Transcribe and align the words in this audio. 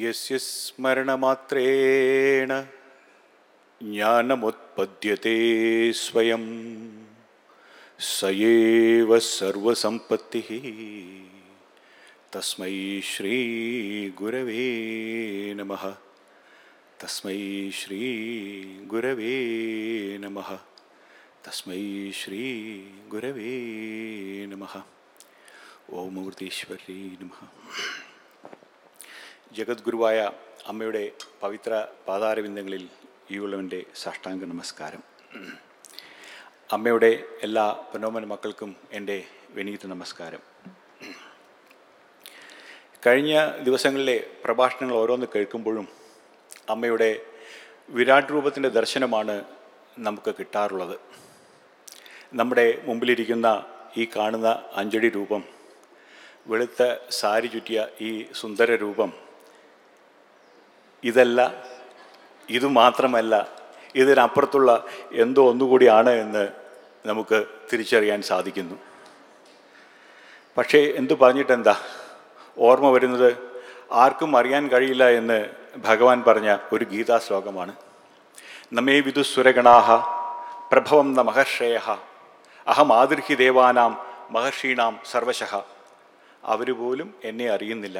यस्य 0.00 0.38
स्मरणमात्रेण 0.38 2.62
ज्ञानमुत्पद्यते 3.82 5.92
स्वयं। 5.92 6.44
स 7.98 8.24
एव 8.24 9.18
सर्वसम्पत्तिः। 9.18 10.48
तस्मै 12.32 13.00
श्रीगुरवे 13.00 15.54
नमः। 15.54 15.94
तस्मै 17.00 17.70
श्रीगुरवे 17.70 19.36
नमः। 20.20 20.58
तस्मै 21.46 22.10
श्रीगुरवे 22.14 24.46
नमः। 24.46 24.82
ॐ 25.92 26.10
मूर्तीश्वरी 26.10 27.18
नमः। 27.22 27.48
ജഗദ്ഗുരുവായ 29.56 30.30
അമ്മയുടെ 30.66 31.10
പവിത്ര 31.40 31.86
പാതാരവിന്ദങ്ങളിൽ 32.08 32.88
ഈ 33.30 33.38
ഉള്ളവന്റെ 33.38 33.84
സാഷ്ടാംഗ 33.94 34.44
നമസ്കാരം. 34.44 35.02
അമ്മയുടെ 36.72 37.24
എല്ലാ 37.42 37.64
പൊന്നോമൻ 37.72 38.24
മക്കൾക്കും 38.28 38.76
എന്റെ 38.92 39.24
വിനീത 39.50 39.86
നമസ്കാരം. 39.86 40.42
കഴിഞ്ഞ 43.06 43.52
ദിവസങ്ങളിലെ 43.62 44.26
പ്രഭാഷണങ്ങൾ 44.44 44.96
ഓരോന്ന് 44.96 45.26
കേൾക്കുമ്പോഴും 45.34 45.88
അമ്മയുടെ 46.68 47.10
വിരാട് 47.88 48.32
രൂപത്തിന്റെ 48.32 48.68
ദർശനമാണ് 48.68 49.44
നമുക്ക് 49.98 50.34
കിട്ടാറുള്ളത്. 50.34 51.00
നമ്മുടെ 52.34 52.82
മുമ്പിലിരിക്കുന്ന 52.84 53.66
ഈ 53.96 54.08
കാണുന്ന 54.16 54.62
അഞ്ചടി 54.74 55.08
രൂപം 55.08 55.44
വെളുത്ത 56.46 56.96
സാരി 57.10 57.46
ചുറ്റിയ 57.46 57.86
ഈ 58.00 58.26
സുന്ദര 58.34 58.74
രൂപം 58.74 59.29
ഇതല്ല 61.04 61.38
ഇത് 62.48 62.66
മാത്രമല്ല 62.80 63.34
ഇതിനപ്പുറത്തുള്ള 64.00 64.70
എന്തോ 65.24 65.42
ഒന്നുകൂടിയാണ് 65.50 66.12
എന്ന് 66.24 66.44
നമുക്ക് 67.08 67.38
തിരിച്ചറിയാൻ 67.70 68.20
സാധിക്കുന്നു. 68.30 68.76
പക്ഷേ 70.56 70.80
എന്തു 71.00 71.14
പറഞ്ഞിട്ടെന്താ? 71.22 71.74
ഓർമ്മ 72.66 72.88
വരുന്നത് 72.96 73.30
ആർക്കും 74.02 74.32
അറിയാൻ 74.38 74.64
കഴിയില്ല 74.72 75.04
എന്ന് 75.20 75.38
ഭഗവാൻ 75.88 76.18
പറഞ്ഞ 76.26 76.48
ഒരു 76.72 76.84
ഗീതാ 76.92 77.16
ശ്ലോകമാണ് 77.26 77.72
നമേ 78.78 78.96
വിദുസ്വരഗണാഹ 79.06 79.90
പ്രഭവം 80.72 81.08
ന 81.14 81.20
മഹർഷയ 81.28 81.78
അഹം 82.66 82.88
ആദിർഹി 83.00 83.34
ദേവാനാം 83.34 83.92
മഹർഷീണാം 84.36 84.94
സർവശഃ 85.12 85.52
അവർ 86.52 86.68
പോലും 86.80 87.08
എന്നെ 87.28 87.46
അറിയുന്നില്ല. 87.54 87.98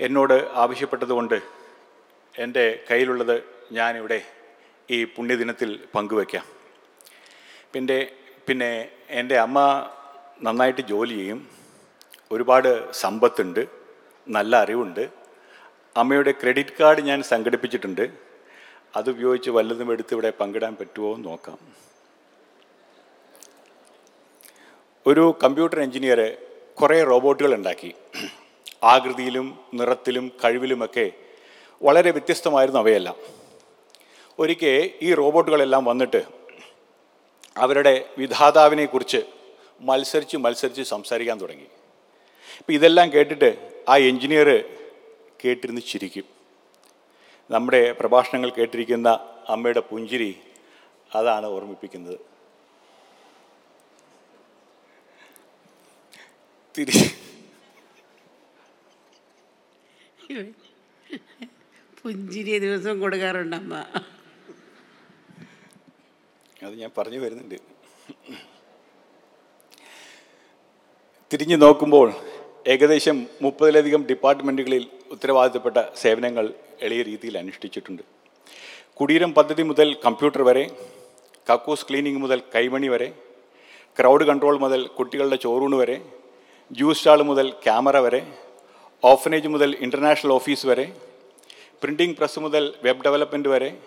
എന്നോട് 0.00 0.50
ആവശ്യപ്പെട്ടതുകൊണ്ട് 0.52 1.40
എന്റെ 2.38 2.84
കയ്യിലുള്ളത് 2.90 3.44
ഞാനിവിടെ 3.72 4.22
ഈ 4.90 5.04
പുണ്യദിനത്തിൽ 5.04 5.80
പങ്കുവയ്ക്കാം. 5.94 6.44
പിന്നെ 7.72 8.12
പിന്നെ 8.48 8.88
എന്റെ 9.08 9.38
അമ്മ 9.38 9.90
നന്നായിട്ട് 10.42 10.80
ജോലി 10.80 11.14
ചെയ്യും. 11.14 11.48
ഒരുപാട് 12.32 12.92
സമ്പത്തുണ്ട്. 12.92 13.66
നല്ല 14.28 14.56
അറിവുണ്ട്. 14.56 15.08
അമ്മയുടെ 15.96 16.32
ക്രെഡിറ്റ് 16.32 16.76
കാർഡ് 16.80 17.00
ഞാൻ 17.00 17.22
സംഘടിപ്പിച്ചിട്ടുണ്ട്. 17.22 18.10
അത് 18.96 19.10
ഉപയോഗിച്ച് 19.10 19.50
വല്ലതും 19.50 19.92
എടുത്ത് 19.92 20.14
ഇവിടെ 20.14 20.32
പങ്കിടാൻ 20.40 20.76
പറ്റുമോ 20.80 21.14
എന്ന് 21.14 21.28
നോക്കാം. 21.28 21.58
ഒരു 25.06 25.38
കമ്പ്യൂട്ടർ 25.44 25.80
എഞ്ചിനീയർ 25.80 26.36
കുറേ 26.80 27.04
റോബോട്ടുകൾ 27.04 27.54
ഉണ്ടാക്കി. 27.54 27.94
ആകൃതിയിലും 28.82 29.58
നിറത്തിലും 29.74 30.32
കഴിവിലുമൊക്കെ 30.44 31.12
വളരെ 31.82 32.10
വ്യത്യസ്തമായിരുന്നു 32.10 32.80
അവയെല്ലാം. 32.80 33.16
ഒരിക്കൽ 34.38 34.90
ഈ 35.02 35.14
റോബോട്ടുകളെല്ലാം 35.14 35.84
വന്നിട്ട് 35.84 36.22
അവരുടെ 37.56 38.08
വിധാതാവിനെക്കുറിച്ച് 38.18 39.22
മത്സരിച്ച് 39.80 40.36
മത്സരിച്ച് 40.36 40.82
സംസാരിക്കാൻ 40.82 41.40
തുടങ്ങി. 41.40 41.64
ഇപ്പം 42.58 42.74
ഇതെല്ലാം 42.74 43.12
കേട്ടിട്ട് 43.12 43.82
ആ 43.88 43.96
എഞ്ചിനീയർ 43.96 44.64
കേട്ടിരുന്ന് 45.44 45.80
ചിരിക്കും. 45.80 46.24
നമ്മുടെ 47.50 47.92
പ്രഭാഷണങ്ങൾ 47.92 48.50
കേട്ടിരിക്കുന്ന 48.50 49.08
അമ്മയുടെ 49.48 49.80
പുഞ്ചിരി 49.80 50.38
അതാണ് 51.14 51.46
ഓർമ്മിപ്പിക്കുന്നത്. 51.46 52.18
തിരി 56.78 57.10
പുഞ്ചിരി 61.98 62.54
ദിവസം 62.64 62.94
കൊടുക്കാറുണ്ട് 63.02 63.56
അമ്മ. 63.60 63.74
അത് 66.66 66.74
ഞാൻ 66.82 66.90
പറഞ്ഞു 66.98 67.18
വരുന്നുണ്ട്. 67.24 67.58
തിരിഞ്ഞു 71.30 71.56
നോക്കുമ്പോൾ 71.64 72.08
ഏകദേശം 72.72 73.16
മുപ്പതിലധികം 73.44 74.02
ഡിപ്പാർട്ട്മെന്റുകളിൽ 74.10 74.84
ഉത്തരവാദിത്തപ്പെട്ട 75.14 75.78
സേവനങ്ങൾ 76.02 76.44
എളിയ 76.86 77.00
രീതിയിൽ 77.10 77.34
അനുഷ്ഠിച്ചിട്ടുണ്ട്. 77.42 78.02
കുടീരം 78.98 79.30
പദ്ധതി 79.38 79.64
മുതൽ 79.70 79.88
കമ്പ്യൂട്ടർ 80.04 80.42
വരെ 80.48 80.64
കക്കൂസ് 81.50 81.86
ക്ലീനിങ് 81.88 82.22
മുതൽ 82.24 82.38
കൈമണി 82.54 82.88
വരെ 82.94 83.08
ക്രൗഡ് 83.98 84.26
കൺട്രോൾ 84.28 84.56
മുതൽ 84.64 84.82
കുട്ടികളുടെ 84.98 85.38
ചോറൂണ് 85.44 85.76
വരെ 85.82 85.96
ജ്യൂസ് 86.70 86.98
സ്റ്റാൾ 87.00 87.20
മുതൽ 87.30 87.46
ക്യാമറ 87.64 87.96
വരെ 88.06 88.20
ഓഫനേജ് 89.04 89.48
മുതൽ 89.48 89.76
ഇന്റർനാഷണൽ 89.80 90.32
ഓഫീസ് 90.32 90.66
വരെ 90.66 90.92
പ്രിന്റിംഗ് 91.82 92.16
പ്രസ് 92.16 92.38
മുതൽ 92.38 92.74
വെബ് 92.82 93.04
ഡെവലപ്മെന്റ് 93.04 93.48
വരെ 93.48 93.78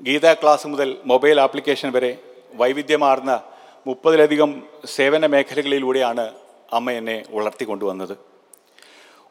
ഗീത 0.00 0.34
ക്ലാസ് 0.34 0.66
മുതൽ 0.66 0.96
മൊബൈൽ 1.04 1.40
ആപ്ലിക്കേഷൻ 1.40 1.92
വരെ 1.92 2.18
വൈവിധ്യമാർന്ന 2.54 3.42
മുപ്പതിലധികം 3.86 4.62
സേവന 4.84 5.26
മേഖലകളിലൂടെയാണ് 5.26 6.34
അമ്മ 6.72 6.90
എന്നെ 6.90 7.24
വളർത്തിക്കൊണ്ടുവന്നത്. 7.30 8.18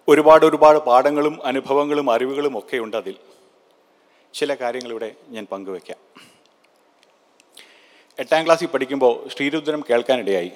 ഒരുപാട് 0.08 0.46
ഒരുപാട് 0.46 0.80
പാഠങ്ങളും 0.80 1.46
അനുഭവങ്ങളും 1.46 2.12
അറിവുകളും 2.12 2.58
ഒക്കെ 2.58 2.78
ഉണ്ട് 2.78 2.98
അതിൽ. 2.98 3.16
ചില 4.34 4.54
കാര്യങ്ങളിവിടെ 4.54 5.16
ഞാൻ 5.30 5.48
പങ്കുവയ്ക്കാം. 5.52 5.98
എട്ടാം 8.20 8.46
ക്ലാസ്സിൽ 8.46 8.68
പഠിക്കുമ്പോൾ 8.68 9.28
ശ്രീരുദ്രം 9.28 9.84
കേൾക്കാനിടയായി. 9.90 10.52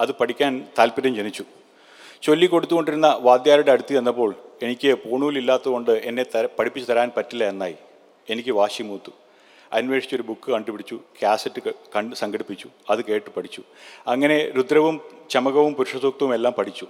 അത് 0.00 0.12
പഠിക്കാൻ 0.12 0.68
താല്പര്യം 0.78 1.14
ജനിച്ചു. 1.14 1.44
ചൊല്ലിക്കൊടുത്തുകൊണ്ടിരുന്ന 2.24 3.18
വാദ്യാരുടെ 3.20 3.72
അടുത്ത് 3.72 3.88
ചെന്നപ്പോൾ 3.88 4.34
എനിക്ക് 4.62 4.94
പൂണൂലില്ലാത്തതുകൊണ്ട് 4.94 5.90
എന്നെ 5.90 6.22
തര 6.22 6.48
പഠിപ്പിച്ച് 6.58 6.92
തരാൻ 6.92 7.10
പറ്റില്ല 7.16 7.44
എന്നായി. 7.44 7.76
എനിക്ക് 8.30 8.50
വാശി 8.50 8.82
മൂത്തു. 8.82 9.10
അന്വേഷിച്ചൊരു 9.72 10.22
ബുക്ക് 10.22 10.50
കണ്ടുപിടിച്ചു. 10.50 11.00
കാസറ്റ് 11.22 11.70
കണ്ട് 11.96 12.16
സംഘടിപ്പിച്ചു. 12.16 12.68
അത് 12.90 13.04
കേട്ട് 13.04 13.30
പഠിച്ചു. 13.30 13.62
അങ്ങനെ 14.06 14.50
രുദ്രവും 14.50 15.00
ചമകവും 15.30 15.74
പുരുഷസൂക്തവും 15.74 16.34
എല്ലാം 16.34 16.54
പഠിച്ചു. 16.54 16.86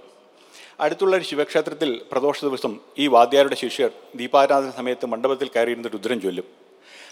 അടുത്തുള്ള 0.79 1.15
ഒരു 1.15 1.23
ശിവക്ഷേത്രത്തിൽ 1.23 2.01
പ്രദോഷ 2.11 2.45
ദിവസം 2.45 2.79
ഈ 2.97 3.07
വാദ്യാരുടെ 3.07 3.55
ശിഷ്യർ 3.55 3.89
ദീപാരാധന 4.15 4.71
സമയത്ത് 4.71 5.05
മണ്ഡപത്തിൽ 5.05 5.49
കയറിയിരുന്ന് 5.55 5.89
രുദ്രൻ 5.93 6.21
ചൊല്ലും. 6.21 6.45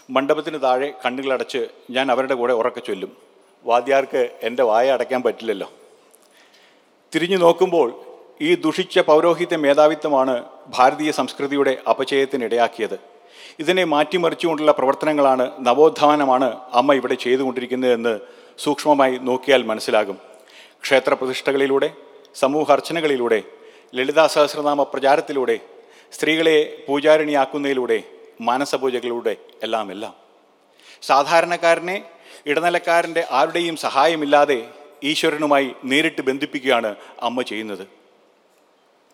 മണ്ഡപത്തിന് 0.09 0.61
താഴെ 0.61 0.93
കണ്ണുകളടച്ച് 1.05 1.67
ഞാൻ 1.89 2.11
അവരുടെ 2.11 2.33
കൂടെ 2.33 2.53
ഉറക്കെ 2.53 2.79
ചൊല്ലും. 2.79 3.17
വാദ്യാർക്ക് 3.63 4.29
എന്റെ 4.41 4.63
വായ 4.63 4.91
അടയ്ക്കാൻ 4.91 5.21
പറ്റില്ലല്ലോ. 5.21 5.71
തിരിഞ്ഞു 7.15 7.37
നോക്കുമ്പോൾ 7.37 8.12
ഈ 8.41 8.55
ദുഷിച്ച 8.63 8.99
പൗരോഹിത്യ 8.99 9.57
മേധാവിത്വമാണ് 9.63 10.35
ഭാരതീയ 10.75 11.11
സംസ്കൃതിയുടെ 11.11 11.73
അപചയത്തിനിടയാക്കിയത്. 11.89 12.95
ഇതിനെ 13.59 13.83
മാറ്റിമറിച്ചുകൊണ്ടുള്ള 13.83 14.71
പ്രവർത്തനങ്ങളാണ് 14.71 15.45
നവോത്ഥാനമാണ് 15.67 16.49
അമ്മ 16.79 16.93
ഇവിടെ 16.99 17.15
ചെയ്തുകൊണ്ടിരിക്കുന്നതെന്ന് 17.23 18.13
സൂക്ഷ്മമായി 18.63 19.15
നോക്കിയാൽ 19.27 19.61
മനസ്സിലാകും. 19.71 20.17
ക്ഷേത്രപ്രതിഷ്ഠകളിലൂടെ 20.83 21.89
പ്രതിഷ്ഠകളിലൂടെ 21.89 21.89
സമൂഹ 22.41 22.71
അർച്ചനകളിലൂടെ 22.71 23.39
ലളിതാ 23.97 24.25
സഹസ്രനാമ 24.33 24.83
പ്രചാരത്തിലൂടെ 24.83 25.55
സ്ത്രീകളെ 26.13 26.57
പൂജാരിണിയാക്കുന്നതിലൂടെ 26.87 27.97
മാനസപൂജകളിലൂടെ 28.41 29.33
എല്ലാം 29.63 29.87
എല്ലാം. 29.91 30.13
സാധാരണക്കാരനെ 31.01 31.97
ഇടനിലക്കാരന്റെ 32.51 33.23
ആരുടെയും 33.39 33.75
സഹായമില്ലാതെ 33.85 34.59
ഈശ്വരനുമായി 35.11 35.69
നേരിട്ട് 35.91 36.21
ബന്ധിപ്പിക്കുകയാണ് 36.29 36.91
അമ്മ 37.27 37.41
ചെയ്യുന്നത്. 37.51 38.02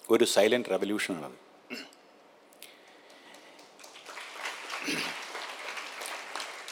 ഒരു 0.10 0.26
സൈലന്റ് 0.26 0.70
റെവല്യൂഷനാണത്. 0.70 1.50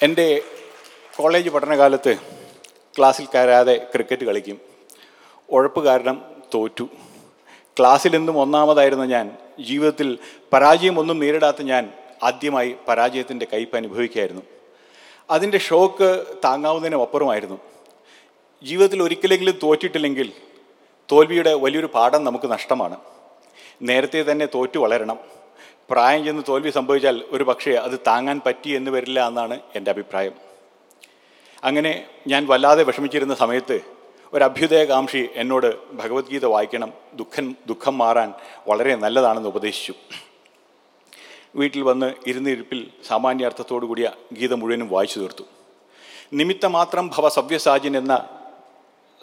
എന്റെ 0.01 0.41
കോളേജ് 1.17 1.49
പഠനകാലത്ത് 1.49 2.17
ക്ലാസ്സിൽ 2.97 3.25
കയറാതെ 3.25 3.87
ക്രിക്കറ്റ് 3.93 4.23
കളിക്കും. 4.23 4.61
ഉഴപ്പ് 5.49 5.85
കാരണം 5.85 6.43
തോറ്റു. 6.53 6.89
ക്ലാസ്സിൽ 7.79 8.17
നിന്നും 8.17 8.37
ഒന്നാമതായിരുന്ന 8.37 9.05
ഞാൻ 9.05 9.37
ജീവിതത്തിൽ 9.59 10.17
പരാജയമൊന്നും 10.53 11.19
നേരിടാത്ത 11.19 11.61
ഞാൻ 11.61 11.93
ആദ്യമായി 12.23 12.75
പരാജയത്തിന്റെ 12.87 13.47
കയ്പ് 13.53 13.75
അനുഭവിക്കുകയായിരുന്നു. 13.75 14.41
അതിന്റെ 15.29 15.57
ഷോക്ക് 15.57 16.25
താങ്ങാവുന്നതിനും 16.43 17.01
അപ്പുറമായിരുന്നു. 17.01 17.59
ജീവിതത്തിൽ 18.63 19.03
ഒരിക്കലെങ്കിലും 19.03 19.59
തോറ്റിട്ടില്ലെങ്കിൽ 19.63 20.31
തോൽവിയുടെ 21.11 21.53
വലിയൊരു 21.53 21.85
പാഠം 21.85 22.23
നമുക്ക് 22.23 22.51
നഷ്ടമാണ്. 22.51 23.16
നേരത്തെ 23.81 24.31
തന്നെ 24.31 24.45
തോറ്റു 24.45 24.79
വളരണം. 24.79 25.19
പ്രായം 25.89 26.25
ചെന്ന് 26.25 26.43
തോൽവി 26.49 26.69
സംഭവിച്ചാൽ 26.69 27.23
ഒരു 27.29 27.43
പക്ഷേ 27.43 27.71
അത് 27.71 27.99
താങ്ങാൻ 28.07 28.41
പറ്റി 28.45 28.69
എന്ന് 28.69 28.91
വരില്ല 28.91 29.27
എന്നാണ് 29.27 29.59
എന്റെ 29.75 29.91
അഭിപ്രായം. 29.91 30.31
അങ്ങനെ 31.63 32.07
ഞാൻ 32.27 32.47
വല്ലാതെ 32.47 32.83
വിഷമിച്ചിരുന്ന 32.83 33.35
സമയത്ത് 33.35 33.79
ഒരു 34.33 34.43
അഭ്യുദയകാംക്ഷി 34.43 35.27
എന്നോട് 35.35 35.93
ഭഗവത്ഗീത 35.93 36.45
വായിക്കണം 36.45 36.93
ദുഃഖം 37.13 37.55
ദുഃഖം 37.67 37.97
മാറാൻ 37.97 38.33
വളരെ 38.67 38.95
നല്ലതാണെന്ന് 38.95 39.49
ഉപദേശിച്ചു. 39.49 39.93
വീട്ടിൽ 41.55 41.81
വന്ന് 41.81 42.13
ഇരുന്നിരിപ്പിൽ 42.27 42.87
സാമാന്യാർത്ഥത്തോടു 43.07 43.85
കൂടിയ 43.85 44.11
ഗീത 44.33 44.53
മുഴുവനും 44.53 44.89
വായിച്ചു 44.89 45.19
തീർത്തു. 45.19 45.43
നിമിത്തമാത്രം 46.33 47.07
ഭവ 47.07 47.29
സവ്യസാജിൻ 47.29 47.97
എന്ന 47.97 48.29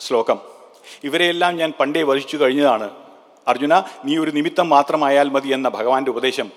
ശ്ലോകം 0.01 0.39
ഇവരെയെല്ലാം 1.05 1.57
ഞാൻ 1.57 1.73
പണ്ടേ 1.81 2.03
വഹിച്ചു 2.03 2.37
കഴിഞ്ഞതാണ് 2.37 3.04
അർജുന 3.49 3.75
നീ 4.05 4.17
ഒരു 4.19 4.31
നിമിത്തം 4.31 4.69
മാത്രമായാൽ 4.69 5.29
മതി 5.29 5.49
എന്ന 5.49 5.69
ഭഗവാന്റെ 5.69 6.11
ഉപദേശം 6.11 6.51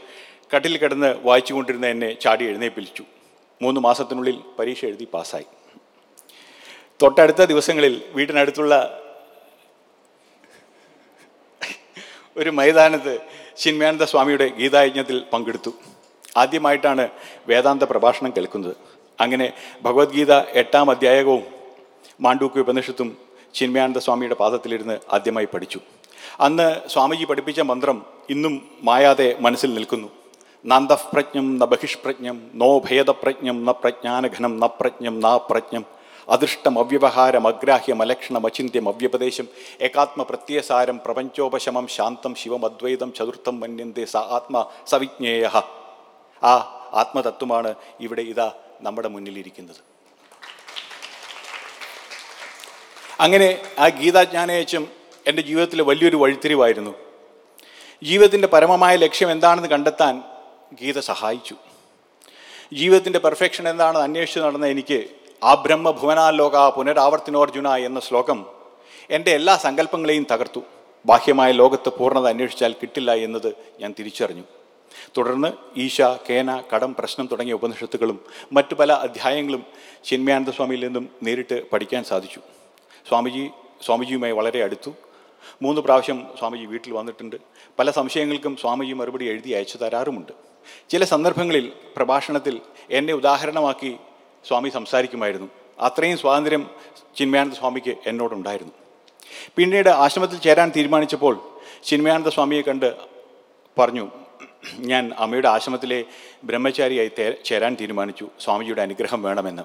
കട്ടിൽ 0.56 0.78
കിടന്ന് 0.78 1.16
വായിച്ചുകൊണ്ടിരുന്ന 1.24 1.88
എന്നെ 1.88 2.14
ചാടി 2.14 2.46
എഴുന്നേൽപ്പിച്ചു. 2.46 3.04
മൂന്ന് 3.62 3.82
മാസത്തിനുള്ളിൽ 3.82 4.42
പരീക്ഷ 4.60 4.86
എഴുതി 4.86 5.08
പാസ്സായി. 5.14 5.46
തൊട്ടടുത്ത 7.02 7.42
ദിവസങ്ങളിൽ 7.44 8.02
വീട്ടിനടുത്തുള്ള 8.12 9.04
ഒരു 12.38 12.50
മൈതാനത്ത് 12.50 13.20
ചിന്മയാനന്ദ 13.58 14.04
സ്വാമിയുടെ 14.04 14.48
ഗീതായജ്ഞത്തിൽ 14.48 15.24
പങ്കെടുത്തു. 15.34 15.74
ആദ്യമായിട്ടാണ് 16.38 17.10
വേദാന്ത 17.48 17.84
പ്രഭാഷണം 17.84 18.32
കേൾക്കുന്നത്. 18.32 18.76
അങ്ങനെ 19.20 19.54
ഭഗവത്ഗീത 19.82 20.34
എട്ടാം 20.34 20.90
അധ്യായകവും 20.90 21.44
മാണ്ഡൂക്യ 22.22 22.60
ഉപനിഷത്തും 22.60 23.18
ചിന്മയാനന്ദ 23.54 23.98
സ്വാമിയുടെ 23.98 24.36
പാദത്തിലിരുന്ന് 24.36 25.00
ആദ്യമായി 25.14 25.48
പഠിച്ചു. 25.54 25.80
അന്ന് 26.40 26.90
സ്വാമിജി 26.90 27.26
പഠിപ്പിച്ച 27.26 27.62
മന്ത്രം 27.62 28.06
ഇന്നും 28.30 28.70
മായാതെ 28.82 29.38
മനസ്സിൽ 29.40 29.74
നിൽക്കുന്നു. 29.74 30.08
നന്ദപ്രജ്ഞം 30.66 31.60
ന 31.60 31.66
ബഹിഷ്പ്രജ്ഞം 31.66 32.52
നോ 32.54 32.80
ഭേദപ്രജ്ഞം 32.80 33.66
ന 33.66 33.72
പ്രജ്ഞാനഘനം 33.72 34.60
ന 34.60 34.66
പ്രജ്ഞം 34.66 35.20
നാ 35.20 35.38
പ്രജ്ഞം. 35.38 35.86
അദൃഷ്ടം 36.30 36.80
അവ്യവഹാരം 36.80 37.48
അഗ്രാഹ്യം 37.48 38.02
അലക്ഷണം 38.02 38.46
അചിന്യം 38.46 38.90
അവ്യപദേശം 38.90 39.48
ഏകാത്മ 39.82 40.24
പ്രത്യയസാരം 40.24 41.00
പ്രപഞ്ചോപശമം 41.06 41.88
ശാന്തം 41.88 42.36
ശിവം 42.36 42.66
അദ്വൈതം 42.66 43.14
ചതുർത്ഥം 43.14 43.60
മന്യന്തി 43.60 44.06
സ 44.06 44.18
ആത്മ 44.18 44.66
സവിജ്ഞേയ. 44.88 45.52
ആ 46.44 46.54
ആത്മതത്വമാണ് 46.94 47.76
ഇവിടെ 48.00 48.22
ഇതാ 48.22 48.52
നമ്മുടെ 48.82 49.08
മുന്നിലിരിക്കുന്നത്. 49.08 49.82
അങ്ങനെ 53.20 53.58
ആ 53.80 53.88
ഗീതാജ്ഞാനയച്ചും 53.88 54.98
എന്റെ 55.28 55.42
ജീവിതത്തിലെ 55.42 55.84
വലിയൊരു 55.84 56.16
വഴിത്തിരിവായിരുന്നു. 56.16 56.96
ജീവിതത്തിന്റെ 58.04 58.48
പരമമായ 58.48 58.96
ലക്ഷ്യം 58.96 59.32
എന്താണെന്ന് 59.32 59.70
കണ്ടെത്താൻ 59.70 60.24
ഗീത 60.82 61.00
സഹായിച്ചു. 61.00 61.56
ജീവിതത്തിന്റെ 62.74 63.20
പെർഫെക്ഷൻ 63.20 63.70
എന്താണെന്ന് 63.70 64.04
അന്വേഷിച്ച് 64.04 64.40
നടന്ന 64.40 64.66
എനിക്ക് 64.66 65.08
ആ 65.44 65.54
ബ്രഹ്മ 65.54 65.92
ഭുവനാലോക 65.92 66.70
പുനരാവർത്തിനോർജുന 66.70 67.76
എന്ന 67.76 68.00
ശ്ലോകം 68.00 68.46
എന്റെ 69.10 69.32
എല്ലാ 69.32 69.58
സങ്കല്പങ്ങളെയും 69.58 70.28
തകർത്തു. 70.32 70.62
ബാഹ്യമായ 71.06 71.52
ലോകത്ത് 71.52 71.90
പൂർണത 71.90 72.28
അന്വേഷിച്ചാൽ 72.28 72.74
കിട്ടില്ല 72.74 73.14
എന്നത് 73.14 73.54
ഞാൻ 73.80 73.94
തിരിച്ചറിഞ്ഞു. 74.00 74.44
തുടർന്ന് 75.18 75.80
ഈശ 75.80 76.02
കേന 76.02 76.64
കടം 76.76 76.96
പ്രശ്നം 76.96 77.28
തുടങ്ങിയ 77.28 77.54
ഉപനിഷത്തുകളും 77.54 78.20
മറ്റു 78.54 78.76
പല 78.76 78.94
അധ്യായങ്ങളും 78.94 79.64
ചിന്മയാനന്ദ 80.06 80.50
സ്വാമിയിൽ 80.50 80.86
നിന്നും 80.86 81.10
നേരിട്ട് 81.24 81.70
പഠിക്കാൻ 81.70 82.04
സാധിച്ചു. 82.04 82.40
സ്വാമിജി 83.10 83.50
സ്വാമിജിയുമായി 83.86 84.32
വളരെ 84.32 84.64
അടുത്തു. 84.64 84.94
മൂന്ന് 85.62 85.82
പ്രാവശ്യം 85.82 86.28
സ്വാമിജി 86.40 86.66
വീട്ടിൽ 86.66 86.94
വന്നിട്ടുണ്ട്. 86.94 87.36
പല 87.80 87.92
സംശയങ്ങൾക്കും 87.92 88.58
സ്വാമിജി 88.58 88.94
മറുപടി 88.94 89.26
എഴുതി 89.26 89.52
അയച്ചു 89.52 89.78
തരാറുമുണ്ട്. 89.78 90.32
ചില 90.90 91.04
സന്ദർഭങ്ങളിൽ 91.04 91.72
പ്രഭാഷണത്തിൽ 91.96 92.62
എന്നെ 92.92 93.14
ഉദാഹരണമാക്കി 93.14 93.98
സ്വാമി 94.48 94.70
സംസാരിക്കുമായിരുന്നു. 94.70 95.48
അത്രയും 95.80 96.18
സ്വാതന്ത്ര്യം 96.18 96.70
ചിന്മയാനന്ദ 97.16 97.56
സ്വാമിക്ക് 97.56 97.96
എന്നോടുണ്ടായിരുന്നു. 98.06 98.74
പിന്നീട് 99.56 99.90
ആശ്രമത്തിൽ 99.90 100.40
ചേരാൻ 100.40 100.72
തീരുമാനിച്ചപ്പോൾ 100.76 101.40
ചിന്മയാനന്ദ 101.84 102.30
സ്വാമിയെ 102.30 102.62
കണ്ട് 102.62 102.96
പറഞ്ഞു 103.80 104.12
ഞാൻ 104.80 105.12
അമ്മയുടെ 105.18 105.48
ആശ്രമത്തിലെ 105.48 106.06
ബ്രഹ്മചാരിയായി 106.44 107.12
ചേരാൻ 107.46 107.78
തീരുമാനിച്ചു. 107.82 108.28
സ്വാമിജിയുടെ 108.40 108.82
അനുഗ്രഹം 108.82 109.24
വേണമെന്ന്. 109.24 109.64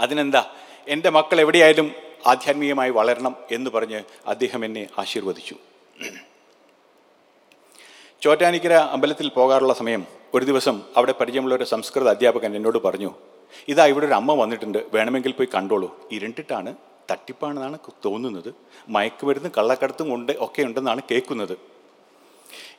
അതിനെന്താ? 0.00 0.44
എന്റെ 0.88 1.10
മക്കൾ 1.10 1.40
എവിടെയായാലും 1.40 1.92
ആധ്യാത്മികമായി 2.26 2.90
വളരണം 2.90 3.36
എന്ന് 3.50 3.70
പറഞ്ഞ് 3.70 4.00
അദ്ദേഹം 4.26 4.64
എന്നെ 4.64 4.88
ആശീർവദിച്ചു. 4.98 5.54
ചോറ്റാനിക്കര 8.22 8.72
അമ്പലത്തിൽ 8.72 9.28
പോകാറുള്ള 9.28 9.74
സമയം 9.74 10.06
ഒരു 10.34 10.44
ദിവസം 10.44 10.82
അവിടെ 10.96 11.14
പരിചയമുള്ള 11.20 11.54
ഒരു 11.54 11.64
സംസ്കൃത 11.64 12.08
അധ്യാപകൻ 12.08 12.56
എന്നോട് 12.56 12.78
പറഞ്ഞു 12.78 13.10
ഇതാ 13.68 13.86
ഇവിടെ 13.86 14.06
ഒരു 14.06 14.12
അമ്മ 14.12 14.34
വന്നിട്ടുണ്ട് 14.34 14.86
വേണമെങ്കിൽ 14.94 15.32
പോയി 15.32 15.48
കണ്ടോളൂ. 15.54 16.08
ഇരുണ്ടിട്ടാണ് 16.12 16.76
തട്ടിപ്പാണെന്നാണ് 17.10 17.78
തോന്നുന്നത്. 18.04 18.54
മയക്കുമരുന്ന് 18.88 19.50
കള്ളക്കടത്തും 19.58 20.14
ഉണ്ട് 20.14 20.32
ഒക്കെ 20.38 20.62
ഉണ്ടെന്നാണ് 20.62 21.00
കേൾക്കുന്നത്. 21.10 21.58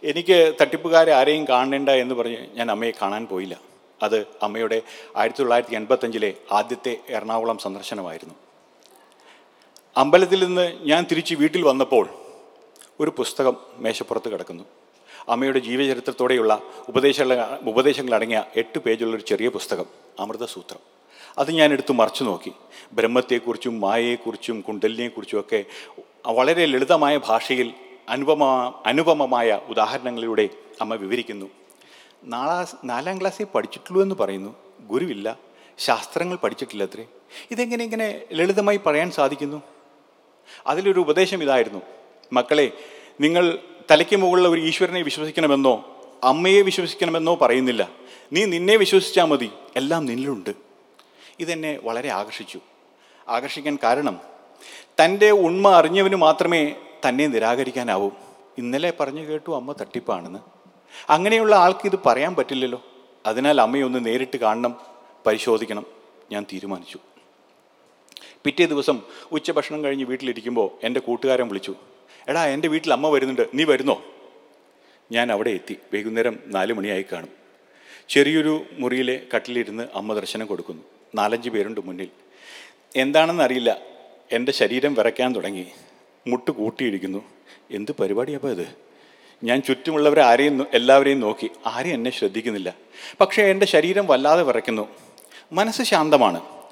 എനിക്ക് 0.03 0.53
തട്ടിപ്പുകാരെ 0.61 1.11
ആരെയും 1.11 1.45
കാണേണ്ട 1.49 1.89
എന്ന് 1.89 2.15
പറഞ്ഞ് 2.15 2.37
ഞാൻ 2.53 2.71
അമ്മയെ 2.71 2.91
കാണാൻ 3.01 3.25
പോയില്ല. 3.25 3.59
അത് 4.03 4.27
അമ്മയുടെ 4.43 4.81
ആയിരത്തി 5.15 5.39
തൊള്ളായിരത്തി 5.39 5.75
എൺപത്തഞ്ചിലെ 5.75 6.33
ആദ്യത്തെ 6.51 6.97
എറണാകുളം 7.09 7.57
സന്ദർശനമായിരുന്നു. 7.57 8.42
അമ്പലത്തിൽ 9.97 10.45
നിന്ന് 10.45 10.73
ഞാൻ 10.81 11.05
തിരിച്ച് 11.11 11.35
വീട്ടിൽ 11.35 11.63
വന്നപ്പോൾ 11.63 12.09
ഒരു 12.99 13.13
പുസ്തകം 13.17 13.57
മേശപ്പുറത്ത് 13.77 14.31
കിടക്കുന്നു. 14.31 14.63
അമ്മയുടെ 15.29 15.59
ജീവചരിത്രത്തോടെയുള്ള 15.59 16.61
ഉപദേശങ്ങൾ 16.89 17.59
ഉപദേശങ്ങളടങ്ങിയ 17.61 18.43
എട്ട് 18.55 18.79
പേജുള്ള 18.79 19.15
ഒരു 19.15 19.23
ചെറിയ 19.23 19.49
പുസ്തകം 19.49 19.85
അമൃതസൂത്രം. 20.19 20.79
അത് 21.37 21.51
ഞാൻ 21.51 21.71
എടുത്ത് 21.71 21.91
മറച്ചു 21.91 22.23
നോക്കി. 22.23 22.51
ബ്രഹ്മത്തെക്കുറിച്ചും 22.93 23.81
മായയെക്കുറിച്ചും 23.81 24.61
കുണ്ടലിനെക്കുറിച്ചും 24.61 25.39
ഒക്കെ 25.39 25.65
വളരെ 26.25 26.65
ലളിതമായ 26.65 27.17
ഭാഷയിൽ 27.17 27.73
അനുപമ 28.09 28.73
അനുപമമായ 28.85 29.59
ഉദാഹരണങ്ങളിലൂടെ 29.69 30.49
അമ്മ 30.81 30.95
വിവരിക്കുന്നു. 30.95 31.45
നാലാ 32.23 32.65
നാലാം 32.83 33.19
ക്ലാസ്സിൽ 33.19 33.47
പഠിച്ചിട്ടുള്ളൂ 33.55 34.01
എന്ന് 34.01 34.15
പറയുന്നു. 34.15 34.55
ഗുരുവില്ല. 34.79 35.37
ശാസ്ത്രങ്ങൾ 35.77 36.35
പഠിച്ചിട്ടില്ല 36.35 36.83
അത്രേ. 36.83 37.05
ഇതെങ്ങനെ 37.51 37.83
ഇങ്ങനെ 37.83 38.21
ലളിതമായി 38.31 38.79
പറയാൻ 38.85 39.11
സാധിക്കുന്നു? 39.11 39.61
അതിലൊരു 40.67 40.99
ഉപദേശം 40.99 41.43
ഇതായിരുന്നു. 41.43 41.81
മക്കളെ 42.33 42.71
നിങ്ങൾ 43.21 43.59
തലയ്ക്ക് 43.91 44.15
മുകളിൽ 44.15 44.47
ഒരു 44.47 44.61
ഈശ്വരനെ 44.61 45.01
വിശ്വസിക്കണമെന്നോ 45.01 45.89
അമ്മയെ 46.23 46.61
വിശ്വസിക്കണമെന്നോ 46.61 47.35
പറയുന്നില്ല. 47.35 47.89
നീ 48.33 48.45
നിന്നെ 48.45 48.75
വിശ്വസിച്ചാൽ 48.75 49.25
മതി. 49.25 49.49
എല്ലാം 49.75 50.05
നിന്നിലുണ്ട്. 50.05 50.49
ഇതെന്നെ 51.39 51.79
വളരെ 51.83 52.09
ആകർഷിച്ചു. 52.09 52.59
ആകർഷിക്കാൻ 53.29 53.77
കാരണം 53.83 54.19
തന്റെ 55.03 55.31
ഉണ്മ 55.31 55.69
അറിഞ്ഞവന് 55.69 56.15
മാത്രമേ 56.15 56.75
തന്നെ 57.09 57.27
നിരാകരിക്കാനാവൂ. 57.27 58.09
ഇന്നലെ 58.57 58.93
പറഞ്ഞു 58.99 59.21
കേട്ടു 59.21 59.55
അമ്മ 59.55 59.71
തട്ടിപ്പാണെന്ന്. 59.71 60.39
അങ്ങനെയുള്ള 61.09 61.55
ആൾക്ക് 61.55 61.85
ഇത് 61.85 61.99
പറയാൻ 62.05 62.35
പറ്റില്ലല്ലോ. 62.35 62.85
അതിനാൽ 63.25 63.61
അമ്മയൊന്ന് 63.61 64.05
നേരിട്ട് 64.05 64.37
കാണണം 64.37 64.79
പരിശോധിക്കണം. 65.25 65.85
ഞാൻ 66.31 66.45
തീരുമാനിച്ചു. 66.53 66.99
പിറ്റേ 68.43 68.65
ദിവസം 68.65 69.01
ഉച്ചഭക്ഷണം 69.31 69.83
കഴിഞ്ഞ് 69.83 70.05
വീട്ടിലിരിക്കുമ്പോൾ 70.05 70.85
എന്റെ 70.85 70.99
കൂട്ടുകാരൻ 70.99 71.47
വിളിച്ചു 71.47 71.75
എടാ 72.27 72.45
എന്റെ 72.45 72.67
വീട്ടിൽ 72.67 72.93
അമ്മ 72.93 73.09
വരുന്നുണ്ട് 73.09 73.47
നീ 73.53 73.63
വരുന്നോ? 73.63 74.03
ഞാൻ 75.11 75.31
അവിടെ 75.31 75.49
എത്തി 75.49 75.77
വൈകുന്നേരം 75.93 76.39
നാല് 76.45 76.73
മണിയായി 76.73 77.05
കാണും. 77.11 77.29
ചെറിയൊരു 78.09 78.65
മുറിയിലെ 78.71 79.21
കട്ടിലിരുന്ന് 79.35 79.87
അമ്മ 79.93 80.13
ദർശനം 80.13 80.45
കൊടുക്കുന്നു. 80.45 80.83
നാലഞ്ച് 81.15 81.49
പേരുണ്ട് 81.49 81.81
മുന്നിൽ. 81.85 82.09
എന്താണെന്ന് 82.95 83.43
അറിയില്ല 83.43 83.81
എന്റെ 84.31 84.51
ശരീരം 84.51 84.93
വിറയ്ക്കാൻ 84.93 85.35
തുടങ്ങി. 85.35 85.65
മുട്ട് 86.27 86.51
കൂട്ടിയിരിക്കുന്നു. 86.51 87.23
എന്ത് 87.71 87.91
പരിപാടിയപ്പോൾ 87.91 88.51
ഇത്? 88.51 88.67
ഞാൻ 89.43 89.61
ചുറ്റുമുള്ളവരെ 89.61 90.21
ആരെയും 90.21 90.67
എല്ലാവരെയും 90.73 91.19
നോക്കി. 91.19 91.49
ആരെയും 91.65 91.93
എന്നെ 91.93 92.11
ശ്രദ്ധിക്കുന്നില്ല. 92.11 92.73
പക്ഷേ 93.21 93.43
എന്റെ 93.43 93.65
ശരീരം 93.65 94.07
വല്ലാതെ 94.07 94.43
വിറയ്ക്കുന്നു. 94.43 94.87
മനസ്സ് 95.51 95.83
ശാന്തമാണ്. 95.83 96.62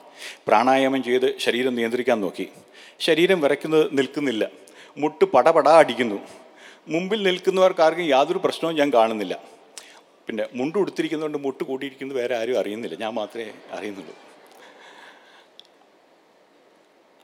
പ്രാണായാമം 0.47 1.03
ചെയ്ത് 1.03 1.37
ശരീരം 1.37 1.75
നിയന്ത്രിക്കാൻ 1.75 2.21
നോക്കി. 2.21 2.49
ശരീരം 2.99 3.41
വിറയ്ക്കുന്നത് 3.41 3.97
നിൽക്കുന്നില്ല. 3.97 4.49
മുട്ട് 4.97 5.25
പടപടാ 5.25 5.79
അടിക്കുന്നു. 5.79 6.19
മുമ്പിൽ 6.87 7.23
നിൽക്കുന്നവർക്ക് 7.23 7.81
ആർക്കും 7.81 8.05
യാതൊരു 8.05 8.37
പ്രശ്നവും 8.37 8.75
ഞാൻ 8.75 8.93
കാണുന്നില്ല. 8.93 9.43
പിന്നെ 10.27 10.47
മുണ്ട് 10.53 10.77
ഉടുത്തിരിക്കുന്നതുകൊണ്ട് 10.77 11.37
മുട്ട് 11.37 11.63
കൂട്ടിയിരിക്കുന്നത് 11.63 12.17
വേറെ 12.17 12.35
ആരും 12.35 12.59
അറിയുന്നില്ല. 12.59 12.95
ഞാൻ 12.95 13.13
മാത്രമേ 13.13 13.51
അറിയുന്നുള്ളൂ. 13.71 14.15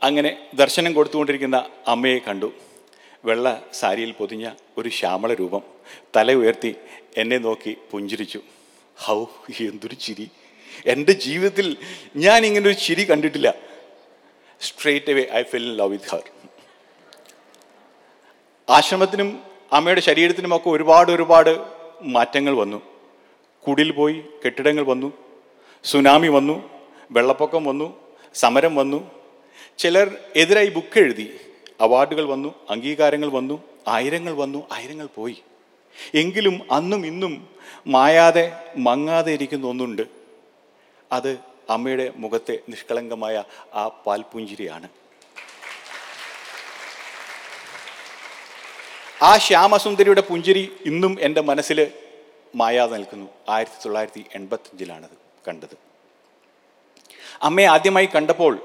അങ്ങനെ 0.04 0.48
ദർശനം 0.56 0.94
കൊടുത്തുകൊണ്ടിരിക്കുന്ന 0.94 1.70
അമ്മയെ 1.88 2.20
കണ്ടു. 2.20 2.54
വെള്ള 3.26 3.64
സാരിയിൽ 3.74 4.12
പൊതിഞ്ഞ 4.12 4.52
ഒരു 4.78 4.90
ശ്യാമള 4.90 5.34
രൂപം 5.34 5.62
തല 6.16 6.34
ഉയർത്തി 6.34 6.76
എന്നെ 7.18 7.38
നോക്കി 7.38 7.78
പുഞ്ചിരിച്ചു. 7.92 8.42
ഹൗ 8.98 9.26
എന്തൊരു 9.60 9.96
ചിരി. 9.96 10.32
എന്റെ 10.86 11.12
ജീവിതത്തിൽ 11.12 11.78
ഞാൻ 12.16 12.46
ഇങ്ങനെ 12.46 12.66
ഒരു 12.66 12.74
ചിരി 12.74 13.12
കണ്ടിട്ടില്ല. 13.12 13.54
Straight 14.62 15.12
away 15.12 15.28
I 15.34 15.44
fell 15.44 15.64
in 15.64 15.78
love 15.78 15.90
with 15.90 16.10
her 16.10 16.24
ആശ്രമത്തിനും 18.70 19.44
അമ്മയുടെ 19.74 20.02
ശരീരത്തിനുമൊക്കെ 20.02 20.70
ഒരുപാട് 20.70 21.12
ഒരുപാട് 21.12 21.58
മാറ്റങ്ങൾ 22.02 22.56
വന്നു. 22.56 22.82
കുടിൽ 23.68 23.92
പോയി 23.92 24.24
കെട്ടിടങ്ങൾ 24.46 24.84
വന്നു. 24.84 25.14
സുനാമി 25.84 26.28
വന്നു. 26.28 26.70
വെള്ളപ്പൊക്കം 27.12 27.66
വന്നു. 27.66 28.16
സമരം 28.36 28.76
വന്നു. 28.76 29.12
ചിലർ 29.78 30.16
എതിരായി 30.36 30.70
ബുക്ക് 30.70 31.00
എഴുതി. 31.00 31.40
അവാർഡുകൾ 31.82 32.26
വന്നു. 32.26 32.56
അംഗീകാരങ്ങൾ 32.70 33.30
വന്നു. 33.30 33.64
ആയിരങ്ങൾ 33.88 34.34
വന്നു. 34.34 34.68
ആയിരങ്ങൾ 34.72 35.08
പോയി. 35.16 35.38
എങ്കിലും 36.14 36.62
അന്നും 36.72 37.06
ഇന്നും 37.06 37.48
മായാതെ 37.88 38.52
മങ്ങാതെ 38.78 39.34
ഇരിക്കുന്ന 39.34 39.68
ഒന്നുണ്ട്. 39.68 40.17
അത് 41.12 41.40
അമ്മയുടെ 41.70 42.14
മുഖത്തെ 42.16 42.60
നിഷ്കളങ്കമായ 42.70 43.44
ആ 43.74 43.88
പാൽപുഞ്ചിരിയാണ്. 43.88 44.90
ആ 49.22 49.38
ശ്യാമസുന്ദരിയുടെ 49.38 50.22
പുഞ്ചിരി 50.22 50.74
ഇന്നും 50.86 51.18
എന്റെ 51.22 51.42
മനസ്സിൽ 51.42 51.92
മായാതെ 52.56 52.98
നിൽക്കുന്നു. 52.98 53.28
ആയിരത്തി 53.50 53.84
തൊള്ളായിരത്തി 53.86 54.26
എൺപത്തഞ്ചിലാണത് 54.36 55.18
കണ്ടത്. 55.48 55.78
അമ്മയെ 57.42 57.66
ആദ്യമായി 57.66 58.06
കണ്ടപ്പോൾ 58.06 58.60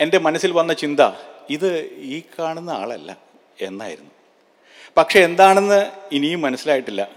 എന്റെ 0.00 0.18
മനസ്സിൽ 0.18 0.52
വന്ന 0.52 0.72
ചിന്ത 0.72 1.00
ഇത് 1.50 1.82
ഈ 1.82 2.22
കാണുന്ന 2.38 2.70
ആളല്ല 2.70 3.16
എന്നായിരുന്നു. 3.60 4.10
പക്ഷെ 4.96 5.20
എന്താണെന്ന് 5.20 5.90
ഇനിയും 6.12 6.40
മനസ്സിലായിട്ടില്ല. 6.40 7.08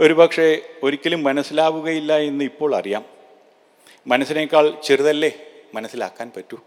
ഒരുപക്ഷെ 0.00 0.62
ഒരിക്കലും 0.82 1.22
മനസ്സിലാവുകയില്ല 1.22 2.18
എന്ന് 2.18 2.44
ഇപ്പോൾ 2.44 2.76
അറിയാം. 2.76 3.13
മനസ്സിനേക്കാൾ 4.06 4.80
ചെറുതല്ലേ 4.84 5.32
മനസ്സിലാക്കാൻ 5.74 6.32
പറ്റൂ. 6.36 6.58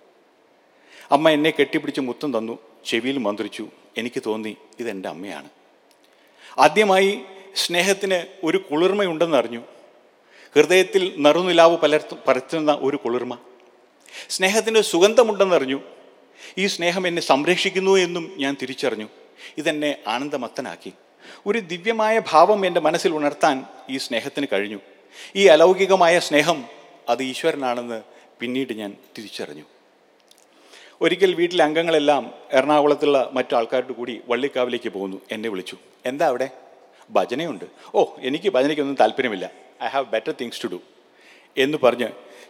അമ്മ 1.11 1.29
എന്നെ 1.29 1.53
കെട്ടിപ്പിടിച്ച് 1.59 2.01
മുത്തം 2.01 2.37
തന്നു 2.37 2.59
ചെവിയിൽ 2.85 3.17
മന്ത്രിച്ചു 3.17 3.67
എനിക്ക് 3.97 4.23
തോന്നി 4.25 4.57
ഇതെന്റെ 4.79 5.09
അമ്മയാണ്. 5.09 5.49
ആദ്യമായി 6.59 7.21
സ്നേഹത്തിന് 7.55 8.45
ഒരു 8.45 8.57
കുളിർമയുണ്ടെന്ന് 8.57 9.37
അറിഞ്ഞു. 9.37 9.59
ഹൃദയത്തിൽ 10.55 11.13
നറുനിലാവ് 11.17 11.77
പലർത്തു 11.77 12.15
പരത്തുന്ന 12.27 12.77
ഒരു 12.81 12.97
കുളിർമ. 12.97 13.37
സ്നേഹത്തിന് 14.29 14.81
സുഗന്ധമുണ്ടെന്നറിഞ്ഞു 14.81 15.79
ഈ 16.57 16.67
സ്നേഹം 16.67 17.07
എന്നെ 17.07 17.21
സംരക്ഷിക്കുന്നു 17.21 17.97
എന്നും 17.97 18.33
ഞാൻ 18.37 18.57
തിരിച്ചറിഞ്ഞു. 18.61 19.07
ഇതെന്നെ 19.57 19.99
ആനന്ദമത്തനാക്കി. 20.07 20.93
ഒരു 21.45 21.59
ദിവ്യമായ 21.59 22.21
ഭാവം 22.31 22.65
എന്റെ 22.65 22.79
മനസ്സിൽ 22.79 23.13
ഉണർത്താൻ 23.13 23.65
ഈ 23.89 23.97
സ്നേഹത്തിന് 23.97 24.47
കഴിഞ്ഞു. 24.53 24.79
ഈ 25.35 25.47
അലൗകികമായ 25.47 26.19
സ്നേഹം 26.19 26.76
അത് 27.07 27.23
ഈശ്വരനാണെന്ന് 27.23 28.01
പിന്നീട് 28.39 28.73
ഞാൻ 28.73 28.95
തിരിച്ചറിഞ്ഞു. 29.17 29.63
ഒരിക്കൽ 31.01 31.33
വീട്ടിലെ 31.33 31.63
അംഗങ്ങളെല്ലാം 31.63 32.33
എറണാകുളത്തുള്ള 32.51 33.29
മറ്റു 33.33 33.55
ആൾക്കാരോട് 33.55 33.93
കൂടി 33.93 34.21
വള്ളിക്കാവിലേക്ക് 34.27 34.89
പോകുന്നു. 34.89 35.21
എന്നെ 35.31 35.49
വിളിച്ചു. 35.49 35.77
എന്താ 36.05 36.27
അവിടെ? 36.27 36.49
ഭജനയുണ്ട്. 37.11 37.65
ഓ 37.95 38.05
എനിക്ക് 38.19 38.49
ഭജനയ്ക്കൊന്നും 38.49 38.97
താല്പര്യമില്ല. 38.99 39.51
I 39.83 39.87
have 39.87 40.05
better 40.05 40.33
things 40.41 40.63
to 40.63 40.67
do 40.67 40.79
എന്ന് 41.57 41.77
പറഞ്ഞ് 41.83 42.07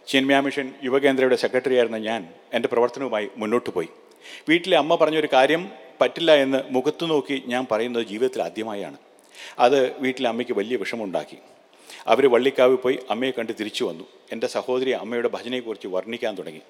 ചിന്മയ 0.08 0.40
മിഷൻ 0.40 0.74
യുവകേന്ദ്രയുടെ 0.84 1.36
സെക്രട്ടറി 1.36 1.74
ആയിരുന്ന 1.74 1.96
ഞാൻ 1.96 2.28
എന്റെ 2.52 2.68
പ്രവർത്തനവുമായി 2.68 3.28
മുന്നോട്ട് 3.36 3.70
പോയി. 3.70 3.88
വീട്ടിലെ 4.48 4.76
അമ്മ 4.76 4.94
പറഞ്ഞൊരു 4.94 5.28
കാര്യം 5.32 5.70
പറ്റില്ല 6.00 6.34
എന്ന് 6.34 6.58
മുഖത്തു 6.70 7.06
നോക്കി 7.06 7.42
ഞാൻ 7.46 7.66
പറയുന്നത് 7.70 8.06
ജീവിതത്തിൽ 8.06 8.42
ആദ്യമായാണ്. 8.42 8.96
അത് 9.58 10.00
വീട്ടിലെ 10.00 10.28
അമ്മയ്ക്ക് 10.28 10.52
വലിയ 10.52 10.76
വിഷമമുണ്ടാക്കി. 10.76 11.38
അവർ 12.08 12.26
വള്ളിക്കാവ് 12.30 12.76
പോയി 12.76 12.98
അമ്മയെ 13.10 13.30
കണ്ട് 13.30 13.52
തിരിച്ചു 13.60 13.84
വന്നു. 13.84 14.04
എന്റെ 14.32 14.46
സഹോദരി 14.46 14.90
അമ്മയുടെ 14.90 15.28
ഭജനയെക്കുറിച്ച് 15.28 15.88
വർണിക്കാൻ 15.88 16.34
തുടങ്ങി. 16.38 16.60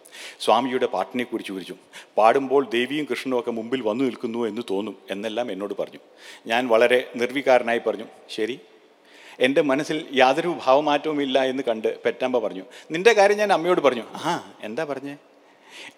സ്വാമിയുടെ 0.40 0.86
പാട്ടിനെക്കുറിച്ച് 0.86 1.52
വിരിച്ചു 1.52 1.76
പാടുമ്പോൾ 2.16 2.68
ദേവിയും 2.68 3.06
കൃഷ്ണനും 3.10 3.38
ഒക്കെ 3.38 3.50
മുമ്പിൽ 3.50 3.82
വന്നു 3.82 4.04
നിൽക്കുന്നു 4.04 4.46
എന്ന് 4.46 4.62
തോന്നും 4.70 4.96
എന്നെല്ലാം 5.10 5.52
എന്നോട് 5.52 5.74
പറഞ്ഞു. 5.78 5.98
ഞാൻ 6.46 6.68
വളരെ 6.68 7.10
നിർവികാരനായി 7.16 7.78
പറഞ്ഞു 7.78 8.04
ശരി. 8.30 8.60
എന്റെ 9.40 9.60
മനസ്സിൽ 9.60 10.06
യാതൊരു 10.14 10.58
ഭാവമാറ്റവും 10.64 11.22
ഇല്ല 11.22 11.44
എന്ന് 11.44 11.62
കണ്ട് 11.62 12.02
പെറ്റമ്മ 12.02 12.38
പറഞ്ഞു. 12.38 12.62
നിന്റെ 12.90 13.12
കാര്യം 13.12 13.36
ഞാൻ 13.36 13.52
അമ്മയോട് 13.52 13.80
പറഞ്ഞു. 13.80 14.02
ആ 14.02 14.52
എന്താ 14.62 14.84
പറഞ്ഞേ? 14.84 15.16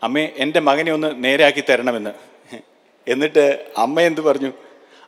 അമ്മേ 0.03 0.29
എന്റെ 0.37 0.61
മകനെ 0.61 0.93
ഒന്ന് 0.93 1.25
നേരെയാക്കി 1.25 1.61
തരണമെന്ന്. 1.61 2.11
എന്നിട്ട് 3.09 3.73
അമ്മ 3.77 4.01
എന്ത് 4.01 4.21
പറഞ്ഞു? 4.21 4.53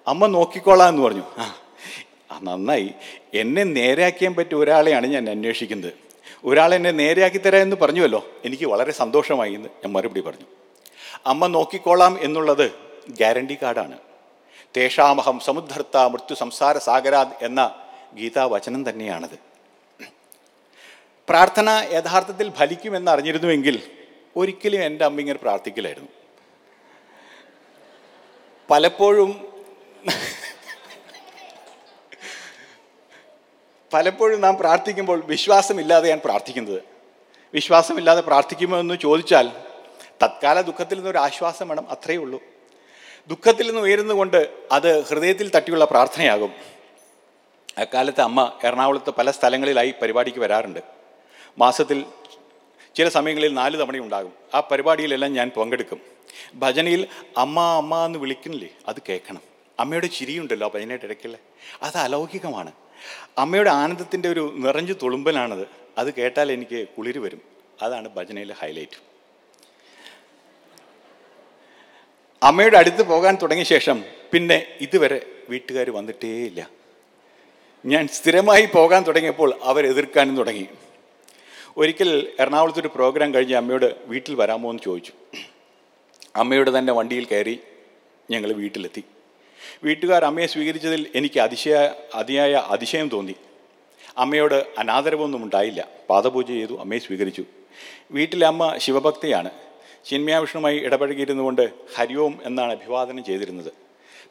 അമ്മ 0.06 0.26
നോക്കിക്കോളാം 0.26 0.88
എന്ന് 0.88 1.02
പറഞ്ഞു. 1.02 1.22
ആ, 1.38 1.54
നന്നായി. 2.42 2.94
എന്നെ 3.34 3.64
നേരെയാക്കിയാൻ 3.64 4.34
പറ്റിയ 4.34 4.56
ഒരാളെയാണ് 4.58 5.06
ഞാൻ 5.06 5.30
അന്വേഷിക്കുന്നത്. 5.30 5.92
ഒരാളെന്നെ 6.44 6.90
നേരെയാക്കി 6.90 7.38
തരാം 7.38 7.62
എന്ന് 7.62 7.76
പറഞ്ഞുവല്ലോ? 7.76 8.26
എനിക്ക് 8.44 8.64
വളരെ 8.64 8.92
സന്തോഷമായി 8.92 9.54
എന്ന് 9.54 9.68
ഞാൻ 9.68 9.92
മറുപടി 9.92 10.20
പറഞ്ഞു. 10.20 10.46
അമ്മ 11.26 11.46
നോക്കിക്കോളാം 11.46 12.18
എന്നുള്ളത് 12.20 12.70
ഗ്യാരണ്ടി 13.08 13.58
കാർഡാണ്. 13.62 13.98
തേഷാമഹം 14.76 15.40
സമുദ്ധർത്ത 15.40 15.96
മൃത്യു 15.96 16.34
സംസാര 16.34 16.78
സാഗരാത് 16.78 17.44
എന്ന 17.44 17.74
ഗീതാവചനം 18.14 18.90
തന്നെയാണത്. 18.90 19.52
പ്രാർത്ഥന 21.28 21.88
യഥാർത്ഥത്തിൽ 21.92 22.50
ഫലിക്കുമെന്ന് 22.50 23.10
അറിഞ്ഞിരുന്നുവെങ്കിൽ 23.10 23.82
ഒരിക്കലും 24.36 24.84
എന്റെ 24.84 25.04
അമ്മ 25.04 25.20
ഇങ്ങനെ 25.20 25.38
പ്രാർത്ഥിക്കില്ലായിരുന്നു. 25.38 26.08
പലപ്പോഴും 28.70 29.52
പലപ്പോഴും 33.94 34.40
നാം 34.40 34.56
പ്രാർത്ഥിക്കുമ്പോൾ 34.56 35.25
വിശ്വാസമില്ലാതെയാണ് 35.25 36.20
പ്രാർത്ഥിക്കുന്നത്. 36.20 36.82
വിശ്വാസമില്ലാതെ 37.54 38.20
പ്രാർത്ഥിക്കുമോ 38.20 38.80
എന്ന് 38.80 38.99
ചോദിച്ചാൽ 38.99 39.50
തത്കാല 40.25 40.61
ദുഃഖത്തിൽ 40.61 40.94
നിന്നൊരു 40.94 41.18
ആശ്വാസം 41.18 41.68
വേണം 41.68 41.90
അത്രയേ 41.90 42.16
ഉള്ളൂ. 42.16 42.42
ദുഃഖത്തിൽ 43.28 43.66
നിന്ന് 43.66 43.80
ഉയരുന്നുകൊണ്ട് 43.80 44.49
അത് 44.72 45.04
ഹൃദയത്തിൽ 45.04 45.50
തട്ടിയുള്ള 45.56 45.84
പ്രാർത്ഥനയാകും. 45.84 46.52
അക്കാലത്ത് 47.78 48.20
അമ്മ 48.20 48.52
എറണാകുളത്ത് 48.64 49.11
പല 49.11 49.30
സ്ഥലങ്ങളിലായി 49.30 49.94
പരിപാടിക്ക് 50.02 50.38
വരാറുണ്ട്. 50.38 50.80
മാസത്തിൽ 51.58 52.04
ചില 52.94 53.08
സമയങ്ങളിൽ 53.08 53.54
നാല് 53.54 53.78
തവണയുണ്ടാകും. 53.78 54.32
ആ 54.54 54.61
പരിപാടിയിലെല്ലാം 54.61 55.32
ഞാൻ 55.32 55.50
പങ്കെടുക്കും. 55.56 56.00
ഭജനയിൽ 56.54 57.08
അമ്മ 57.37 57.61
അമ്മ 57.61 58.04
എന്ന് 58.04 58.18
വിളിക്കുന്നില്ലേ 58.18 58.68
അത് 58.88 58.96
കേൾക്കണം. 59.08 59.40
അമ്മയുടെ 59.80 60.06
ചിരിയുണ്ടല്ലോ 60.06 60.70
ഭജനയുടെ 60.75 61.04
ഇടയ്ക്കല്ലേ 61.04 61.40
അത് 61.82 61.96
അലൗകികമാണ്. 61.96 62.72
അമ്മയുടെ 63.38 63.71
ആനന്ദത്തിന്റെ 63.71 64.28
ഒരു 64.28 64.52
നിറഞ്ഞു 64.56 64.92
തുളുമ്പലാണത്. 64.92 65.68
അത് 65.99 66.14
കേട്ടാൽ 66.14 66.52
എനിക്ക് 66.52 66.88
കുളിര് 66.99 67.18
വരും. 67.18 67.40
അതാണ് 67.82 68.09
ഭജനയിലെ 68.09 68.54
ഹൈലൈറ്റ് 68.54 69.12
അമ്മയുടെ 72.42 72.78
അടുത്ത് 72.78 73.02
പോകാൻ 73.02 73.38
തുടങ്ങിയ 73.42 73.64
ശേഷം 73.64 74.04
പിന്നെ 74.32 74.66
ഇതുവരെ 74.80 75.26
വീട്ടുകാർ 75.49 75.90
വന്നിട്ടേയില്ല. 75.90 76.71
ഞാൻ 77.87 78.09
സ്ഥിരമായി 78.09 78.66
പോകാൻ 78.66 79.02
തുടങ്ങിയപ്പോൾ 79.02 79.61
അവരെതിർക്കാനും 79.62 80.37
തുടങ്ങി. 80.37 80.66
ഒരിക്കൽ 81.76 82.32
എറണാകുളത്തൊരു 82.40 82.88
പ്രോഗ്രാം 82.88 83.35
കഴിഞ്ഞ് 83.35 83.54
അമ്മയോട് 83.54 83.94
വീട്ടിൽ 84.06 84.35
വരാമോ 84.35 84.71
എന്ന് 84.71 84.82
ചോദിച്ചു. 84.82 85.12
അമ്മയോട് 86.37 86.78
തന്നെ 86.78 86.92
വണ്ടിയിൽ 86.92 87.25
കയറി 87.25 87.61
ഞങ്ങൾ 88.30 88.52
വീട്ടിലെത്തി. 88.52 89.04
വീട്ടുകാർ 89.85 90.25
അമ്മയെ 90.25 90.47
സ്വീകരിച്ചതിൽ 90.47 91.07
എനിക്ക് 91.14 91.40
അതിശയ 91.40 91.90
അതിയായ 92.14 92.52
അതിശയം 92.52 93.09
തോന്നി. 93.09 93.35
അമ്മയോട് 94.19 94.66
അനാദരവൊന്നും 94.78 95.45
ഉണ്ടായില്ല. 95.45 95.88
പാദപൂജ 96.11 96.47
ചെയ്തു 96.47 96.81
അമ്മയെ 96.81 96.99
സ്വീകരിച്ചു. 96.99 97.45
വീട്ടിലെ 98.11 98.47
അമ്മ 98.47 98.76
ശിവഭക്തിയാണ്. 98.76 99.50
ചിന്മയാവിഷ്ണുമായി 100.04 100.78
ഇടപഴകിയിരുന്നു 100.78 101.42
കൊണ്ട് 101.42 101.71
ഹരിയോം 101.97 102.38
എന്നാണ് 102.45 102.73
അഭിവാദനം 102.73 103.25
ചെയ്തിരുന്നത്. 103.25 103.73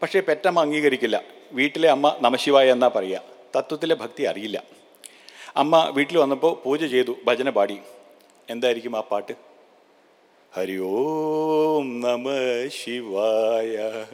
പക്ഷേ 0.01 0.19
പെറ്റമ്മ 0.19 0.61
അംഗീകരിക്കില്ല. 0.61 1.23
വീട്ടിലെ 1.51 1.89
അമ്മ 1.89 2.17
നമശിവായ 2.21 2.71
എന്നാ 2.71 2.87
പറയുക. 2.87 3.21
തത്വത്തിലെ 3.55 3.95
ഭക്തി 3.95 4.23
അറിയില്ല. 4.23 4.63
അമ്മ 5.57 5.89
വീട്ടിൽ 5.93 6.17
വന്നപ്പോൾ 6.17 6.63
പൂജ 6.63 6.85
ചെയ്തു 6.85 7.15
ഭജന 7.25 7.49
പാടി. 7.49 7.77
എന്തായിരിക്കും 8.49 8.97
ആ 8.97 8.99
പാട്ട്? 8.99 9.33
ഹരിയോം 10.53 12.01
നമ 12.01 12.29
ശിവായ. 12.67 14.05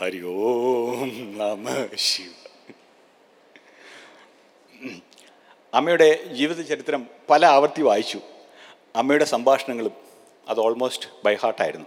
ഹരി 0.00 0.22
ഓം 0.22 1.38
നമ 1.38 1.86
ശിവ. 1.94 2.32
അമ്മയുടെ 5.74 6.24
ജീവിത 6.32 6.60
ചരിത്രം 6.60 7.06
പല 7.30 7.46
ആവർത്തി 7.46 7.82
വായിച്ചു. 7.82 8.20
അമ്മയുടെ 8.96 9.24
സംഭാഷണങ്ങളും 9.24 9.92
അത് 10.48 10.60
ഓൾമോസ്റ്റ് 10.60 11.08
ബൈ 11.24 11.34
ഹാർട്ടായിരുന്നു 11.34 11.86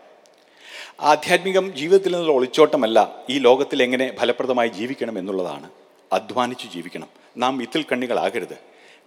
ആധ്യാത്മികം 1.00 1.74
ജീവിതത്തിൽ 1.76 2.12
നിന്നുള്ള 2.12 2.34
ഒളിച്ചോട്ടമല്ല 2.34 3.26
ഈ 3.30 3.38
ലോകത്തിൽ 3.38 3.84
എങ്ങനെ 3.84 4.16
ഫലപ്രദമായി 4.20 4.68
ജീവിക്കണം 4.68 5.20
എന്നുള്ളതാണ്. 5.20 5.70
അധ്വാനിച്ചു 6.14 6.68
ജീവിക്കണം. 6.68 7.10
നാം 7.38 7.62
ഇത്തിൽ 7.62 7.86
കണ്ണികളാകരുത്. 7.92 8.58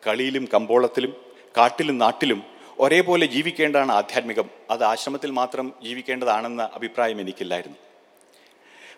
കളിയിലും 0.07 0.49
കമ്പോളത്തിലും 0.55 1.17
കാട്ടിലും 1.57 1.99
നാട്ടിലും 1.99 2.43
ഒരേപോലെ 2.79 3.27
ജീവിക്കേണ്ടതാണ് 3.27 3.93
ആധ്യാത്മികം. 3.93 4.51
അത് 4.71 4.85
ആശ്രമത്തിൽ 4.85 5.31
മാത്രം 5.31 5.73
ജീവിക്കേണ്ടതാണെന്ന 5.83 6.71
അഭിപ്രായം 6.75 7.21
എനിക്കില്ലായിരുന്നു. 7.21 7.77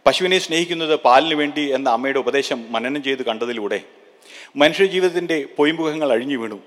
പശുവിനെ 0.06 0.38
സ്നേഹിക്കുന്നത് 0.38 0.94
പാലിന് 1.00 1.34
വേണ്ടി 1.34 1.75
എന്ന 1.75 1.90
അമ്മയുടെ 1.90 2.18
ഉപദേശം 2.18 2.73
മനനം 2.73 3.02
ചെയ്ത് 3.02 3.23
കണ്ടതിലൂടെ 3.23 3.80
മനുഷ്യ 4.56 4.87
ജീവിതത്തിന്റെ 4.87 5.46
പൊയ്മുഖങ്ങൾ 5.56 6.12
അഴിഞ്ഞു 6.12 6.37
വീണു. 6.37 6.61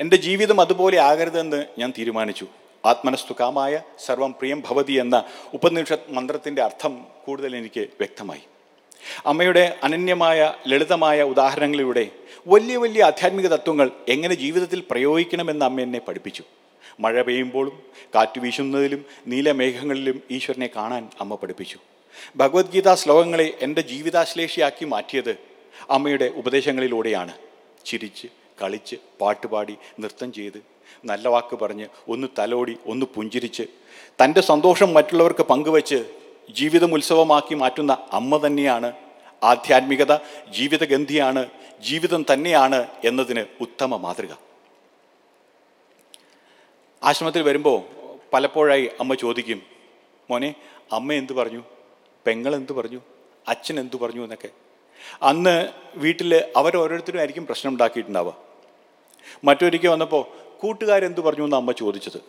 എന്റെ 0.00 0.16
ജീവിതം 0.16 0.60
അതുപോലെ 0.60 0.98
ആകരുതെന്ന് 0.98 1.64
ഞാൻ 1.78 1.92
തീരുമാനിച്ചു. 1.98 2.46
ആത്മനസ്തുകാമായ 2.86 3.80
സർവം 4.06 4.32
പ്രിയം 4.32 4.60
ഭവതി 4.60 4.92
എന്ന 4.92 5.24
ഉപനിഷ 5.54 5.92
മന്ത്രത്തിന്റെ 6.08 6.62
അർത്ഥം 6.62 7.04
കൂടുതൽ 7.26 7.56
എനിക്ക് 7.56 7.80
വ്യക്തമായി. 7.80 8.40
അമ്മയുടെ 9.26 9.76
അനന്യമായ 9.82 10.54
ലളിതമായ 10.66 11.22
ഉദാഹരണങ്ങളിലൂടെ 11.22 12.08
വലിയ 12.48 12.76
വലിയ 12.76 13.02
ആധ്യാത്മിക 13.04 13.46
തത്വങ്ങൾ 13.46 13.90
എങ്ങനെ 14.08 14.34
ജീവിതത്തിൽ 14.34 14.82
പ്രയോഗിക്കണമെന്ന് 14.90 15.64
അമ്മ 15.64 15.80
എന്നെ 15.80 15.98
പഠിപ്പിച്ചു. 15.98 16.42
മഴ 17.00 17.22
പെയ്യുമ്പോഴും 17.22 17.82
കാറ്റ് 18.14 18.40
വീശുന്നതിലും 18.40 19.04
നീലമേഘങ്ങളിലും 19.26 20.22
ഈശ്വരനെ 20.30 20.70
കാണാൻ 20.76 21.08
അമ്മ 21.20 21.34
പഠിപ്പിച്ചു. 21.34 21.78
ഭഗവത്ഗീത 22.36 22.94
ശ്ലോകങ്ങളെ 22.94 23.48
എന്റെ 23.62 23.80
ജീവിതാശ്ലേഷിയാക്കി 23.80 24.84
മാറ്റിയത് 24.84 25.32
അമ്മയുടെ 25.90 26.32
ഉപദേശങ്ങളിലൂടെയാണ്. 26.36 27.34
ചിരിച്ച് 27.86 28.28
കളിച്ച് 28.62 28.96
പാട്ടുപാടി 29.20 29.76
നൃത്തം 30.00 30.32
ചെയ്ത് 30.32 30.60
നല്ല 31.04 31.28
വാക്ക് 31.28 31.56
പറഞ്ഞ് 31.56 31.86
ഒന്ന് 32.08 32.28
തലോടി 32.38 32.76
ഒന്ന് 32.86 33.06
പുഞ്ചിരിച്ച് 33.06 33.64
തന്റെ 34.22 34.40
സന്തോഷം 34.40 34.92
മറ്റുള്ളവർക്ക് 34.94 35.42
പങ്കുവച്ച് 35.42 35.98
ജീവിതം 36.50 36.94
ഉത്സവമാക്കി 36.94 37.54
മാറ്റുന്ന 37.54 37.92
അമ്മ 38.12 38.46
തന്നെയാണ് 38.46 38.92
ആധ്യാത്മികത 39.44 40.12
ജീവിതഗന്ധിയാണ് 40.48 41.42
ജീവിതം 41.80 42.26
തന്നെയാണ് 42.32 42.86
എന്നതിന് 43.04 43.44
ഉത്തമ 43.60 43.96
മാതൃക. 43.96 44.32
ആശ്രമത്തിൽ 47.04 47.42
വരുമ്പോൾ 47.42 47.78
പലപ്പോഴായി 48.32 48.86
അമ്മ 49.00 49.14
ചോദിക്കും 49.14 49.60
മോനെ 50.30 50.54
അമ്മ 50.92 51.12
എന്തു 51.12 51.32
പറഞ്ഞു? 51.32 51.62
പെങ്ങൾ 52.26 52.54
എന്തു 52.54 52.72
പറഞ്ഞു? 52.72 53.00
അച്ഛൻ 53.48 53.80
എന്തു 53.80 53.96
പറഞ്ഞു 53.96 54.22
എന്നൊക്കെ. 54.22 54.48
അന്ന് 55.22 55.68
വീട്ടിൽ 55.94 56.44
അവരോരോരുത്തരും 56.56 57.18
ആയിരിക്കും 57.18 57.46
പ്രശ്നം 57.46 57.72
ഉണ്ടാക്കിയിട്ടുണ്ടാവുക. 57.72 58.36
മറ്റൊരിക്കൽ 59.44 59.88
വന്നപ്പോൾ 59.88 60.26
കൂട്ടുകാരെന്ത് 60.60 61.20
പറഞ്ഞു 61.20 61.44
എന്ന് 61.44 61.56
അമ്മ 61.56 61.72
ചോദിച്ചത്. 61.72 62.20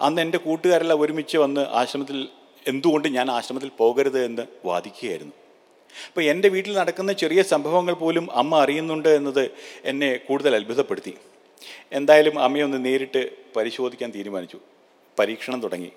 അന്ന് 0.00 0.22
എന്റെ 0.22 0.38
കൂട്ടുകാരെല്ലാം 0.38 1.00
ഒരുമിച്ച് 1.00 1.36
വന്ന് 1.36 1.60
ആശ്രമത്തിൽ 1.60 2.28
എന്തുകൊണ്ട് 2.66 3.08
ഞാൻ 3.08 3.30
ആശ്രമത്തിൽ 3.30 3.70
പോകരുത് 3.78 4.24
എന്ന് 4.24 4.42
വാദിക്കുകയായിരുന്നു. 4.64 5.32
അപ്പോൾ 6.08 6.24
എന്റെ 6.24 6.48
വീട്ടിൽ 6.48 6.76
നടക്കുന്ന 6.76 7.12
ചെറിയ 7.12 7.42
സംഭവങ്ങൾ 7.42 7.92
പോലും 7.92 8.32
അമ്മ 8.32 8.62
അറിയുന്നുണ്ട് 8.62 9.08
എന്നത് 9.08 9.50
എന്നെ 9.84 10.20
കൂടുതൽ 10.28 10.54
അത്ഭുതപ്പെടുത്തി. 10.54 11.16
എന്തായാലും 11.92 12.38
അമ്മയെ 12.38 12.62
ഒന്ന് 12.62 12.84
നേരിട്ട് 12.84 13.30
പരിശോധിക്കാൻ 13.56 14.10
തീരുമാനിച്ചു. 14.10 14.58
പരീക്ഷണം 15.18 15.60
തുടങ്ങി. 15.60 15.92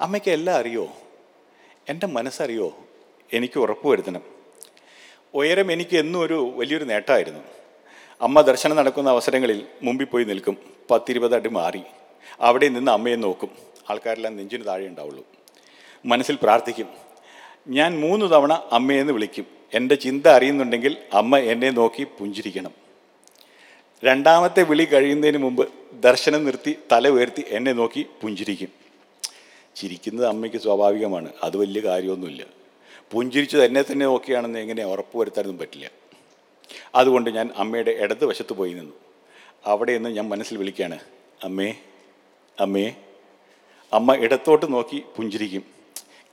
അമ്മയ്ക്ക് 0.00 0.30
എല്ലാം 0.30 0.56
അറിയോ? 0.56 0.88
എന്റെ 1.88 2.06
മനസ്സറിയോ? 2.06 2.78
എനിക്ക് 3.32 3.60
ഉറപ്പ് 3.60 3.88
വരുത്തണം. 3.88 4.20
ഉയരം 5.34 5.72
എനിക്ക് 5.72 5.96
എന്നും 5.96 6.20
ഒരു 6.20 6.52
വലിയൊരു 6.56 6.84
നേട്ടമായിരുന്നു. 6.84 7.40
അമ്മ 8.20 8.40
ദർശനം 8.40 8.76
നടക്കുന്ന 8.76 9.10
അവസരങ്ങളിൽ 9.10 9.66
മുമ്പിൽ 9.82 10.04
പോയി 10.04 10.24
നിൽക്കും. 10.24 10.56
പത്തിരുപത് 10.90 11.34
അടി 11.34 11.48
മാറി. 11.48 11.82
അവിടെ 12.40 12.68
നിന്ന് 12.68 12.90
അമ്മയെ 12.90 13.16
നോക്കും. 13.16 13.50
ആൾക്കാരെല്ലാം 13.90 14.36
നെഞ്ചിന് 14.36 14.66
താഴെ 14.66 14.86
ഉണ്ടാവുള്ളൂ. 14.86 15.26
മനസ്സിൽ 16.06 16.38
പ്രാർത്ഥിക്കും. 16.42 16.88
ഞാൻ 17.68 18.00
മൂന്ന് 18.00 18.26
തവണ 18.26 18.62
അമ്മയെന്ന് 18.72 19.12
വിളിക്കും. 19.12 19.46
എന്റെ 19.74 19.94
ചിന്ത 19.94 20.26
അറിയുന്നുണ്ടെങ്കിൽ 20.26 20.96
അമ്മ 21.12 21.38
എന്നെ 21.38 21.70
നോക്കി 21.70 22.04
പുഞ്ചിരിക്കണം. 22.04 22.70
രണ്ടാമത്തെ 24.04 24.62
വിളി 24.62 24.84
കഴിയുന്നതിന് 24.84 25.38
മുമ്പ് 25.38 25.68
ദർശനം 25.92 26.44
നിർത്തി 26.44 26.78
തല 26.92 27.08
ഉയർത്തി 27.08 27.44
എന്നെ 27.48 27.72
നോക്കി 27.72 28.06
പുഞ്ചിരിക്കും. 28.22 28.83
ചിരിക്കുന്നത് 29.76 30.26
അമ്മയ്ക്ക് 30.26 30.58
സ്വാഭാവികമാണ്. 30.58 31.32
അത് 31.42 31.56
വലിയ 31.56 31.80
കാര്യമൊന്നുമില്ല. 31.80 32.44
പുഞ്ചിരിച്ച് 33.12 33.56
തന്നെ 33.56 33.82
തന്നെ 33.82 34.06
നോക്കിയാണെന്ന് 34.06 34.58
എങ്ങനെ 34.58 34.84
ഉറപ്പ് 34.84 34.94
ഉറപ്പുവരുത്താനൊന്നും 34.94 35.58
പറ്റില്ല. 35.58 35.90
അതുകൊണ്ട് 36.94 37.30
ഞാൻ 37.30 37.50
അമ്മയുടെ 37.56 37.90
ഇടത് 37.90 38.24
വശത്ത് 38.24 38.52
പോയി 38.52 38.72
നിന്നു. 38.72 38.92
അവിടെ 39.66 39.92
നിന്ന് 39.92 40.08
ഞാൻ 40.08 40.28
മനസ്സിൽ 40.28 40.56
വിളിക്കുകയാണ് 40.56 40.98
അമ്മേ 41.44 41.74
അമ്മേ. 42.60 42.94
അമ്മ 43.92 44.16
ഇടത്തോട്ട് 44.16 44.72
നോക്കി 44.72 45.02
പുഞ്ചിരിക്കും. 45.16 45.62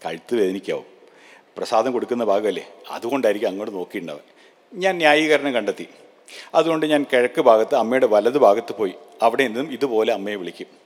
കഴുത്ത് 0.05 0.35
വേദനിക്കാവും. 0.35 0.85
പ്രസാദം 1.57 1.91
കൊടുക്കുന്ന 1.91 2.23
ഭാഗമല്ലേ? 2.23 2.67
അതുകൊണ്ടായിരിക്കും 2.89 3.49
അങ്ങോട്ട് 3.49 3.75
നോക്കിയിട്ടുണ്ടാവുക 3.75 4.21
ഞാൻ 4.73 4.97
ന്യായീകരണം 4.97 5.53
കണ്ടെത്തി. 5.53 5.87
അതുകൊണ്ട് 6.55 6.85
ഞാൻ 6.85 7.05
കിഴക്ക് 7.13 7.41
ഭാഗത്ത് 7.41 7.75
അമ്മയുടെ 7.75 8.05
വലത് 8.05 8.37
ഭാഗത്ത് 8.37 8.75
പോയി. 8.75 8.93
അവിടെ 9.21 9.47
നിന്നും 9.47 9.71
ഇതുപോലെ 9.73 10.13
അമ്മയെ 10.13 10.35
വിളിക്കും. 10.35 10.80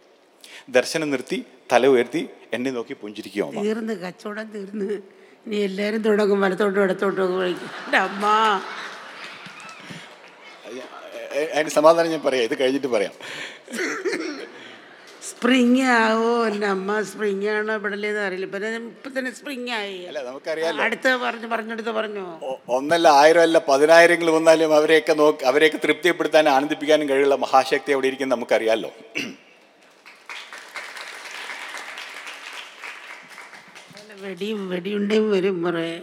ദർശനം 0.67 1.09
നിർത്തി 1.13 1.37
തല 1.71 1.87
ഉയർത്തി 1.87 2.21
എന്നെ 2.53 2.71
നോക്കി 2.71 2.93
പുഞ്ചിരിക്കുകയോ 3.01 3.47
തീർന്ന് 3.65 3.93
കച്ചവടം 4.05 4.47
തീർന്ന്. 4.55 4.89
ഇനി 5.45 5.57
എല്ലാവരും 5.67 6.01
തുടങ്ങും 6.01 6.41
വലത്തോട്ടും 6.41 6.81
ഇടത്തോട്ടും 6.83 7.33
അമ്മ. 8.05 8.25
അതിന് 11.55 11.71
സമാധാനം 11.79 12.09
ഞാൻ 12.15 12.21
പറയാം 12.25 12.43
ഇത് 12.47 12.55
കഴിഞ്ഞിട്ട് 12.59 12.87
പറയാം. 12.95 13.13
സ്പ്രിങ് 15.29 15.83
ആവോ 15.99 16.31
എന്റെ 16.47 16.67
അമ്മ 16.67 16.97
സ്പ്രിങ് 17.11 17.47
ആണോ 17.53 17.73
ഇവിടലേന്ന് 17.79 18.21
അറിയില്ല. 18.25 18.45
ഇപ്പം 18.49 18.65
ഇപ്പം 18.89 19.11
തന്നെ 19.17 19.31
സ്പ്രിങ് 19.39 19.71
ആയി. 19.79 19.97
അല്ല 20.09 20.19
നമുക്കറിയാലോ. 20.29 20.81
അടുത്ത 20.85 21.15
പറഞ്ഞു 21.23 21.47
പറഞ്ഞെടുത്ത് 21.53 21.93
പറഞ്ഞു? 21.99 22.25
ഒന്നല്ല 22.77 23.07
ആയിരം 23.21 23.43
അല്ല 23.47 23.57
പതിനായിരങ്ങൾ 23.71 24.29
വന്നാലും 24.37 24.75
അവരെയൊക്കെ 24.79 25.13
നോക്കി 25.23 25.45
അവരെയൊക്കെ 25.51 25.81
തൃപ്തിപ്പെടുത്താനും 25.85 26.51
ആനന്ദിപ്പിക്കാനും 26.57 27.09
കഴിയുള്ള 27.13 27.37
മഹാശക്തി 27.45 27.93
അവിടെ 27.97 28.09
ഇരിക്കും 28.11 28.33
നമുക്കറിയാലോ. 28.35 28.91
വെടിയും 34.25 34.69
വെടിയുണ്ടേയും 34.69 35.31
വരും 35.31 35.63
കുറേ 35.63 36.01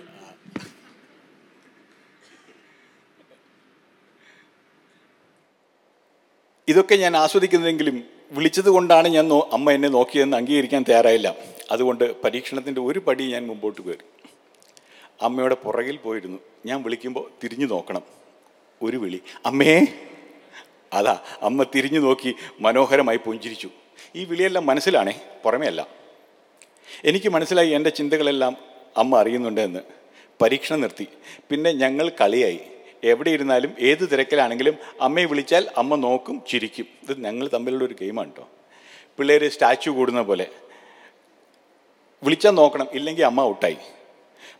ഇതൊക്കെ 6.68 6.94
ഞാൻ 6.94 7.16
ആസ്വദിക്കുന്നതെങ്കിലും 7.16 8.04
വിളിച്ചത് 8.32 8.68
കൊണ്ടാണ് 8.68 9.08
ഞാൻ 9.08 9.32
അമ്മ 9.32 9.70
എന്നെ 9.70 9.88
നോക്കിയതെന്ന് 9.88 10.36
അംഗീകരിക്കാൻ 10.36 10.82
തയ്യാറായില്ല. 10.82 11.34
അതുകൊണ്ട് 11.70 12.22
പരീക്ഷണത്തിന്റെ 12.22 12.80
ഒരു 12.80 12.98
പടി 12.98 13.24
ഞാൻ 13.32 13.46
മുമ്പോട്ട് 13.46 13.80
കയറി. 13.80 14.04
അമ്മയുടെ 15.22 15.54
പുറകിൽ 15.54 15.96
പോയിരുന്നു. 15.96 16.38
ഞാൻ 16.66 16.82
വിളിക്കുമ്പോൾ 16.82 17.30
തിരിഞ്ഞു 17.44 17.66
നോക്കണം. 17.66 18.02
ഒരു 18.82 18.96
വിളി. 18.96 19.20
അമ്മേ! 19.46 19.86
അതാ 20.92 21.20
അമ്മ 21.42 21.62
തിരിഞ്ഞു 21.62 22.00
നോക്കി 22.00 22.34
മനോഹരമായി 22.60 23.16
പുഞ്ചിരിച്ചു. 23.16 23.68
ഈ 24.16 24.24
വിളിയെല്ലാം 24.24 24.66
മനസ്സിലാണേ? 24.66 25.20
പുറമേ 25.44 25.66
അല്ല 25.66 26.01
എനിക്ക് 27.04 27.28
മനസ്സിലായി 27.28 27.68
എന്റെ 27.68 27.90
ചിന്തകളെല്ലാം 27.90 28.56
അമ്മ 28.96 29.20
അറിയുന്നുണ്ടെന്ന്. 29.20 29.80
പരീക്ഷണം 30.42 30.80
നിർത്തി. 30.80 31.06
പിന്നെ 31.50 31.72
ഞങ്ങൾ 31.72 32.08
കളിയായി. 32.20 32.60
എവിടെ 33.04 33.30
ഇരുന്നാലും 33.30 33.74
ഏത് 33.80 34.12
തിരക്കിലാണെങ്കിലും 34.12 34.76
അമ്മയെ 35.00 35.24
വിളിച്ചാൽ 35.24 35.68
അമ്മ 35.76 35.94
നോക്കും 35.94 36.42
ചിരിക്കും. 36.48 36.86
ഇത് 37.02 37.24
ഞങ്ങൾ 37.24 37.50
തമ്മിലുള്ള 37.54 37.84
ഒരു 37.84 37.94
ഗെയിമാണ് 38.00 38.28
കേട്ടോ 38.28 38.48
പിള്ളേർ 39.18 39.48
സ്റ്റാച്ചു 39.48 39.90
കൂടുന്ന 39.90 40.22
പോലെ. 40.22 40.46
വിളിച്ചാൽ 42.22 42.50
നോക്കണം 42.50 42.88
ഇല്ലെങ്കിൽ 42.92 43.24
അമ്മ 43.24 43.42
ഔട്ടായി. 43.44 43.76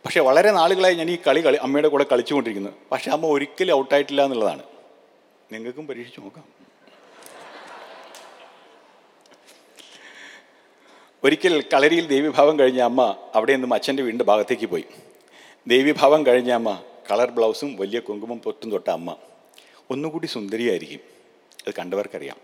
പക്ഷേ 0.05 0.19
വളരെ 0.19 0.51
നാളുകളായി 0.51 0.95
ഞാൻ 0.95 1.09
ഈ 1.09 1.17
കളി 1.27 1.45
കളി 1.45 1.55
അമ്മയുടെ 1.55 1.87
കൂടെ 1.87 2.05
കളിച്ചുകൊണ്ടിരിക്കുന്നു. 2.11 2.77
പക്ഷേ 2.91 3.11
അമ്മ 3.11 3.27
ഒരിക്കലും 3.27 3.77
ഔട്ടായിട്ടില്ല 3.77 4.23
എന്നുള്ളതാണ്. 4.23 4.63
നിങ്ങൾക്കും 5.51 5.87
പരീക്ഷിച്ച് 5.87 6.21
നോക്കാം. 6.21 6.43
ഒരിക്കൽ 11.25 11.63
കളരിയിൽ 11.73 12.07
ദേവീഭാവം 12.07 12.59
കഴിഞ്ഞ 12.59 12.81
അമ്മ 12.81 13.17
അവിടെ 13.35 13.53
നിന്നും 13.53 13.73
അച്ഛന്റെ 13.73 14.03
വീടിന്റെ 14.03 14.25
ഭാഗത്തേക്ക് 14.25 14.65
പോയി. 14.65 14.85
ദേവീഭാവം 15.67 16.25
കഴിഞ്ഞ 16.25 16.51
അമ്മ 16.51 16.81
കളർ 17.11 17.29
ബ്ലൗസും 17.31 17.75
വലിയ 17.75 17.99
കുങ്കുമം 17.99 18.39
പൊട്ടും 18.39 18.71
തൊട്ട 18.71 18.89
അമ്മ 18.89 19.15
ഒന്നുകൂടി 19.89 20.25
സുന്ദരിയായിരിക്കും. 20.25 20.99
അത് 21.67 21.73
കണ്ടവർക്കറിയാം. 21.79 22.35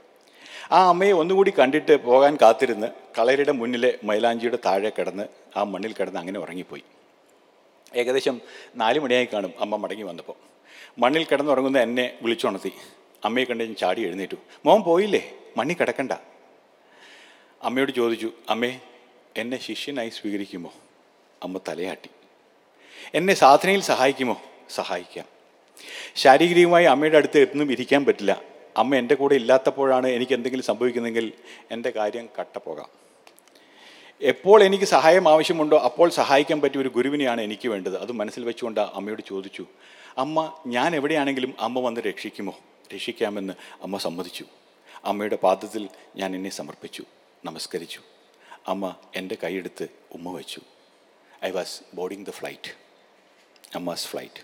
ആ 0.72 0.89
അമ്മയെ 0.89 1.12
ഒന്നുകൂടി 1.12 1.54
കണ്ടിട്ട് 1.60 2.04
പോകാൻ 2.04 2.38
കാത്തിരുന്ന് 2.42 2.88
കളരിയുടെ 3.20 3.52
മുന്നിലെ 3.52 4.00
മൈലാഞ്ചിയുടെ 4.04 4.58
താഴെ 4.65 4.89
കിടന്ന് 4.89 5.24
ആ 5.58 5.63
മണ്ണിൽ 5.63 5.94
കിടന്ന് 5.94 6.20
അങ്ങനെ 6.20 6.39
ഉറങ്ങിപ്പോയി. 6.39 6.84
ഏകദേശം 7.96 8.42
നാല് 8.76 9.00
മണിയായി 9.00 9.28
കാണും 9.34 9.54
അമ്മ 9.60 9.76
മടങ്ങി 9.76 10.04
വന്നപ്പോൾ. 10.04 10.36
മണ്ണിൽ 11.00 11.24
കിടന്നുറങ്ങുന്ന 11.24 11.80
എന്നെ 11.80 12.13
വിളിച്ചുണർത്തി. 12.22 12.72
അമ്മയെ 13.26 13.46
കണ്ട് 13.46 13.63
ഞാൻ 13.63 13.76
ചാടി 13.76 14.02
എഴുന്നേറ്റു. 14.02 14.36
മോൻ 14.65 14.84
പോയില്ലേ? 14.84 15.32
മണ്ണി 15.58 15.74
കിടക്കണ്ട. 15.74 16.12
അമ്മയോട് 17.63 17.91
ചോദിച്ചു 17.91 18.32
അമ്മേ 18.50 18.80
എന്നെ 19.38 19.62
ശിഷ്യനായി 19.62 20.10
സ്വീകരിക്കുമോ? 20.10 20.74
അമ്മ 21.43 21.60
തലയാട്ടി. 21.67 22.10
എന്നെ 23.13 23.34
സാധനയിൽ 23.34 23.82
സഹായിക്കുമോ? 23.82 24.41
സഹായിക്കാം. 24.69 25.26
ശാരീരികമായി 26.15 26.86
അമ്മയുടെ 26.86 27.17
അടുത്ത് 27.17 27.39
എന്നും 27.39 27.72
ഇരിക്കാൻ 27.72 28.06
പറ്റില്ല. 28.06 28.41
അമ്മ 28.78 28.95
എന്റെ 28.95 29.15
കൂടെ 29.15 29.36
ഇല്ലാത്തപ്പോഴാണ് 29.36 30.08
എനിക്ക് 30.08 30.34
എന്തെങ്കിലും 30.34 30.65
സംഭവിക്കുന്നതെങ്കിൽ 30.65 31.34
എന്റെ 31.72 31.89
കാര്യം 31.89 32.30
കട്ടപ്പോകാം 32.39 32.89
എപ്പോൾ 34.22 34.63
എനിക്ക് 34.63 34.86
സഹായം 34.86 35.30
ആവശ്യമുണ്ടോ 35.30 35.78
അപ്പോൾ 35.78 36.10
സഹായിക്കാൻ 36.10 36.62
പറ്റിയ 36.62 36.82
ഒരു 36.82 36.89
ഗുരുവിനെയാണ് 36.89 37.41
എനിക്ക് 37.41 37.69
വേണ്ടത്. 37.69 37.98
അത് 37.98 38.12
മനസ്സിൽ 38.12 38.45
വെച്ചുകൊണ്ട് 38.45 38.80
അമ്മയോട് 38.80 39.22
ചോദിച്ചു. 39.28 39.65
അമ്മ 40.17 40.54
ഞാൻ 40.67 40.95
എവിടെയാണെങ്കിലും 40.95 41.54
അമ്മ 41.60 41.80
വന്ന് 41.80 42.02
രക്ഷിക്കുമോ? 42.02 42.60
രക്ഷിക്കാമെന്ന് 42.95 43.54
അമ്മ 43.84 43.98
സമ്മതിച്ചു. 43.98 44.45
അമ്മയുടെ 45.06 45.36
പാദത്തിൽ 45.36 45.89
ഞാൻ 46.15 46.36
എന്നെ 46.36 46.50
സമർപ്പിച്ചു. 46.50 47.04
നമസ്കരിച്ചു. 47.45 48.02
അമ്മ 48.67 48.95
എന്റെ 49.15 49.38
കൈയെടുത്ത് 49.43 49.88
ഉമ്മ 50.12 50.32
വെച്ചു. 50.38 50.62
I 51.45 51.52
was 51.52 51.82
boarding 51.93 52.25
the 52.25 52.30
flight 52.30 52.71
Amma's 53.75 54.08
flight 54.08 54.41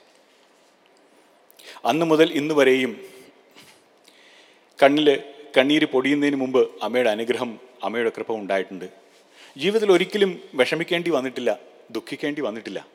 അന്ന് 1.85 2.05
മുതൽ 2.05 2.31
ഇന്ന് 2.31 2.53
വരെയും 2.53 2.91
കണ്ണിൽ 4.83 5.23
കണ്ണീര് 5.57 5.85
പൊടിയുന്നതിന് 5.85 6.35
മുമ്പ് 6.35 6.83
അമ്മയുടെ 6.83 7.09
അനുഗ്രഹം 7.09 7.59
അമ്മയുടെ 7.83 8.11
കൃപ 8.17 8.31
ഉണ്ടായിട്ടുണ്ട്. 8.31 8.89
ജീവിതത്തിൽ 9.57 9.91
ഒരിക്കലും 9.91 10.49
വിഷമിക്കേണ്ടി 10.53 11.09
വന്നിട്ടില്ല 11.09 11.59
ദുഃഖിക്കേണ്ടി 11.91 12.41
വന്നിട്ടില്ല. 12.41 12.87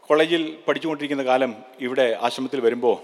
കോളേജിൽ 0.00 0.58
പഠിച്ചുകൊണ്ടിരിക്കുന്ന 0.68 1.22
കാലം 1.22 1.62
ഇവിടെ 1.80 2.18
ആശ്രമത്തിൽ 2.20 2.60
വരുമ്പോൾ 2.60 2.96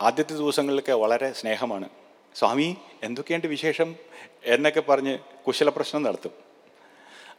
ആദ്യത്തെ 0.00 0.34
ദിവസങ്ങളിലൊക്കെ 0.34 0.92
വളരെ 0.92 1.32
സ്നേഹമാണ്. 1.32 1.88
സ്വാമി 2.36 2.76
എന്തൊക്കെയുണ്ട് 3.02 3.46
വിശേഷം? 3.46 3.96
എന്നൊക്കെ 4.44 4.80
പറഞ്ഞ് 4.80 5.18
കുശല 5.46 5.68
പ്രശ്നം 5.68 6.02
നടത്തും. 6.02 6.30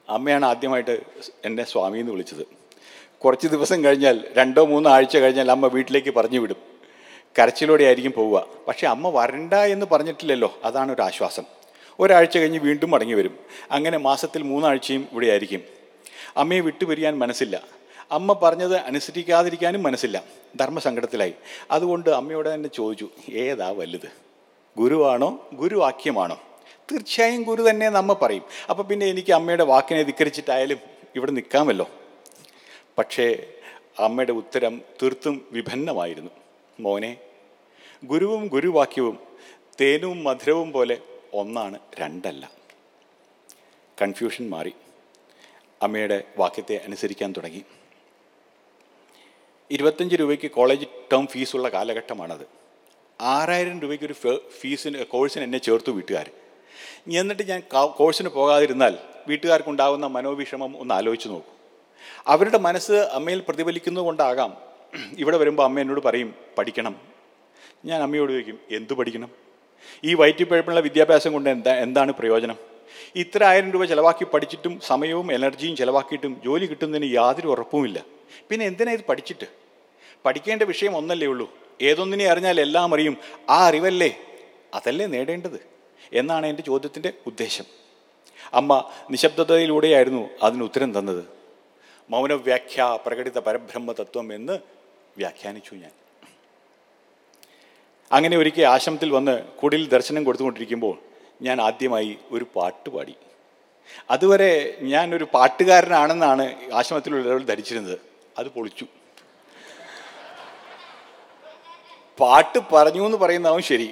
അമ്മയാണ് 0.09 0.45
ആദ്യമായിട്ട് 0.45 0.99
എന്നെ 1.45 1.63
സ്വാമി 1.63 1.99
എന്ന് 1.99 2.11
വിളിച്ചത്. 2.11 2.47
കുറച്ച് 3.19 3.47
ദിവസം 3.47 3.83
കഴിഞ്ഞാൽ 3.83 4.25
രണ്ടോ 4.33 4.65
മൂന്നോ 4.65 4.91
ആഴ്ച 4.91 5.17
കഴിഞ്ഞാൽ 5.17 5.51
അമ്മ 5.51 5.67
വീട്ടിലേക്ക് 5.67 6.13
പറഞ്ഞു 6.13 6.39
വിടും. 6.39 6.55
കരച്ചിലൂടെ 7.39 7.83
ആയിരിക്കും 7.83 8.11
പോവുക. 8.11 8.47
പക്ഷേ 8.67 8.87
അമ്മ 8.87 9.09
വരണ്ട 9.09 9.53
എന്ന് 9.53 9.85
പറഞ്ഞിട്ടില്ലല്ലോ 9.91 10.59
അതാണ് 10.63 10.91
ഒരു 10.91 11.01
ആശ്വാസം. 11.01 11.43
ഒരാഴ്ച 11.99 12.37
കഴിഞ്ഞ് 12.37 12.59
വീണ്ടും 12.59 12.91
മടങ്ങി 12.91 13.13
വരും. 13.13 13.39
അങ്ങനെ 13.71 13.97
മാസത്തിൽ 13.97 14.43
മൂന്നാഴ്ചയും 14.43 15.07
ഇവിടെ 15.11 15.27
ആയിരിക്കും. 15.27 15.61
അമ്മയെ 16.37 16.59
വിട്ടുപിരിയാൻ 16.59 17.19
മനസ്സില്ല. 17.19 17.63
അമ്മ 18.11 18.33
പറഞ്ഞത് 18.33 18.75
അനുസരിക്കാതിരിക്കാനും 18.75 19.83
മനസ്സില്ല. 19.83 20.23
ധർമ്മസങ്കടത്തിലായി. 20.55 21.33
അതുകൊണ്ട് 21.71 22.09
അമ്മയോട് 22.09 22.53
തന്നെ 22.53 22.69
ചോദിച്ചു 22.69 23.09
ഏതാ 23.31 23.69
വലുത്? 23.69 24.26
ഗുരുവാണോ? 24.79 25.49
ഗുരുവാക്യമാണോ? 25.53 26.37
തീർച്ചയായും 26.91 27.43
ഗുരു 27.43 27.69
തന്നെ 27.69 27.89
നമ്മ 27.89 28.13
പറയും. 28.13 28.43
അപ്പോൾ 28.69 28.83
പിന്നെ 28.83 29.05
എനിക്ക് 29.05 29.33
അമ്മയുടെ 29.33 29.63
വാക്കിനെ 29.63 30.03
ധിക്കരിച്ചിട്ടായാലും 30.03 30.79
ഇവിടെ 31.15 31.31
നിൽക്കാമല്ലോ 31.31 31.87
പക്ഷേ 32.97 33.25
അമ്മയുടെ 33.99 34.31
ഉത്തരം 34.31 34.81
തീർത്തും 35.01 35.47
വിഭിന്നമായിരുന്നു. 35.51 36.31
മോനെ 36.79 37.17
ഗുരുവും 38.03 38.47
ഗുരുവാക്യവും 38.47 39.19
തേനും 39.81 40.23
മധുരവും 40.23 40.71
പോലെ 40.71 40.97
ഒന്നാണ് 41.33 41.79
രണ്ടല്ല. 41.99 42.51
കൺഫ്യൂഷൻ 44.01 44.49
മാറി. 44.49 44.73
അമ്മയുടെ 45.81 46.23
വാക്യത്തെ 46.37 46.75
അനുസരിക്കാൻ 46.75 47.33
തുടങ്ങി. 47.37 47.63
ഇരുപത്തഞ്ച് 49.71 50.15
രൂപയ്ക്ക് 50.15 50.51
കോളേജ് 50.51 50.85
ടേം 51.13 51.27
ഫീസുള്ള 51.27 51.69
കാലഘട്ടമാണത്. 51.69 52.66
ആറായിരം 53.21 53.81
രൂപയ്ക്ക് 53.81 54.05
ഒരു 54.05 54.15
ഫീസിന് 54.59 55.05
കോഴ്സിന് 55.05 55.43
എന്നെ 55.43 55.57
ചേർത്തു 55.57 55.91
വീട്ടുകാർ 55.91 56.29
എന്നിട്ട് 57.07 57.43
ഞാൻ 57.49 57.61
കോഴ്സിന് 57.71 58.29
പോകാതിരുന്നാൽ 58.29 58.97
വീട്ടുകാർക്കുണ്ടാകുന്ന 59.27 60.05
മനോവിഷമം 60.05 60.79
ഒന്ന് 60.79 60.93
ആലോചിച്ച് 60.93 61.29
നോക്കൂ. 61.29 61.51
അവരുടെ 62.27 62.57
മനസ്സ് 62.57 62.91
അമ്മയിൽ 62.91 63.39
പ്രതിഫലിക്കുന്നത് 63.47 64.03
കൊണ്ടാകാം 64.03 64.57
ഇവിടെ 65.17 65.37
വരുമ്പോൾ 65.37 65.63
അമ്മ 65.63 65.79
എന്നോട് 65.79 65.99
പറയും 65.99 66.35
പഠിക്കണം. 66.57 67.01
ഞാൻ 67.85 68.01
അമ്മയോട് 68.01 68.31
ചോദിക്കും 68.31 68.59
എന്തു 68.71 68.93
പഠിക്കണം? 68.93 69.29
ഈ 70.03 70.13
വയറ്റിപ്പഴപ്പുള്ള 70.13 70.79
വിദ്യാഭ്യാസം 70.79 71.33
കൊണ്ട് 71.33 71.49
എന്താ 71.49 71.75
എന്താണ് 71.75 72.11
പ്രയോജനം? 72.11 72.57
ഇത്ര 73.15 73.43
ആയിരം 73.43 73.71
രൂപ 73.71 73.85
ചിലവാക്കി 73.85 74.25
പഠിച്ചിട്ടും 74.25 74.79
സമയവും 74.79 75.33
എനർജിയും 75.33 75.75
ചിലവാക്കിയിട്ടും 75.75 76.41
ജോലി 76.45 76.65
കിട്ടുന്നതിന് 76.65 77.15
യാതൊരു 77.15 77.47
ഉറപ്പുമില്ല. 77.47 78.05
പിന്നെ 78.49 78.65
എന്തിനാ 78.65 78.91
ഇത് 78.91 79.05
പഠിച്ചിട്ട്? 79.09 79.45
പഠിക്കേണ്ട 80.25 80.63
വിഷയം 80.63 80.97
ഒന്നല്ലേ 80.97 81.27
ഉള്ളൂ. 81.27 81.47
ഏതൊന്നിനെ 81.81 82.25
അറിഞ്ഞാൽ 82.25 82.61
എല്ലാം 82.61 82.93
അറിയും. 82.93 83.17
ആ 83.49 83.67
അറിവല്ലേ 83.67 84.17
അതല്ലേ 84.73 85.05
നേടേണ്ടത്? 85.05 85.67
എന്നാണ് 86.13 86.45
എന്റെ 86.47 86.63
ചോദ്യത്തിന്റെ 86.63 87.13
ഉദ്ദേശം. 87.27 87.63
അമ്മ 88.53 88.89
നിശബ്ദതയിലൂടെയായിരുന്നു 89.11 90.29
അതിന് 90.43 90.63
ഉത്തരം 90.63 90.99
തന്നത്. 90.99 91.25
മൗനവ്യാഖ്യ 92.09 92.99
പ്രകടിത 93.05 93.39
പരബ്രഹ്മ 93.39 93.91
തത്വം 93.91 94.33
എന്ന് 94.33 94.59
വ്യാഖ്യാനിച്ചു 95.17 95.75
ഞാൻ. 95.75 95.91
അങ്ങനെ 98.11 98.37
ഒരിക്കൽ 98.37 98.65
ആശ്രമത്തിൽ 98.65 99.11
വന്ന് 99.11 99.43
കുടിൽ 99.43 99.89
ദർശനം 99.89 100.23
കൊടുത്തുകൊണ്ടിരിക്കുമ്പോൾ 100.23 100.97
ഞാൻ 101.41 101.61
ആദ്യമായി 101.61 102.17
ഒരു 102.31 102.45
പാട്ട് 102.55 102.89
പാടി. 102.89 103.15
അതുവരെ 104.11 104.77
ഞാൻ 104.81 105.15
ഒരു 105.15 105.27
പാട്ടുകാരനാണെന്നാണ് 105.33 106.55
ആശ്രമത്തിലുള്ളവർ 106.73 107.43
ധരിച്ചിരുന്നത്. 107.43 107.99
അത് 108.37 108.47
പൊളിച്ചു. 108.47 108.85
പാട്ട് 112.19 112.59
പറഞ്ഞു 112.73 113.05
എന്ന് 113.05 113.17
പറയുന്നതാവും 113.17 113.63
ശരി. 113.63 113.89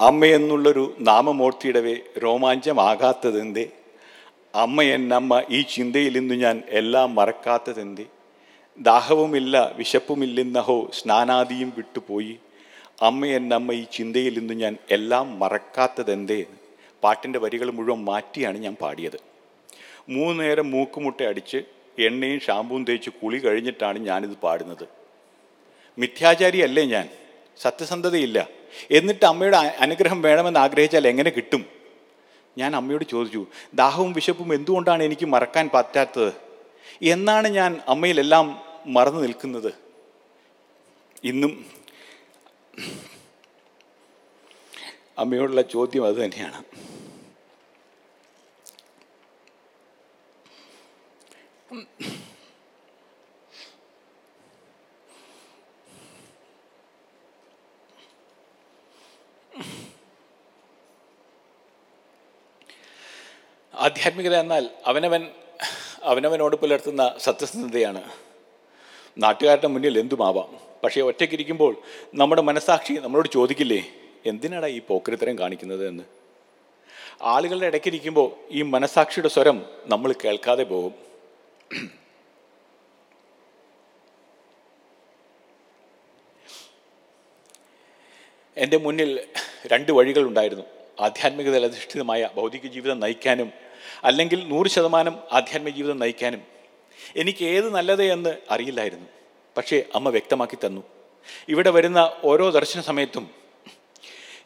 അമ്മയെന്നുള്ളൊരു 0.00 0.96
നാമമൂർത്തിയിടവേ 1.00 1.96
രോമാഞ്ചമാകാത്തതെന്തേ? 2.18 3.66
അമ്മ 4.54 4.82
എന്നമ്മ 4.82 5.42
ഈ 5.50 5.62
ചിന്തയിൽ 5.62 6.16
ഇന്ന് 6.16 6.34
ഞാൻ 6.34 6.62
എല്ലാം 6.68 7.14
മറക്കാത്തതെന്തേ? 7.14 8.04
ദാഹവുമില്ല 8.78 9.74
വിശപ്പുമില്ലെന്നഹോ 9.76 10.90
സ്നാനാദിയും 10.94 11.72
വിട്ടുപോയി. 11.76 12.38
അമ്മ 13.02 13.26
എന്നമ്മ 13.26 13.72
ഈ 13.72 13.84
ചിന്തയിൽ 13.92 14.38
ഇന്ന് 14.38 14.54
ഞാൻ 14.54 14.76
എല്ലാം 14.90 15.38
മറക്കാത്തതെന്തേ? 15.38 16.44
പാട്ടിന്റെ 17.04 17.38
വരികൾ 17.38 17.70
മുഴുവൻ 17.70 18.04
മാറ്റിയാണ് 18.04 18.58
ഞാൻ 18.58 18.76
പാടിയത്. 18.80 19.20
മൂന്ന് 20.08 20.44
നേരം 20.44 20.70
മൂക്കുമുട്ട 20.70 21.22
അടിച്ച് 21.22 21.56
എണ്ണയും 21.98 22.40
ഷാമ്പുവും 22.40 22.84
തേച്ച് 22.84 23.10
കുളി 23.10 23.38
കഴിഞ്ഞിട്ടാണ് 23.38 23.98
ഞാനിത് 23.98 24.36
പാടുന്നത്. 24.36 24.97
മിഥ്യാചാരിയല്ലേ 25.98 26.84
ഞാൻ? 26.84 27.06
സത്യസന്ധതയില്ല. 27.60 28.38
എന്നിട്ട് 28.90 29.24
അമ്മയുടെ 29.24 29.56
അനുഗ്രഹം 29.56 30.22
വേണമെന്ന് 30.22 30.60
ആഗ്രഹിച്ചാൽ 30.60 31.08
എങ്ങനെ 31.08 31.30
കിട്ടും? 31.30 31.62
ഞാൻ 32.58 32.76
അമ്മയോട് 32.76 33.04
ചോദിച്ചു 33.04 33.46
ദാഹവും 33.74 34.12
വിശപ്പും 34.12 34.54
എന്തുകൊണ്ടാണ് 34.54 35.02
എനിക്ക് 35.02 35.26
മറക്കാൻ 35.26 35.70
പറ്റാത്തത്? 35.74 36.32
എന്നാണ് 37.02 37.48
ഞാൻ 37.48 37.80
അമ്മയിലെല്ലാം 37.88 38.46
മറന്നു 38.86 39.20
നിൽക്കുന്നത്? 39.20 39.72
ഇന്നും 41.24 41.52
അമ്മയോടുള്ള 45.18 45.62
ചോദ്യം 45.62 46.04
അത് 46.06 46.14
തന്നെയാണ്. 46.14 46.60
ആധ്യാത്മികത 63.78 64.36
എന്നാൽ 64.36 64.70
അവനവൻ 64.86 65.30
അവനവനോട് 66.02 66.56
പുലർത്തുന്ന 66.56 67.14
സത്യസന്ധതയാണ്. 67.18 68.02
നാട്ടുകാരുടെ 69.18 69.66
മുന്നിൽ 69.66 69.98
എന്തുമാവാം? 69.98 70.58
പക്ഷേ 70.84 71.00
ഒറ്റയ്ക്കിരിക്കുമ്പോൾ 71.00 71.76
നമ്മുടെ 72.14 72.42
മനസ്സാക്ഷി 72.42 72.92
നമ്മളോട് 72.92 73.28
ചോദിക്കില്ലേ 73.28 73.86
എന്തിനാടാ 74.26 74.66
ഈ 74.66 74.80
പോക്കരിത്തരം 74.88 75.38
കാണിക്കുന്നത് 75.38 75.88
എന്ന്? 75.88 76.02
ആളുകളുടെ 77.22 77.66
ഇടയ്ക്കിരിക്കുമ്പോൾ 77.66 78.34
ഈ 78.50 78.62
മനസ്സാക്ഷിയുടെ 78.62 79.28
സ്വരം 79.28 79.66
നമ്മൾ 79.86 80.14
കേൾക്കാതെ 80.24 80.62
പോകും. 80.62 80.94
എന്റെ 88.56 88.76
മുന്നിൽ 88.76 89.26
രണ്ട് 89.66 89.92
വഴികളുണ്ടായിരുന്നു. 89.92 90.64
ആധ്യാത്മികതയിൽ 91.00 91.64
അധിഷ്ഠിതമായ 91.64 92.30
ഭൗതിക 92.34 92.66
ജീവിതം 92.66 93.00
നയിക്കാനും 93.00 93.67
അല്ലെങ്കിൽ 94.04 94.48
നൂറ് 94.48 94.66
ശതമാനം 94.66 95.18
ആധ്യാത്മിക 95.32 95.74
ജീവിതം 95.74 95.98
നയിക്കാനും 95.98 96.42
എനിക്ക് 97.16 97.44
ഏത് 97.44 97.70
നല്ലത് 97.70 98.02
എന്ന് 98.02 98.36
അറിയില്ലായിരുന്നു. 98.50 99.06
പക്ഷേ 99.56 99.82
അമ്മ 99.94 100.08
വ്യക്തമാക്കി 100.08 100.66
തന്നു. 100.66 100.82
ഇവിടെ 101.48 101.70
വരുന്ന 101.70 102.12
ഓരോ 102.24 102.50
ദർശന 102.50 102.80
സമയത്തും 102.80 103.30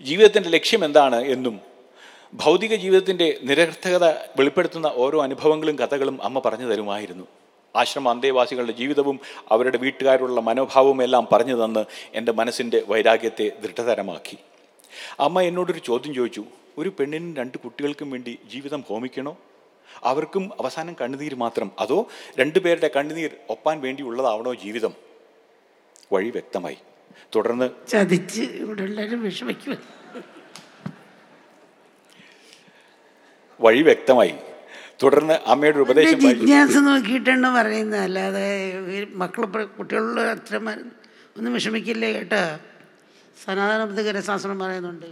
ജീവിതത്തിന്റെ 0.03 0.49
ലക്ഷ്യം 0.49 0.85
എന്താണ് 0.85 1.23
എന്നും 1.23 1.61
ഭൗതിക 2.35 2.75
ജീവിതത്തിന്റെ 2.75 3.39
നിരർത്ഥകത 3.43 4.05
വെളിപ്പെടുത്തുന്ന 4.09 4.93
ഓരോ 4.95 5.23
അനുഭവങ്ങളും 5.23 5.79
കഥകളും 5.79 6.23
അമ്മ 6.23 6.39
പറഞ്ഞു 6.39 6.67
തരുമായിരുന്നു. 6.67 7.27
ആശ്രമ 7.77 8.11
അന്തേവാസികളുടെ 8.11 8.73
ജീവിതവും 8.73 9.21
അവരുടെ 9.49 9.79
വീട്ടുകാരുള്ള 9.79 10.41
മനോഭാവവും 10.41 11.03
എല്ലാം 11.03 11.29
പറഞ്ഞു 11.33 11.65
തന്ന് 11.65 11.85
എന്റെ 12.15 12.33
മനസ്സിന്റെ 12.33 12.83
വൈരാഗ്യത്തെ 12.89 13.53
ദൃഢതരമാക്കി. 13.63 14.39
അമ്മ 15.21 15.41
എന്നോടൊരു 15.41 15.79
ചോദ്യം 15.79 16.15
ചോദിച്ചു. 16.15 16.45
ഒരു 16.79 16.93
പെണ്ണിനും 17.01 17.37
രണ്ട് 17.37 17.59
കുട്ടികൾക്കും 17.59 18.11
വേണ്ടി 18.11 18.39
ജീവിതം 18.53 18.85
ഹോമിക്കണോ? 18.89 19.39
അവർക്കും 20.03 20.51
അവസാനം 20.61 20.97
കണ്ണുനീർ 21.01 21.35
മാത്രം. 21.35 21.71
അതോ 21.79 22.09
രണ്ടുപേരുടെ 22.39 22.91
കണ്ണുനീർ 22.97 23.31
ഒപ്പാൻ 23.51 23.81
വേണ്ടി 23.81 24.03
വേണ്ടിയുള്ളതാവണോ 24.03 24.55
ജീവിതം? 24.55 24.93
വഴി 26.13 26.31
വ്യക്തമായി. 26.31 26.79
തുടർന്ന് 27.35 27.71
ചതിച്ച് 27.89 28.43
വിഷമിക്കും 29.15 29.77
വഴി 33.61 33.83
വ്യക്തമായി. 33.83 34.35
തുടർന്ന് 35.03 35.35
അമ്മയുടെ 35.47 35.79
ഉപദേശം. 35.79 36.21
ജിജ്ഞാസ 36.21 36.77
നോക്കിയിട്ടാണ് 36.77 37.49
പറയുന്നത്. 37.55 38.01
അല്ലാതെ 38.01 38.47
മക്കൾ 39.11 39.45
കുട്ടികളുള്ള 39.65 40.21
അച്ഛന്മാർ 40.21 40.79
ഒന്നും 41.37 41.53
വിഷമിക്കില്ലേ 41.55 42.13
കേട്ടോ? 42.13 42.43
സനാതന 43.45 44.11
രസാസനം 44.11 44.59
പറയുന്നുണ്ട്. 44.59 45.07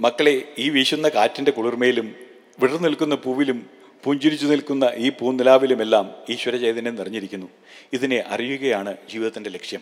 മക്കളെ 0.00 0.42
ഈ 0.58 0.70
വീശുന്ന 0.70 1.08
കാറ്റിന്റെ 1.08 1.50
കുളിർമയിലും 1.50 2.14
വിടർന്നു 2.58 2.88
നിൽക്കുന്ന 2.88 3.14
പൂവിലും 3.14 3.70
പുഞ്ചിരിച്ചു 4.04 4.46
നിൽക്കുന്ന 4.46 4.92
ഈ 4.94 5.08
പൂനിലാവിലുമെല്ലാം 5.08 6.14
ഈശ്വര 6.30 6.56
ചൈതന്യം 6.56 6.94
നിറഞ്ഞിരിക്കുന്നു. 6.94 7.46
ഇതിനെ 7.92 8.24
അറിയുകയാണ് 8.26 8.96
ജീവിതത്തിന്റെ 9.10 9.50
ലക്ഷ്യം. 9.50 9.80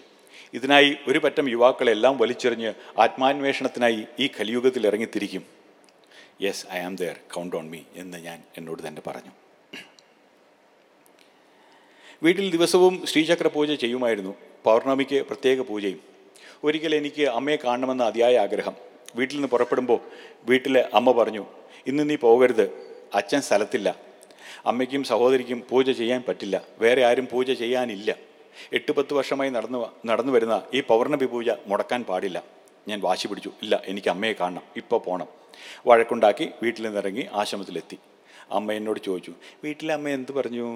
ഇതിനായി 0.54 0.96
ഒരു 1.08 1.18
പറ്റം 1.18 1.48
യുവാക്കളെല്ലാം 1.48 2.18
വലിച്ചെറിഞ്ഞ് 2.18 2.72
ആത്മാന്വേഷണത്തിനായി 2.98 4.04
ഈ 4.18 4.26
കലിയുഗത്തിൽ 4.26 4.86
ഇറങ്ങിത്തിരിക്കും. 4.86 5.46
Yes 6.42 6.66
I 6.72 6.78
am 6.78 6.96
there 6.96 7.16
count 7.34 7.56
on 7.56 7.70
me 7.70 7.78
എന്ന് 7.96 8.18
ഞാൻ 8.18 8.42
എന്നോട് 8.58 8.88
തന്നെ 8.88 9.02
പറഞ്ഞു. 9.06 9.30
വീട്ടിൽ 12.22 12.50
ദിവസവും 12.50 13.06
ശ്രീചക്ര 13.06 13.46
പൂജ 13.46 13.72
ചെയ്യുമായിരുന്നു. 13.72 14.34
പൗർണമിക്ക് 14.64 15.26
പ്രത്യേക 15.26 15.60
പൂജയും. 15.60 16.00
ഒരിക്കൽ 16.64 16.94
എനിക്ക് 16.94 17.22
അമ്മയെ 17.22 17.56
കാണണമെന്ന 17.56 18.02
അതിയായ 18.02 18.38
ആഗ്രഹം. 18.38 18.95
വീട്ടിൽ 19.18 19.34
നിന്ന് 19.36 19.50
പുറപ്പെടുമ്പോൾ 19.54 20.00
വീട്ടിലെ 20.48 20.82
അമ്മ 20.98 21.12
പറഞ്ഞു 21.18 21.44
ഇന്ന് 21.90 22.04
നീ 22.10 22.16
പോകരുത് 22.26 22.66
അച്ഛൻ 23.18 23.40
സ്ഥലത്തില്ല. 23.48 23.88
അമ്മയ്ക്കും 24.70 25.02
സഹോദരിക്കും 25.10 25.58
പൂജ 25.70 25.90
ചെയ്യാൻ 26.00 26.20
പറ്റില്ല 26.28 26.56
വേറെ 26.82 27.02
ആരും 27.08 27.26
പൂജ 27.32 27.48
ചെയ്യാനില്ല. 27.62 28.10
എട്ട് 28.76 28.92
പത്ത് 28.96 29.12
വർഷമായി 29.18 29.50
നടന്നു 29.56 29.78
നടന്നു 30.08 30.32
വരുന്ന 30.36 30.56
ഈ 30.76 30.80
പൗർണമി 30.90 31.26
പൂജ 31.32 31.48
മുടക്കാൻ 31.70 32.00
പാടില്ല. 32.10 32.38
ഞാൻ 32.88 32.98
വാശി 33.06 33.26
പിടിച്ചു 33.30 33.50
ഇല്ല 33.64 33.74
എനിക്ക് 33.90 34.10
അമ്മയെ 34.14 34.34
കാണണം 34.40 34.64
ഇപ്പോൾ 34.80 35.00
പോകണം 35.06 35.28
വഴക്കുണ്ടാക്കി 35.88 36.46
വീട്ടിൽ 36.62 36.82
നിന്നിറങ്ങി 36.86 37.24
ആശ്രമത്തിലെത്തി. 37.40 37.98
അമ്മ 38.56 38.72
എന്നോട് 38.78 39.00
ചോദിച്ചു 39.08 39.32
വീട്ടിലെ 39.64 39.92
അമ്മ 39.98 40.08
എന്ത് 40.18 40.32
പറഞ്ഞു? 40.38 40.66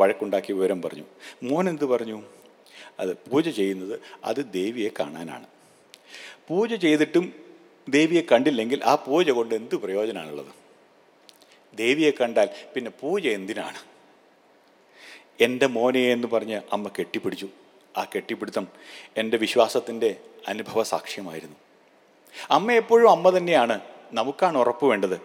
വഴക്കുണ്ടാക്കി 0.00 0.50
വിവരം 0.56 0.78
പറഞ്ഞു 0.84 1.06
മോൻ 1.48 1.64
എന്ത് 1.72 1.86
പറഞ്ഞു? 1.92 2.18
അത് 3.00 3.12
പൂജ 3.26 3.48
ചെയ്യുന്നത് 3.60 3.94
അത് 4.30 4.40
ദേവിയെ 4.56 4.90
കാണാനാണ്. 5.00 5.46
പൂജ 6.48 6.72
ചെയ്തിട്ടും 6.84 7.24
ദേവിയെ 7.88 8.22
കണ്ടില്ലെങ്കിൽ 8.32 8.84
ആ 8.84 8.94
പൂജ 8.94 9.30
കൊണ്ട് 9.30 9.54
എന്ത് 9.54 9.74
പ്രയോജനമാണുള്ളത്? 9.74 10.52
ദേവിയെ 11.74 12.10
കണ്ടാൽ 12.10 12.48
പിന്നെ 12.74 12.90
പൂജ 13.00 13.28
എന്തിനാണ്? 13.28 13.78
എന്റെ 15.40 15.66
മോനെ 15.66 16.12
എന്ന് 16.12 16.28
പറഞ്ഞ് 16.28 16.60
അമ്മ 16.72 16.88
കെട്ടിപ്പിടിച്ചു. 16.88 17.48
ആ 17.96 18.04
കെട്ടിപ്പിടുത്തം 18.04 18.68
എന്റെ 19.16 19.36
വിശ്വാസത്തിന്റെ 19.36 20.16
അനുഭവ 20.48 20.82
സാക്ഷ്യമായിരുന്നു. 20.82 21.56
അമ്മ 22.50 22.72
എപ്പോഴും 22.72 23.10
അമ്മ 23.10 23.36
തന്നെയാണ് 23.36 23.80
നമുക്കാണ് 24.12 24.58
ഉറപ്പ് 24.58 24.86
വേണ്ടത്. 24.86 25.20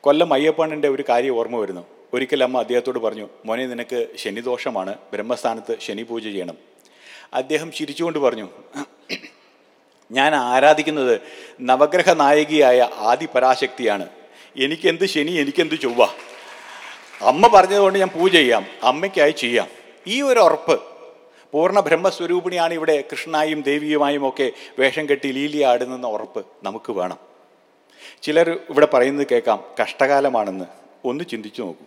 കൊല്ലം 0.00 0.32
അയ്യപ്പണ്ണന്റെ 0.32 0.88
ഒരു 0.88 1.04
കാര്യം 1.08 1.36
ഓർമ്മ 1.36 1.56
വരുന്നു. 1.56 1.86
ഒരിക്കൽ 2.12 2.42
അമ്മ 2.42 2.58
അദ്ദേഹത്തോട് 2.58 2.98
പറഞ്ഞു 2.98 3.28
മോനെ 3.44 3.66
നിനക്ക് 3.66 4.06
ശനിദോഷമാണ്. 4.16 4.98
ബ്രഹ്മസ്ഥാനത്ത് 5.12 5.78
ശനി 5.80 6.02
പൂജ 6.02 6.22
ചെയ്യണം. 6.22 6.58
അദ്ദേഹം 7.34 7.72
ചിരിച്ചുകൊണ്ട് 7.72 8.18
പറഞ്ഞു 8.18 8.48
ഞാൻ 10.12 10.34
ആരാധിക്കുന്നത് 10.34 11.20
നവഗ്രഹ 11.60 12.12
നായികയായ 12.12 12.88
ആദി 12.96 13.26
പരാശക്തിയാണ് 13.26 14.08
എനിക്കെന്ത് 14.56 15.06
ശനി 15.06 15.30
എനിക്കെന്ത് 15.30 15.80
ചൊവ്വ? 15.80 16.06
അമ്മ 17.22 17.48
പറഞ്ഞതുകൊണ്ട് 17.48 17.98
ഞാൻ 17.98 18.08
പൂജ 18.08 18.32
ചെയ്യാം. 18.32 18.66
അമ്മയ്ക്കായി 18.82 19.30
ചെയ്യാം. 19.30 19.68
ഈ 20.06 20.22
ഒരു 20.22 20.40
ഉറപ്പ് 20.40 20.82
പൂർണ 21.52 21.80
ബ്രഹ്മസ്വരൂപിണിയാണ് 21.80 22.74
ഇവിടെ 22.74 23.04
കൃഷ്ണനായും 23.12 23.60
ദേവിയുമായും 23.62 24.28
ഒക്കെ 24.28 24.52
വേഷം 24.78 25.08
കെട്ടി 25.08 25.32
ലീലിയാടുന്നെന്ന 25.32 26.06
ഉറപ്പ് 26.06 26.46
നമുക്ക് 26.62 26.92
വേണം. 26.92 27.18
ചിലർ 28.22 28.50
ഇവിടെ 28.70 28.86
പറയുന്നത് 28.86 29.26
കേൾക്കാം 29.26 29.64
കഷ്ടകാലമാണെന്ന്. 29.82 30.64
ഒന്ന് 31.04 31.24
ചിന്തിച്ചു 31.30 31.62
നോക്കൂ. 31.62 31.84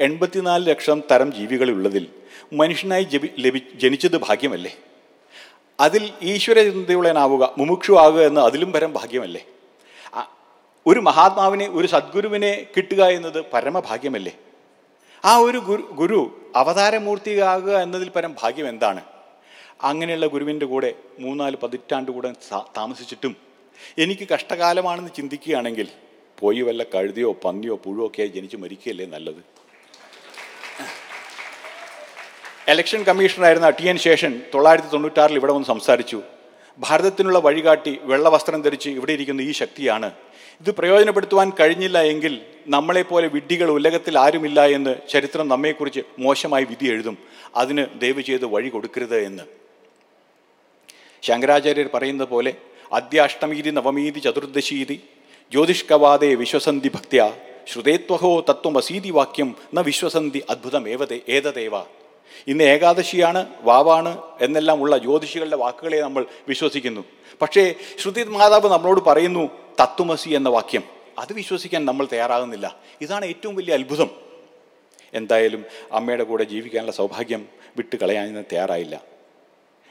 എൺപത്തിനാല് 0.00 0.66
ലക്ഷം 0.66 1.02
തരം 1.10 1.32
ജീവികളുള്ളതിൽ 1.32 2.06
മനുഷ്യനായി 2.52 3.04
ജപി 3.04 3.30
ലഭി 3.38 3.62
ജനിച്ചത് 3.74 4.16
ഭാഗ്യമല്ലേ? 4.16 4.76
അതിൽ 5.78 6.02
ഈശ്വരചിന്തയുള്ളനാവുക 6.32 7.54
മുമുക്ഷു 7.58 7.92
ആവുക 8.02 8.20
എന്ന് 8.30 8.40
അതിലും 8.40 8.70
പരം 8.72 8.92
ഭാഗ്യമല്ലേ? 8.98 9.42
ഒരു 10.86 11.00
മഹാത്മാവിനെ 11.08 11.66
ഒരു 11.78 11.86
സദ്ഗുരുവിനെ 11.86 12.52
കിട്ടുക 12.74 13.02
എന്നത് 13.16 13.38
പരമഭാഗ്യമല്ലേ 13.52 14.32
ആ 15.24 15.32
ഒരു 15.46 15.58
ഗുരു 15.68 15.84
ഗുരു 16.00 16.20
അവതാരമൂർത്തിയാകുക 16.60 17.74
എന്നതിൽ 17.84 18.08
പരം 18.16 18.32
ഭാഗ്യം 18.42 18.68
എന്താണ്? 18.72 19.02
അങ്ങനെയുള്ള 19.90 20.26
ഗുരുവിന്റെ 20.34 20.66
കൂടെ 20.72 20.90
മൂന്നാൽ 21.20 21.54
പതിറ്റാണ്ട് 21.62 22.10
കൂടെ 22.16 22.30
താമസിച്ചിട്ടും 22.78 23.34
എനിക്ക് 23.98 24.24
കഷ്ടകാലമാണെന്ന് 24.32 25.12
ചിന്തിക്കുകയാണെങ്കിൽ 25.18 25.88
പോയി 26.38 26.62
വല്ല 26.66 26.82
കഴുതിയോ 26.94 27.30
പന്നിയോ 27.44 27.76
പുഴുവോ 27.84 28.06
ഒക്കെ 28.06 28.24
ജനിച്ച് 28.36 28.56
മരിക്കുകയല്ലേ 28.62 29.06
നല്ലത്? 29.14 29.42
ഇലക്ഷൻ 32.70 33.02
കമ്മീഷണറായിരുന്ന 33.02 33.70
ടി 33.70 33.88
എൻ 33.88 33.96
ശേഷൻ 33.96 34.42
തൊള്ളായിരത്തി 34.54 34.88
തൊണ്ണൂറ്റാറിൽ 34.88 35.36
ഇവിടെ 35.36 35.52
വന്ന് 35.52 35.66
സംസാരിച്ചു. 35.66 36.22
ഭാരതത്തിനുള്ള 36.78 37.38
വഴികാട്ടി 37.38 38.00
വെള്ളവസ്ത്രം 38.02 38.62
ധരിച്ച് 38.62 38.90
ഇവിടെ 38.90 39.12
ഇരിക്കുന്ന 39.12 39.42
ഈ 39.42 39.52
ശക്തിയാണ്. 39.52 40.08
ഇത് 40.60 40.70
പ്രയോജനപ്പെടുത്തുവാൻ 40.78 41.52
കഴിഞ്ഞില്ല 41.60 41.98
എങ്കിൽ 41.98 42.40
നമ്മളെപ്പോലെ 42.66 43.28
വിഡ്ഢികൾ 43.28 43.70
ഉലകത്തിൽ 43.70 44.18
ആരുമില്ല 44.18 44.66
എന്ന് 44.66 44.94
ചരിത്രം 45.08 45.48
നമ്മെക്കുറിച്ച് 45.48 46.02
മോശമായി 46.18 46.64
വിധി 46.64 46.86
എഴുതും. 46.92 47.18
അതിന് 47.56 47.86
ദയവ് 48.02 48.22
ചെയ്ത് 48.22 48.44
വഴി 48.44 48.68
കൊടുക്കരുത് 48.68 49.18
എന്ന്. 49.28 49.42
ശങ്കരാചാര്യർ 51.22 51.88
പറയുന്ന 51.94 52.24
പോലെ 52.24 52.52
അദ്യാഷ്ടമീതി 52.92 53.70
നവമീതി 53.70 54.18
ചതുർദശീതി 54.18 55.02
ജ്യോതിഷ്കവാദേ 55.52 56.34
വിശ്വസന്ധി 56.34 56.88
ഭക്ത്യ 56.88 57.32
ശ്രുതേത്വഹോ 57.72 58.44
തത്വമസീതി 58.50 59.10
വാക്യം 59.10 59.56
ന 59.74 59.80
വിശ്വസന്ധി 59.80 60.42
അദ്ഭുതമേവതേ 60.50 61.20
ഏതദേവ? 61.28 61.74
ഇന്ന് 62.48 62.64
ഏകാദശിയാണ് 62.64 63.46
വാവാണ് 63.60 64.18
എന്നെല്ലാം 64.40 64.82
ഉള്ള 64.82 64.98
ജ്യോതിഷികളുടെ 64.98 65.56
വാക്കുകളെ 65.56 66.00
നമ്മൾ 66.00 66.26
വിശ്വസിക്കുന്നു. 66.48 67.04
പക്ഷേ 67.42 67.74
ശ്രുതി 67.98 68.24
മാതാവ് 68.24 68.68
നമ്മളോട് 68.68 69.00
പറയുന്നു 69.00 69.50
തത്വമസി 69.80 70.30
എന്ന 70.30 70.48
വാക്യം. 70.48 70.82
അത് 71.18 71.32
വിശ്വസിക്കാൻ 71.32 71.84
നമ്മൾ 71.84 72.06
തയ്യാറാകുന്നില്ല. 72.12 72.76
ഇതാണ് 73.00 73.24
ഏറ്റവും 73.24 73.56
വലിയ 73.56 73.74
അത്ഭുതം. 73.74 74.10
എന്തായാലും 75.14 75.64
അമ്മയുടെ 75.92 76.24
കൂടെ 76.24 76.44
ജീവിക്കാനുള്ള 76.44 76.92
സൗഭാഗ്യം 76.92 77.48
വിട്ട് 77.76 77.96
കളയാൻ 77.96 78.34
ഞാൻ 78.34 78.44
തയ്യാറായില്ല. 78.52 79.02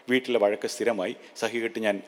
വീട്ടിലെ 0.10 0.39
വഴക്ക് 0.39 0.67
സ്ഥിരമായി. 0.67 1.15
സഹികെട്ട് 1.39 1.80
ഞാൻ 1.80 2.01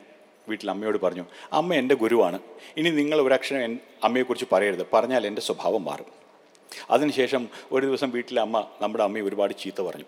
വീട്ടിൽ 0.50 0.70
അമ്മയോട് 0.70 1.02
പറഞ്ഞു 1.02 1.26
അമ്മ 1.54 1.74
എന്റെ 1.74 1.96
ഗുരുവാണ്. 1.96 2.40
ഇനി 2.78 2.90
നിങ്ങൾ 2.90 3.22
ഒരക്ഷരം 3.22 3.80
അമ്മയെക്കുറിച്ച് 4.04 4.46
പറയരുത്. 4.52 4.86
പറഞ്ഞാൽ 4.94 5.28
എന്റെ 5.28 5.42
സ്വഭാവം 5.42 5.84
മാറും. 5.84 6.06
അതിനുശേഷം 6.90 7.48
ഒരു 7.72 7.86
ദിവസം 7.86 8.10
വീട്ടിലെ 8.10 8.42
അമ്മ 8.42 8.68
നമ്മുടെ 8.82 9.04
അമ്മയെ 9.04 9.22
ഒരുപാട് 9.22 9.54
ചീത്ത 9.54 9.82
പറഞ്ഞു. 9.82 10.04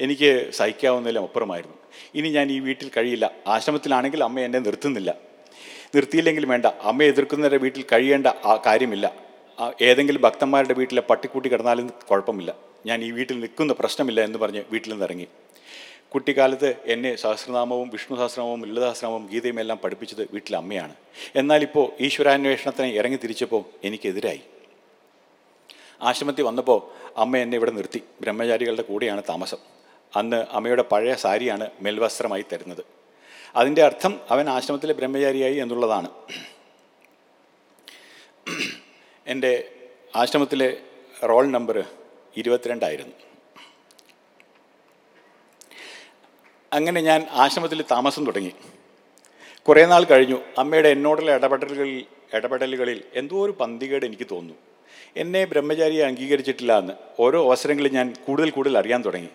എനിക്ക് 0.00 0.50
സഹിക്കാവുന്നതിലും 0.52 1.22
അപ്പുറമായിരുന്നു. 1.22 1.76
ഇനി 2.14 2.28
ഞാൻ 2.28 2.50
ഈ 2.50 2.60
വീട്ടിൽ 2.60 2.90
കഴിയില്ല. 2.96 3.30
ആശ്രമത്തിലാണെങ്കിൽ 3.46 4.24
അമ്മ 4.24 4.40
എന്നെ 4.40 4.58
നിർത്തുന്നില്ല. 4.58 5.14
നിർത്തിയില്ലെങ്കിലും 5.94 6.48
വേണ്ട. 6.48 6.66
അമ്മ 6.66 7.02
എതിർക്കുന്നവരുടെ 7.02 7.62
വീട്ടിൽ 7.62 7.84
കഴിയേണ്ട 7.92 8.26
ആ 8.26 8.62
കാര്യമില്ല. 8.66 9.16
ഏതെങ്കിലും 9.82 10.22
ഭക്തന്മാരുടെ 10.22 10.74
വീട്ടിലെ 10.74 11.00
പട്ടിക്കൂട്ടി 11.00 11.48
കിടന്നാലും 11.48 11.90
കുഴപ്പമില്ല. 12.10 12.56
ഞാൻ 12.86 13.04
ഈ 13.04 13.10
വീട്ടിൽ 13.10 13.38
നിൽക്കുന്ന 13.38 13.72
പ്രശ്നമില്ല 13.72 14.20
എന്ന് 14.20 14.38
പറഞ്ഞ് 14.38 14.62
വീട്ടിൽ 14.70 14.90
നിന്ന് 14.90 15.04
ഇറങ്ങി. 15.04 15.26
കുട്ടിക്കാലത്ത് 16.08 16.76
എന്നെ 16.86 17.16
സഹസ്രനാമവും 17.16 17.88
വിഷ്ണു 17.88 18.16
സഹസ്രനാമവും 18.16 18.66
ലളിതാസഹസ്രനാമവും 18.66 19.28
ഗീതയും 19.32 19.60
എല്ലാം 19.60 19.78
പഠിപ്പിച്ചത് 19.84 20.28
വീട്ടിലെ 20.32 20.58
അമ്മയാണ്. 20.58 20.94
എന്നാലിപ്പോൾ 21.36 21.92
ഈശ്വരാന്വേഷണത്തിന് 22.00 22.86
ഇറങ്ങി 22.86 23.18
തിരിച്ചപ്പോൾ 23.22 23.64
എനിക്കെതിരായി. 23.84 24.40
ആശ്രമത്തിൽ 26.02 26.42
വന്നപ്പോൾ 26.42 27.10
അമ്മ 27.16 27.36
എന്നെ 27.36 27.56
ഇവിടെ 27.56 27.70
നിർത്തി. 27.70 28.02
ബ്രഹ്മചാരികളുടെ 28.20 28.82
കൂടെയാണ് 28.82 29.22
താമസം. 29.28 29.77
അന്ന് 30.16 30.46
അമ്മയുടെ 30.50 30.82
പഴയ 30.82 31.14
സാരിയാണ് 31.14 31.70
മെൽവസ്ത്രമായി 31.80 32.44
തരുന്നത്. 32.52 32.84
അതിന്റെ 33.56 33.82
അർത്ഥം 33.82 34.20
അവൻ 34.30 34.50
ആശ്രമത്തിലെ 34.50 34.94
ബ്രഹ്മചാരിയായി 34.94 35.54
എന്നുള്ളതാണ്. 35.54 36.08
എന്റെ 39.26 39.68
ആശ്രമത്തിലെ 40.16 40.76
റോൾ 41.24 41.46
നമ്പർ 41.46 41.84
ഇരുപത്തിരണ്ടായിരുന്നു. 42.36 43.12
അങ്ങനെ 46.72 47.00
ഞാൻ 47.00 47.26
ആശ്രമത്തിൽ 47.30 47.82
താമസം 47.82 48.26
തുടങ്ങി. 48.26 48.52
കുറേ 49.68 49.86
നാൾ 49.86 50.04
കഴിഞ്ഞു. 50.04 50.40
അമ്മയുടെ 50.58 50.88
എന്നോടുള്ള 50.88 51.34
ഇടപെടലുകളിൽ 51.34 52.04
ഇടപെടലുകളിൽ 52.34 53.02
എന്തോ 53.14 53.44
ഒരു 53.44 53.52
പന്തികേട് 53.52 54.06
എനിക്ക് 54.06 54.26
തോന്നുന്നു. 54.30 54.62
എന്നെ 55.16 55.44
ബ്രഹ്മചാരിയെ 55.44 56.04
അംഗീകരിച്ചിട്ടില്ല 56.04 56.78
എന്ന് 56.78 56.92
ഓരോ 57.20 57.48
അവസരങ്ങളിൽ 57.48 57.92
ഞാൻ 57.92 58.14
കൂടുതൽ 58.26 58.50
കൂടുതൽ 58.50 58.78
അറിയാൻ 58.78 59.04
തുടങ്ങി. 59.04 59.28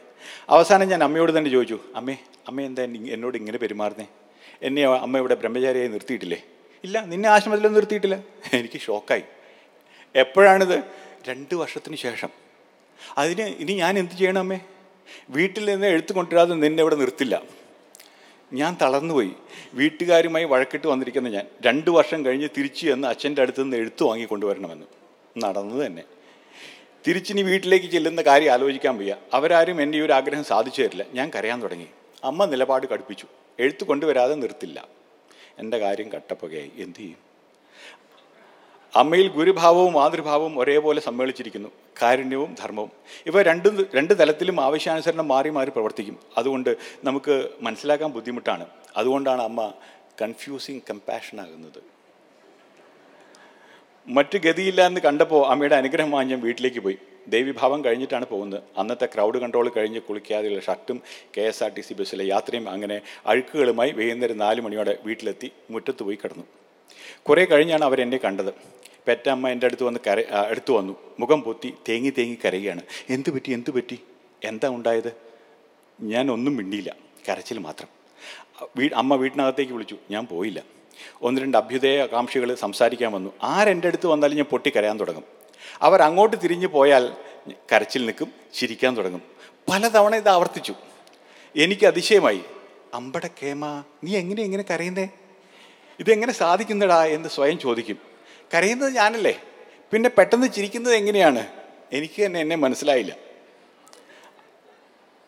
അവസാനം 0.50 0.88
ഞാൻ 0.88 1.04
അമ്മയോട് 1.04 1.38
തന്നെ 1.38 1.50
ചോദിച്ചു 1.50 1.80
അമ്മേ 1.96 2.18
അമ്മ 2.48 2.62
എന്താ 2.62 2.84
എന്നോട് 2.84 3.38
ഇങ്ങനെ 3.38 3.58
പെരുമാറുന്നേ? 3.58 4.08
എന്നെ 4.62 4.84
അമ്മ 4.86 5.18
ഇവിടെ 5.18 5.36
ബ്രഹ്മചാരിയായി 5.36 5.88
നിർത്തിയിട്ടില്ലേ? 5.88 6.40
ഇല്ല 6.84 7.06
നിന്നെ 7.06 7.30
ആശ്രമത്തിലൊന്നും 7.30 7.80
നിർത്തിയിട്ടില്ല. 7.80 8.24
എനിക്ക് 8.54 8.80
ഷോക്കായി. 8.80 9.24
എപ്പോഴാണിത്? 10.16 10.84
രണ്ട് 11.28 11.56
വർഷത്തിന് 11.56 11.96
ശേഷം. 11.96 12.30
അതിന് 13.18 13.42
ഇനി 13.42 13.74
ഞാൻ 13.74 14.00
എന്ത് 14.00 14.12
ചെയ്യണം 14.12 14.40
അമ്മേ? 14.40 14.60
വീട്ടിൽ 15.30 15.66
നിന്ന് 15.66 15.88
എഴുത്ത് 15.88 16.14
കൊണ്ടുവരാതെ 16.14 16.54
നിന്നെ 16.54 16.82
ഇവിടെ 16.84 16.96
നിർത്തില്ല. 16.96 17.42
ഞാൻ 18.54 18.78
തളർന്നുപോയി. 18.82 19.32
വീട്ടുകാരുമായി 19.74 20.46
വഴക്കിട്ട് 20.46 20.88
വന്നിരിക്കുന്ന 20.88 21.30
ഞാൻ 21.30 21.48
രണ്ട് 21.66 21.90
വർഷം 21.90 22.26
കഴിഞ്ഞ് 22.26 22.50
തിരിച്ചു 22.58 22.88
എന്ന് 22.88 23.08
അച്ഛന്റെ 23.08 23.42
അടുത്ത് 23.42 23.64
നിന്ന് 23.64 23.78
എഴുത്ത് 23.78 24.04
വാങ്ങി 24.04 24.26
കൊണ്ടുവരണമെന്ന്. 24.26 24.86
നടന്നത് 25.44 25.86
തന്നെ. 25.86 26.04
തിരിച്ചിനി 27.08 27.42
വീട്ടിലേക്ക് 27.42 27.86
ചെല്ലുന്ന 27.86 28.22
കാര്യം 28.22 28.52
ആലോചിക്കാൻ 28.54 28.98
വയ്യ. 28.98 29.16
അവരാരും 29.34 29.82
എന്റെ 29.82 29.98
ഈ 29.98 30.02
ഒരു 30.02 30.14
ആഗ്രഹം 30.14 30.44
സാധിച്ചു 30.44 30.82
തരില്ല 30.82 31.06
ഞാൻ 31.14 31.32
കരയാൻ 31.36 31.62
തുടങ്ങി. 31.62 31.88
അമ്മ 32.24 32.46
നിലപാട് 32.46 32.88
കടുപ്പിച്ചു. 32.88 33.28
എഴുത്ത് 33.60 33.84
കൊണ്ടുവരാതെ 33.84 34.36
നിർത്തില്ല. 34.36 34.88
എന്റെ 35.60 35.78
കാര്യം 35.78 36.12
കട്ടപ്പുകയായി. 36.12 36.72
എന്തു 36.78 36.98
ചെയ്യും? 36.98 37.18
അമ്മയിൽ 38.96 39.28
ഗുരുഭാവവും 39.28 39.94
മാതൃഭാവവും 39.94 40.60
ഒരേപോലെ 40.60 41.02
സമ്മേളിച്ചിരിക്കുന്നു. 41.02 41.70
കാരുണ്യവും 42.02 42.56
ധർമ്മവും. 42.60 42.92
ഇവ 43.26 43.42
രണ്ട് 43.42 43.70
രണ്ട് 43.96 44.20
തലത്തിലും 44.20 44.62
ആവശ്യാനുസരണം 44.62 45.28
മാറി 45.28 45.50
മാറി 45.50 45.70
പ്രവർത്തിക്കും. 45.70 46.20
അതുകൊണ്ട് 46.38 46.78
നമുക്ക് 47.04 47.50
മനസ്സിലാക്കാൻ 47.62 48.10
ബുദ്ധിമുട്ടാണ്. 48.10 48.66
അതുകൊണ്ടാണ് 48.98 49.42
അമ്മ 49.42 49.74
കൺഫ്യൂസിങ് 50.22 50.82
കമ്പാഷൻ 50.90 51.42
ആകുന്നത്. 51.42 51.93
മറ്റു 54.08 54.38
ഗതിയില്ല 54.38 54.86
എന്ന് 54.86 55.02
കണ്ടപ്പോൾ 55.02 55.48
അമ്മയുടെ 55.48 55.76
അനുഗ്രഹം 55.76 56.12
വാങ്ങി 56.12 56.32
ഞാൻ 56.32 56.42
വീട്ടിലേക്ക് 56.42 56.80
പോയി. 56.80 56.98
ദേവിഭാവം 57.28 57.86
കഴിഞ്ഞിട്ടാണ് 57.86 58.26
പോകുന്നത്. 58.26 58.64
അന്നത്തെ 58.78 59.06
ക്രൗഡ് 59.06 59.38
കൺട്രോൾ 59.40 59.70
കഴിഞ്ഞ് 59.70 60.00
കുളിക്കാതെയുള്ള 60.00 60.62
ഷർട്ടും 60.62 61.02
K 61.38 61.42
S 61.42 61.64
R 61.64 61.72
T 61.74 61.82
C 61.82 61.94
ബസ്സിലെ 61.94 62.26
യാത്രയും 62.26 62.70
അങ്ങനെ 62.70 63.02
അഴുക്കുകളുമായി 63.26 63.92
വൈകുന്നേരം 63.92 64.38
നാല് 64.38 64.62
മണിയോടെ 64.62 64.98
വീട്ടിലെത്തി 65.06 65.52
മുറ്റത്ത് 65.70 66.04
പോയി 66.04 66.18
കിടന്നു. 66.24 66.44
കുറേ 67.22 67.46
കഴിഞ്ഞാണ് 67.46 67.84
അവരെന്നെ 67.84 68.18
കണ്ടത്. 68.18 68.54
പെറ്റമ്മ 69.08 69.50
എന്റെ 69.50 69.66
അടുത്ത് 69.66 69.84
വന്ന് 69.84 70.00
കര 70.08 70.24
എടുത്ത് 70.48 70.72
വന്നു. 70.72 70.96
മുഖം 71.20 71.42
പൊത്തി 71.42 71.74
തേങ്ങി 71.90 72.10
തേങ്ങി 72.10 72.38
കരയുകയാണ്. 72.46 72.82
എന്ത് 73.10 73.30
പറ്റി? 73.30 73.52
എന്ത് 73.52 73.72
പറ്റി? 73.72 74.00
എന്താ 74.44 74.70
ഉണ്ടായത്? 74.70 75.16
ഞാൻ 76.02 76.32
ഒന്നും 76.32 76.56
മിണ്ടിയില്ല. 76.56 76.96
കരച്ചിൽ 77.30 77.58
മാത്രം. 77.58 77.88
വീ 78.78 78.90
അമ്മ 78.96 79.16
വീട്ടിനകത്തേക്ക് 79.16 79.74
വിളിച്ചു. 79.74 79.98
ഞാൻ 80.12 80.26
പോയില്ല. 80.26 80.73
ഒന്ന് 81.22 81.42
രണ്ട് 81.42 81.58
അഭ്യുദയ 81.58 82.02
ആകാംക്ഷികൾ 82.02 82.56
സംസാരിക്കാൻ 82.56 83.12
വന്നു. 83.12 83.34
ആരെന്റെ 83.44 83.88
അടുത്ത് 83.88 84.08
വന്നാലും 84.08 84.36
ഞാൻ 84.38 84.46
പൊട്ടിക്കരയാൻ 84.46 85.00
തുടങ്ങും. 85.00 85.24
അവർ 85.82 86.02
അങ്ങോട്ട് 86.02 86.38
തിരിഞ്ഞു 86.44 86.68
പോയാൽ 86.68 87.16
കരച്ചിൽ 87.74 88.02
നിൽക്കും 88.02 88.32
ചിരിക്കാൻ 88.54 88.98
തുടങ്ങും. 88.98 89.22
പലതവണ 89.72 90.16
ഇത് 90.16 90.30
ആവർത്തിച്ചു. 90.30 90.76
എനിക്ക് 91.56 91.86
അതിശയമായി 91.86 92.42
അമ്പട 92.94 93.28
കേമ 93.28 93.84
നീ 94.04 94.18
എങ്ങനെ 94.18 94.44
എങ്ങനെ 94.44 94.64
കരയുന്നേ? 94.70 95.10
ഇതെങ്ങനെ 96.00 96.34
സാധിക്കുന്നടാ? 96.34 97.06
എന്ന് 97.06 97.30
സ്വയം 97.30 97.60
ചോദിക്കും. 97.60 97.98
കരയുന്നത് 98.54 98.94
ഞാനല്ലേ? 98.94 99.42
പിന്നെ 99.92 100.10
പെട്ടെന്ന് 100.10 100.48
ചിരിക്കുന്നത് 100.48 100.96
എങ്ങനെയാണ്? 100.96 101.48
എനിക്ക് 101.94 102.26
തന്നെ 102.26 102.40
എന്നെ 102.40 102.56
മനസ്സിലായില്ല. 102.56 103.16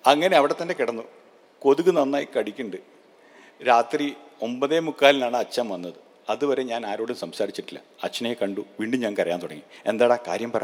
അങ്ങനെ 0.06 0.38
അവിടെ 0.38 0.56
തന്നെ 0.62 0.76
കിടന്നു. 0.80 1.04
കൊതുക് 1.60 1.96
നന്നായി 1.96 2.28
കടിക്കുന്നുണ്ട്. 2.38 2.78
രാത്രി 3.68 4.16
ഒമ്പതേ 4.42 4.80
മുക്കാലിനാണ് 4.80 5.38
അച്ഛൻ 5.38 5.70
വന്നത്. 5.70 5.94
അതുവരെ 6.30 6.64
ഞാൻ 6.64 6.86
ആരോടും 6.86 7.16
സംസാരിച്ചിട്ടില്ല. 7.16 7.82
അച്ഛനെ 8.04 8.36
കണ്ടു. 8.42 8.66
വീണ്ടും 8.80 9.00
ഞാൻ 9.00 9.14
കരയാൻ 9.14 9.40
തുടങ്ങി. 9.40 9.62
എന്താടാ 9.86 10.18
കാര്യം 10.28 10.52
പറ. 10.52 10.64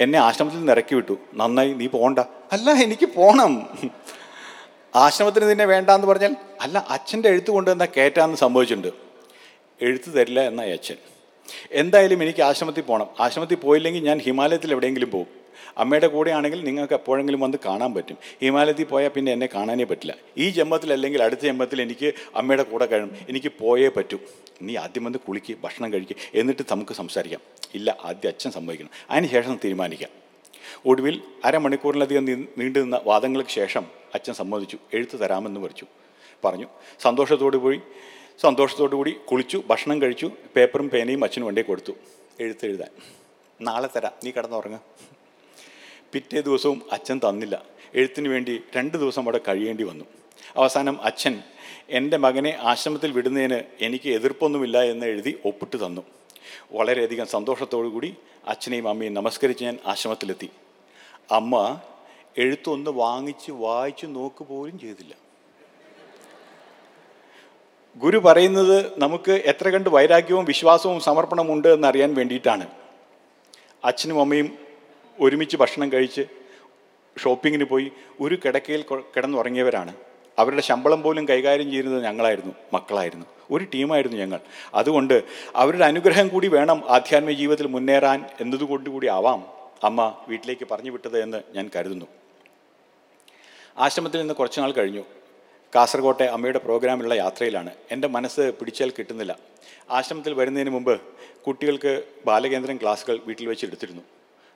എന്നെ 0.00 0.18
ആശ്രമത്തിൽ 0.18 0.56
നിന്ന് 0.56 0.72
ഇറക്കി 0.72 0.94
വിട്ടു. 0.94 1.18
നന്നായി 1.34 1.72
നീ 1.72 1.86
പോണ്ട. 1.86 2.18
അല്ല 2.52 2.70
എനിക്ക് 2.70 3.06
പോണം. 3.06 3.68
ആശ്രമത്തിന് 4.96 5.50
നിന്നെ 5.50 5.64
വേണ്ടാന്ന് 5.64 6.06
പറഞ്ഞാൽ? 6.06 6.36
അല്ല 6.60 6.86
അച്ഛന്റെ 6.88 7.28
എഴുത്ത് 7.28 7.50
കൊണ്ടുവന്ന 7.50 7.84
കയറ്റാന്ന് 7.84 8.36
സംഭവിച്ചിട്ടുണ്ട്. 8.36 8.88
എഴുത്ത് 9.80 10.14
തരില്ല 10.14 10.40
എന്നായി 10.40 10.72
അച്ഛൻ. 10.72 10.96
എന്തായാലും 11.70 12.22
എനിക്ക് 12.22 12.42
ആശ്രമത്തിൽ 12.42 12.82
പോകണം 12.82 13.06
ആശ്രമത്തിൽ 13.20 13.54
പോയില്ലെങ്കിൽ 13.54 14.04
ഞാൻ 14.04 14.18
ഹിമാലയത്തിൽ 14.18 14.70
എവിടെയെങ്കിലും 14.70 15.10
പോകും. 15.10 15.41
അമ്മയുടെ 15.78 16.06
കൂടെയാണെങ്കിൽ 16.06 16.64
നിങ്ങൾക്ക് 16.64 16.94
എപ്പോഴെങ്കിലും 16.94 17.40
വന്ന് 17.40 17.58
കാണാൻ 17.66 17.94
പറ്റും. 17.94 18.16
ഹിമാലയത്തിൽ 18.42 18.84
പോയാൽ 18.84 19.08
പിന്നെ 19.08 19.32
എന്നെ 19.32 19.48
കാണാനേ 19.54 19.84
പറ്റില്ല. 19.84 20.16
ഈ 20.38 20.50
ജന്മത്തിൽ 20.50 20.92
അല്ലെങ്കിൽ 20.92 21.22
അടുത്ത 21.22 21.40
ജന്മത്തിൽ 21.40 21.82
എനിക്ക് 21.82 22.12
അമ്മയുടെ 22.34 22.62
കൂടെ 22.62 22.86
കഴിയും 22.86 23.16
എനിക്ക് 23.28 23.52
പോയേ 23.60 23.88
പറ്റൂ. 23.88 24.18
നീ 24.62 24.76
ആദ്യം 24.76 25.04
വന്ന് 25.04 25.18
കുളിക്ക് 25.18 25.56
ഭക്ഷണം 25.64 25.92
കഴിക്കുക 25.92 26.16
എന്നിട്ട് 26.34 26.62
നമുക്ക് 26.70 26.92
സംസാരിക്കാം. 26.92 27.40
ഇല്ല 27.74 27.96
ആദ്യം 28.04 28.28
അച്ഛൻ 28.28 28.50
സമ്മതിക്കണം. 28.50 28.90
അതിന് 29.10 29.28
ശേഷം 29.28 29.60
തീരുമാനിക്കാം. 29.64 30.10
ഒടുവിൽ 30.86 31.22
അരമണിക്കൂറിലധികം 31.44 32.24
നീണ്ടു 32.24 32.78
നിന്ന 32.78 33.00
വാദങ്ങൾക്ക് 33.04 33.50
ശേഷം 33.50 33.86
അച്ഛൻ 34.14 34.34
സമ്മതിച്ചു. 34.34 34.78
എഴുത്ത് 34.94 35.20
തരാമെന്ന് 35.20 35.60
പറിച്ചു 35.60 35.86
പറഞ്ഞു. 36.44 36.66
സന്തോഷത്തോടു 37.00 37.56
പോയി 37.56 37.80
സന്തോഷത്തോടു 38.40 38.96
കൂടി 38.96 39.10
കുളിച്ചു 39.30 39.62
ഭക്ഷണം 39.66 40.02
കഴിച്ചു 40.02 40.30
പേപ്പറും 40.56 40.90
പേനയും 40.90 41.24
അച്ഛനും 41.24 41.46
വണ്ടി 41.46 41.62
കൊടുത്തു. 41.62 41.92
എഴുത്തെഴുതാൻ 42.40 42.90
നാളെ 43.60 43.88
തരാം. 43.96 44.12
നീ 44.24 44.30
കിടന്നുറങ്ങ. 44.30 44.78
പിറ്റേ 46.12 46.40
ദിവസവും 46.40 46.82
അച്ഛൻ 46.92 47.20
തന്നില്ല. 47.28 47.64
എഴുത്തിന് 47.94 48.28
വേണ്ടി 48.28 48.62
രണ്ട് 48.76 48.96
ദിവസം 48.96 49.22
അവിടെ 49.22 49.40
കഴിയേണ്ടി 49.48 49.84
വന്നു. 49.84 50.04
അവസാനം 50.56 51.02
അച്ഛൻ 51.02 51.42
എന്റെ 51.88 52.16
മകനെ 52.16 52.58
ആശ്രമത്തിൽ 52.60 53.12
വിടുന്നതിന് 53.12 53.62
എനിക്ക് 53.80 54.08
എതിർപ്പൊന്നുമില്ല 54.08 54.82
എന്ന് 54.82 55.06
എഴുതി 55.06 55.38
ഒപ്പിട്ട് 55.44 55.86
തന്നു. 55.86 56.02
വളരെയധികം 56.72 57.26
സന്തോഷത്തോടു 57.26 57.88
കൂടി 57.88 58.16
അച്ഛനെയും 58.48 58.88
അമ്മയും 58.88 59.14
നമസ്കരിച്ച് 59.14 59.64
ഞാൻ 59.64 59.78
ആശ്രമത്തിലെത്തി. 59.86 60.50
അമ്മ 61.30 61.80
എഴുത്തൊന്ന് 62.38 62.90
വാങ്ങിച്ച് 62.90 63.52
വായിച്ച് 63.52 64.06
നോക്ക് 64.06 64.44
പോലും 64.44 64.78
ചെയ്തില്ല. 64.78 65.14
ഗുരു 67.96 68.18
പറയുന്നത് 68.18 68.98
നമുക്ക് 68.98 69.32
എത്ര 69.32 69.68
കണ്ട് 69.68 69.90
വൈരാഗ്യവും 69.90 70.44
വിശ്വാസവും 70.44 71.00
സമർപ്പണമുണ്ട് 71.00 71.68
എന്നറിയാൻ 71.68 72.14
വേണ്ടിയിട്ടാണ്. 72.14 72.66
അച്ഛനും 73.84 74.20
അമ്മയും 74.20 74.61
ഒരുമിച്ച് 75.20 75.56
ഭക്ഷണം 75.56 75.92
കഴിച്ച് 75.92 76.22
ഷോപ്പിങ്ങിന് 77.22 77.64
പോയി 77.64 77.92
ഒരു 78.20 78.38
കിടക്കയിൽ 78.44 78.84
കിടന്നുറങ്ങിയവരാണ്. 79.16 79.94
അവരുടെ 80.38 80.60
ശമ്പളം 80.60 81.02
പോലും 81.02 81.28
കൈകാര്യം 81.28 81.70
ചെയ്യുന്നത് 81.70 82.04
ഞങ്ങളായിരുന്നു 82.04 82.54
മക്കളായിരുന്നു. 82.72 83.26
ഒരു 83.50 83.66
ടീമായിരുന്നു 83.74 84.16
ഞങ്ങൾ. 84.16 84.40
അതുകൊണ്ട് 84.74 85.22
അവരുടെ 85.56 85.84
അനുഗ്രഹം 85.84 86.28
കൂടി 86.28 86.48
വേണം 86.48 86.82
ആധ്യാത്മിക 86.88 87.36
ജീവിതത്തിൽ 87.36 87.66
മുന്നേറാൻ 87.66 88.24
എന്നതുകൊണ്ട് 88.40 88.90
കൂടി 88.90 89.06
ആവാം 89.06 89.46
അമ്മ 89.84 90.14
വീട്ടിലേക്ക് 90.28 90.68
പറഞ്ഞു 90.70 90.90
വിട്ടത് 90.90 91.22
എന്ന് 91.22 91.42
ഞാൻ 91.54 91.70
കരുതുന്നു. 91.76 92.06
ആശ്രമത്തിൽ 93.78 94.18
നിന്ന് 94.18 94.34
കുറച്ച് 94.34 94.60
നാൾ 94.60 94.72
കഴിഞ്ഞു. 94.72 95.04
കാസർകോട്ടെ 95.74 96.24
അമ്മയുടെ 96.24 96.58
പ്രോഗ്രാമിലുള്ള 96.58 97.14
യാത്രയിലാണ്. 97.14 97.70
എന്റെ 97.90 98.08
മനസ്സ് 98.08 98.52
പിടിച്ചാൽ 98.60 98.90
കിട്ടുന്നില്ല. 98.90 99.38
ആശ്രമത്തിൽ 99.90 100.34
വരുന്നതിന് 100.34 100.70
മുമ്പ് 100.70 101.00
കുട്ടികൾക്ക് 101.46 102.02
ബാലകേന്ദ്രം 102.26 102.76
ക്ലാസ്സുകൾ 102.76 103.18
വീട്ടിൽ 103.26 103.46
വെച്ച് 103.46 103.66
എടുത്തിരുന്നു. 103.66 104.02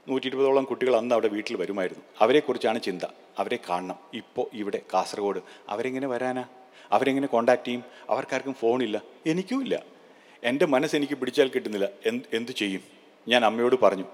നൂറ്റി 0.09 0.27
ഇരുപതോളം 0.27 0.65
കുട്ടികൾ 0.65 0.97
അന്ന് 0.97 1.15
അവിടെ 1.15 1.29
വീട്ടിൽ 1.29 1.57
വരുമായിരുന്നു. 1.57 2.03
അവരെക്കുറിച്ചാണ് 2.21 2.81
ചിന്ത. 2.81 3.03
അവരെ 3.39 3.59
കാണണം. 3.71 3.95
ഇപ്പോൾ 4.15 4.47
ഇവിടെ 4.53 4.81
കാസർഗോഡ്. 4.95 5.41
അവരെങ്ങനെ 5.69 6.07
വരാനാ? 6.07 6.45
അവരെങ്ങനെ 6.93 7.27
കോണ്ടാക്ട് 7.27 7.67
ചെയ്യും? 7.67 7.85
അവർക്കാർക്കും 8.11 8.55
ഫോണില്ല 8.55 9.03
എനിക്കും 9.27 9.63
ഇല്ല. 9.63 9.83
എന്റെ 10.45 10.67
മനസ്സ് 10.67 10.97
എനിക്ക് 10.97 11.15
പിടിച്ചാൽ 11.15 11.49
കിട്ടുന്നില്ല. 11.49 11.89
എന്ത് 12.07 12.37
എന്തു 12.37 12.53
ചെയ്യും? 12.53 12.81
ഞാൻ 13.29 13.45
അമ്മയോട് 13.45 13.77
പറഞ്ഞു. 13.83 14.05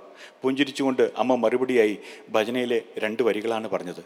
പുഞ്ചിരിച്ചുകൊണ്ട് 0.43 1.11
അമ്മ 1.17 1.35
മറുപടിയായി 1.35 1.99
ഭജനയിലെ 2.31 2.83
രണ്ട് 2.99 3.23
വരികളാണ് 3.23 3.69
പറഞ്ഞത്. 3.69 4.05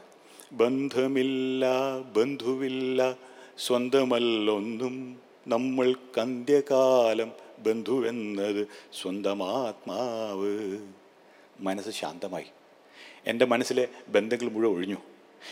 ബന്ധമില്ല 0.53 1.65
ബന്ധുവില്ല 2.01 3.15
സ്വന്തമല്ലൊന്നും 3.59 5.17
നമ്മൾ 5.49 5.95
കന്ത്യകാലം 6.19 7.33
ബന്ധുവെന്നത് 7.59 8.67
സ്വന്തമാത്മാവ്. 9.03 10.79
മനസ്സ് 11.61 11.91
ശാന്തമായി. 11.91 12.47
എന്റെ 13.27 13.45
മനസ്സിലെ 13.45 13.89
ബന്ധങ്ങൾ 14.09 14.51
മുഴുവൻ 14.51 14.77
ഒഴിഞ്ഞു. 14.77 14.97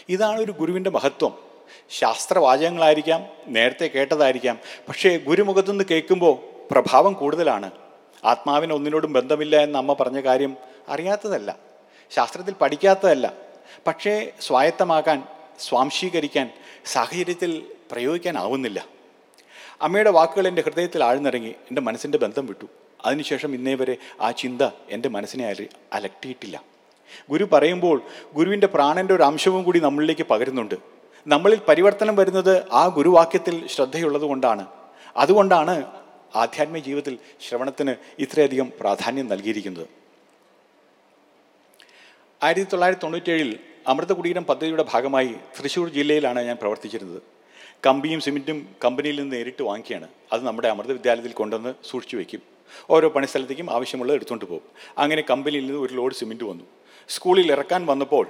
ഇതാണ് 0.08 0.40
ഒരു 0.40 0.52
ഗുരുവിന്റെ 0.52 0.90
മഹത്വം. 0.90 1.38
ശാസ്ത്രവാചകങ്ങളായിരിക്കാം 1.90 3.26
നേരത്തെ 3.46 3.86
കേട്ടതായിരിക്കാം. 3.86 4.58
പക്ഷേ 4.88 5.16
ഗുരുമുഖത്തു 5.16 5.68
നിന്ന് 5.68 5.84
കേൾക്കുമ്പോൾ 5.90 6.38
പ്രഭാവം 6.70 7.12
കൂടുതലാണ്. 7.12 7.70
ആത്മാവിന് 8.24 8.72
ഒന്നിനോടും 8.72 9.12
ബന്ധമില്ല 9.12 9.56
എന്ന് 9.56 9.78
അമ്മ 9.78 9.96
പറഞ്ഞ 10.00 10.20
കാര്യം 10.20 10.56
അറിയാത്തതല്ല. 10.88 11.58
ശാസ്ത്രത്തിൽ 12.10 12.54
പഠിക്കാത്തതല്ല. 12.54 13.32
പക്ഷേ 13.86 14.32
സ്വായത്തമാക്കാൻ 14.40 15.22
സ്വാംശീകരിക്കാൻ 15.60 16.50
സാഹചര്യത്തിൽ 16.84 17.72
പ്രയോഗിക്കാനാവുന്നില്ല 17.92 18.86
അമ്മയുടെ 19.82 20.10
വാക്കുകൾ 20.10 20.48
എന്റെ 20.48 20.62
ഹൃദയത്തിൽ 20.62 21.04
ആഴ്ന്നിറങ്ങി 21.04 21.48
എന്റെ 21.48 21.80
മനസ്സിന്റെ 21.80 22.18
ബന്ധം 22.18 22.46
വിട്ടു. 22.46 22.66
അതിനുശേഷം 23.04 23.54
ഇന്നേ 23.54 23.74
വരെ 23.74 23.96
ആ 24.20 24.30
ചിന്ത 24.30 24.62
എന്റെ 24.90 25.08
മനസ്സിനെ 25.08 25.46
അല 25.46 25.66
അലട്ടിയിട്ടില്ല. 25.92 26.62
ഗുരു 27.30 27.44
പറയുമ്പോൾ 27.44 28.02
ഗുരുവിന്റെ 28.34 28.66
പ്രാണന്റെ 28.66 29.14
ഒരു 29.14 29.22
അംശവും 29.22 29.62
കൂടി 29.62 29.80
നമ്മളിലേക്ക് 29.80 30.26
പകരുന്നുണ്ട്. 30.26 30.74
നമ്മളിൽ 31.26 31.58
പരിവർത്തനം 31.68 32.16
വരുന്നത് 32.16 32.68
ആ 32.72 32.86
ഗുരുവാക്യത്തിൽ 32.86 33.66
ശ്രദ്ധയുള്ളത് 33.66 34.22
കൊണ്ടാണ്. 34.22 34.66
അതുകൊണ്ടാണ് 35.16 35.84
ആധ്യാത്മിക 36.34 36.82
ജീവിതത്തിൽ 36.82 37.18
ശ്രവണത്തിന് 37.48 37.94
ഇത്രയധികം 38.18 38.72
പ്രാധാന്യം 38.80 39.28
നൽകിയിരിക്കുന്നത്. 39.28 39.88
ആയിരത്തി 42.42 42.70
തൊള്ളായിരത്തി 42.70 43.02
തൊണ്ണൂറ്റേഴിൽ 43.02 43.58
അമൃത 43.86 44.12
കുടീരം 44.12 44.44
പദ്ധതിയുടെ 44.44 44.84
ഭാഗമായി 44.92 45.26
തൃശ്ശൂർ 45.26 45.88
ജില്ലയിലാണ് 45.88 46.40
ഞാൻ 46.40 46.56
പ്രവർത്തിച്ചിരുന്നത്. 46.56 47.22
കമ്പിയും 47.86 48.20
സിമെന്റും 48.20 48.66
കമ്പനിയിൽ 48.84 49.20
നിന്ന് 49.20 49.36
നേരിട്ട് 49.36 49.62
വാങ്ങിക്കുകയാണ്. 49.62 50.08
അത് 50.32 50.44
നമ്മുടെ 50.44 50.68
അമൃത 50.68 50.92
വിദ്യാലയത്തിൽ 50.92 51.32
കൊണ്ടുവന്ന് 51.32 51.74
സൂക്ഷിച്ചു 51.90 52.16
വയ്ക്കും. 52.16 52.53
ഓരോ 52.90 53.08
പണിസ്ഥലത്തേക്കും 53.08 53.70
ആവശ്യമുള്ളത് 53.70 54.16
എടുത്തുകൊണ്ട് 54.16 54.44
പോകും. 54.44 54.62
അങ്ങനെ 54.98 55.24
കമ്പനിയിൽ 55.30 55.66
നിന്ന് 55.66 55.80
ഒരു 55.80 55.94
ലോഡ് 55.94 56.14
സിമെന്റ് 56.14 56.44
വന്നു. 56.44 56.64
സ്കൂളിൽ 57.08 57.52
ഇറക്കാൻ 57.52 57.86
വന്നപ്പോൾ 57.86 58.26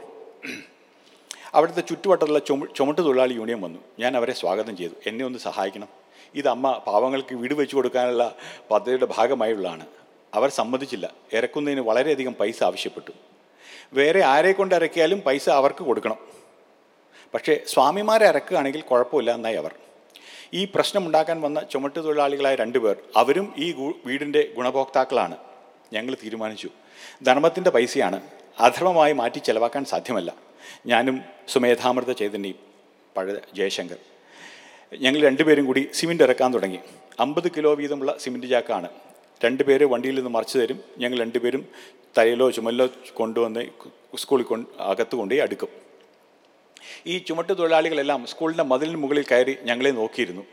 അവിടുത്തെ 1.55 1.80
ചുറ്റുവട്ടത്തുള്ള 1.80 2.38
ചുമ 2.38 2.66
ചുമട്ട് 2.76 3.01
തൊഴിലാളി 3.01 3.34
യൂണിയൻ 3.34 3.61
വന്നു. 3.61 3.78
ഞാൻ 3.99 4.16
അവരെ 4.16 4.32
സ്വാഗതം 4.32 4.76
ചെയ്തു. 4.76 4.92
എന്നെ 5.07 5.24
ഒന്ന് 5.24 5.38
സഹായിക്കണം. 5.38 5.88
ഇത് 6.34 6.49
അമ്മ 6.49 6.82
പാവങ്ങൾക്ക് 6.86 7.34
വീട് 7.34 7.55
വെച്ചു 7.55 7.76
കൊടുക്കാനുള്ള 7.76 8.36
പദ്ധതിയുടെ 8.70 9.07
ഭാഗമായുള്ളതാണ്. 9.11 9.86
അവർ 10.34 10.49
സമ്മതിച്ചില്ല. 10.49 11.12
ഇറക്കുന്നതിന് 11.32 11.80
വളരെയധികം 11.80 12.34
പൈസ 12.34 12.62
ആവശ്യപ്പെട്ടു. 12.62 13.11
വേറെ 13.92 14.20
ആരെ 14.20 14.53
കൊണ്ട് 14.53 14.74
ഇറക്കിയാലും 14.74 15.20
പൈസ 15.20 15.49
അവർക്ക് 15.49 15.84
കൊടുക്കണം. 15.84 16.16
പക്ഷേ 17.34 17.61
സ്വാമിമാരെ 17.66 18.26
ഇറക്കുകയാണെങ്കിൽ 18.26 18.80
കുഴപ്പമില്ല 18.80 19.34
എന്നായി 19.34 19.57
അവർ. 19.57 19.74
ഈ 20.55 20.68
പ്രശ്നമുണ്ടാക്കാൻ 20.74 21.40
വന്ന 21.40 21.66
ചുമട്ട് 21.72 22.05
തൊഴിലാളികളായ 22.05 22.55
രണ്ടുപേർ 22.55 22.96
അവരും 23.16 23.55
ഈ 23.57 23.72
വീടിന്റെ 24.07 24.52
ഗുണഭോക്താക്കളാണ്. 24.57 25.36
ഞങ്ങൾ 25.92 26.16
തീരുമാനിച്ചു. 26.24 26.68
ധർമ്മത്തിന്റെ 27.22 27.70
പൈസയാണ് 27.70 28.20
അധർമ്മമായി 28.59 29.12
മാറ്റി 29.12 29.38
ചെലവാക്കാൻ 29.38 29.84
സാധ്യമല്ല. 29.84 30.34
ഞാനും 30.86 31.20
സുമേധാമൃത 31.48 32.12
ചൈതന്യയും 32.12 32.55
പഴയ 33.16 33.36
ജയശങ്കർ. 33.55 33.96
ഞങ്ങൾ 34.98 35.22
രണ്ടുപേരും 35.22 35.66
കൂടി 35.66 35.90
സിമെന്റ് 35.92 36.22
ഇറക്കാൻ 36.22 36.55
തുടങ്ങി. 36.55 36.78
അമ്പത് 37.20 37.50
കിലോ 37.50 37.74
വീതമുള്ള 37.74 38.16
സിമെന്റ് 38.18 38.46
ചാക്കാണ്. 38.46 38.88
രണ്ടുപേര് 39.44 39.84
വണ്ടിയിൽ 39.84 40.14
നിന്ന് 40.14 40.30
മറിച്ച് 40.30 40.59
തരും. 40.59 40.80
ഞങ്ങൾ 40.98 41.20
രണ്ടുപേരും 41.20 41.68
തലയിലോ 42.18 42.50
ചുമലിലോ 42.50 42.88
കൊണ്ടുവന്ന് 43.14 43.66
സ്കൂളിൽ 44.16 44.44
കൊണ്ട് 44.44 44.82
അകത്ത് 44.82 45.16
കൊണ്ടുപോയി 45.16 45.40
അടുക്കും. 45.40 45.84
ഈ 47.12 47.14
ചുമട്ട് 47.28 47.53
തൊഴിലാളികളെല്ലാം 47.59 48.20
സ്കൂളിന്റെ 48.32 48.64
മതിലിന് 48.72 49.01
മുകളിൽ 49.05 49.24
കയറി 49.30 49.55
ഞങ്ങളെ 49.70 49.93
നോക്കിയിരുന്നു. 50.01 50.45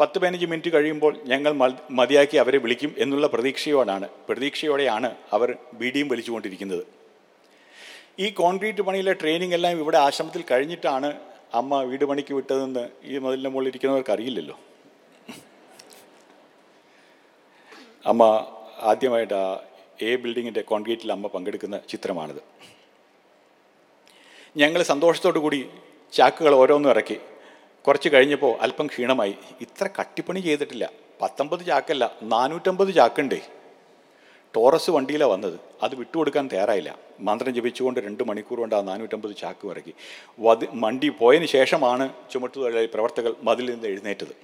പത്ത് 0.00 0.18
പതിനഞ്ച് 0.22 0.46
മിനിറ്റ് 0.50 0.70
കഴിയുമ്പോൾ 0.74 1.12
ഞങ്ങൾ 1.30 1.52
മതിയാക്കി 1.98 2.36
അവരെ 2.42 2.58
വിളിക്കും 2.64 2.92
എന്നുള്ള 3.04 3.26
പ്രതീക്ഷയോടാണ് 3.34 4.06
പ്രതീക്ഷയോടെയാണ് 4.28 5.10
അവർ 5.36 5.50
ബീഡിയും 5.80 6.08
വലിച്ചുകൊണ്ടിരിക്കുന്നത്. 6.12 6.84
ഈ 8.24 8.28
കോൺക്രീറ്റ് 8.40 8.82
പണിയിലെ 8.86 9.12
ട്രെയിനിങ് 9.20 9.56
എല്ലാം 9.58 9.80
ഇവിടെ 9.82 9.98
ആശ്രമത്തിൽ 10.06 10.42
കഴിഞ്ഞിട്ടാണ് 10.50 11.10
അമ്മ 11.60 11.82
വീട് 11.90 12.04
പണിക്ക് 12.10 12.32
വിട്ടതെന്ന് 12.38 12.84
ഈ 13.10 13.18
മതിലിന്റെ 13.24 13.50
മുകളിൽ 13.52 13.70
ഇരിക്കുന്നവർക്ക് 13.72 14.12
അറിയില്ലല്ലോ. 14.14 14.56
അമ്മ 18.10 18.22
ആദ്യമായിട്ട് 18.90 19.34
ആ 19.34 19.46
എ 20.08 20.10
ബിൽഡിങ്ങിന്റെ 20.22 20.62
കോൺക്രീറ്റിൽ 20.72 21.12
അമ്മ 21.16 21.26
പങ്കെടുക്കുന്ന 21.34 21.76
ചിത്രമാണിത്. 21.92 22.42
ഞങ്ങൾ 24.56 24.82
സന്തോഷത്തോടു 24.82 25.38
കൂടി 25.38 25.68
ചാക്കുകൾ 26.12 26.54
ഓരോന്നും 26.54 26.90
ഇറക്കി. 26.90 27.16
കുറച്ച് 27.86 28.08
കഴിഞ്ഞപ്പോൾ 28.08 28.56
അല്പം 28.60 28.86
ക്ഷീണമായി. 28.86 29.34
ഇത്ര 29.60 29.88
കട്ടിപ്പണി 30.00 30.40
ചെയ്തിട്ടില്ല. 30.40 30.90
പത്തൊമ്പത് 31.22 31.66
ചാക്കല്ല 31.66 32.14
നാനൂറ്റമ്പത് 32.22 32.94
ചാക്കുണ്ടേ. 32.94 33.40
ടോറസ് 34.56 34.90
വണ്ടിയിലാണ് 34.90 35.32
വന്നത്. 35.32 35.60
അത് 35.82 35.94
വിട്ടുകൊടുക്കാൻ 35.94 36.48
തയ്യാറായില്ല. 36.52 36.98
മന്ത്രം 37.20 37.54
ജപിച്ചുകൊണ്ട് 37.54 38.00
രണ്ട് 38.00 38.24
മണിക്കൂർ 38.24 38.60
കൊണ്ട് 38.60 38.74
ആ 38.74 38.80
നാനൂറ്റമ്പത് 38.80 39.36
ചാക്ക് 39.36 39.68
ഇറക്കി. 39.68 39.94
വതി 40.40 40.68
വണ്ടി 40.72 41.08
പോയതിന് 41.08 41.46
ശേഷമാണ് 41.46 42.08
ചുമട്ടുതൊഴിലാളി 42.32 42.86
പ്രവർത്തകർ 42.86 43.34
മതിൽ 43.42 43.70
നിന്ന് 43.70 43.88
എഴുന്നേറ്റത്. 43.88 44.36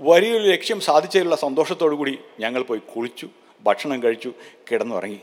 വലിയൊരു 0.00 0.48
ലക്ഷ്യം 0.48 0.80
സാധിച്ചതിലുള്ള 0.80 1.36
സന്തോഷത്തോടു 1.36 1.94
കൂടി 1.94 2.18
ഞങ്ങൾ 2.40 2.62
പോയി 2.62 2.80
കുളിച്ചു 2.96 3.28
ഭക്ഷണം 3.62 4.02
കഴിച്ചു 4.02 4.32
കിടന്നുറങ്ങി. 4.72 5.20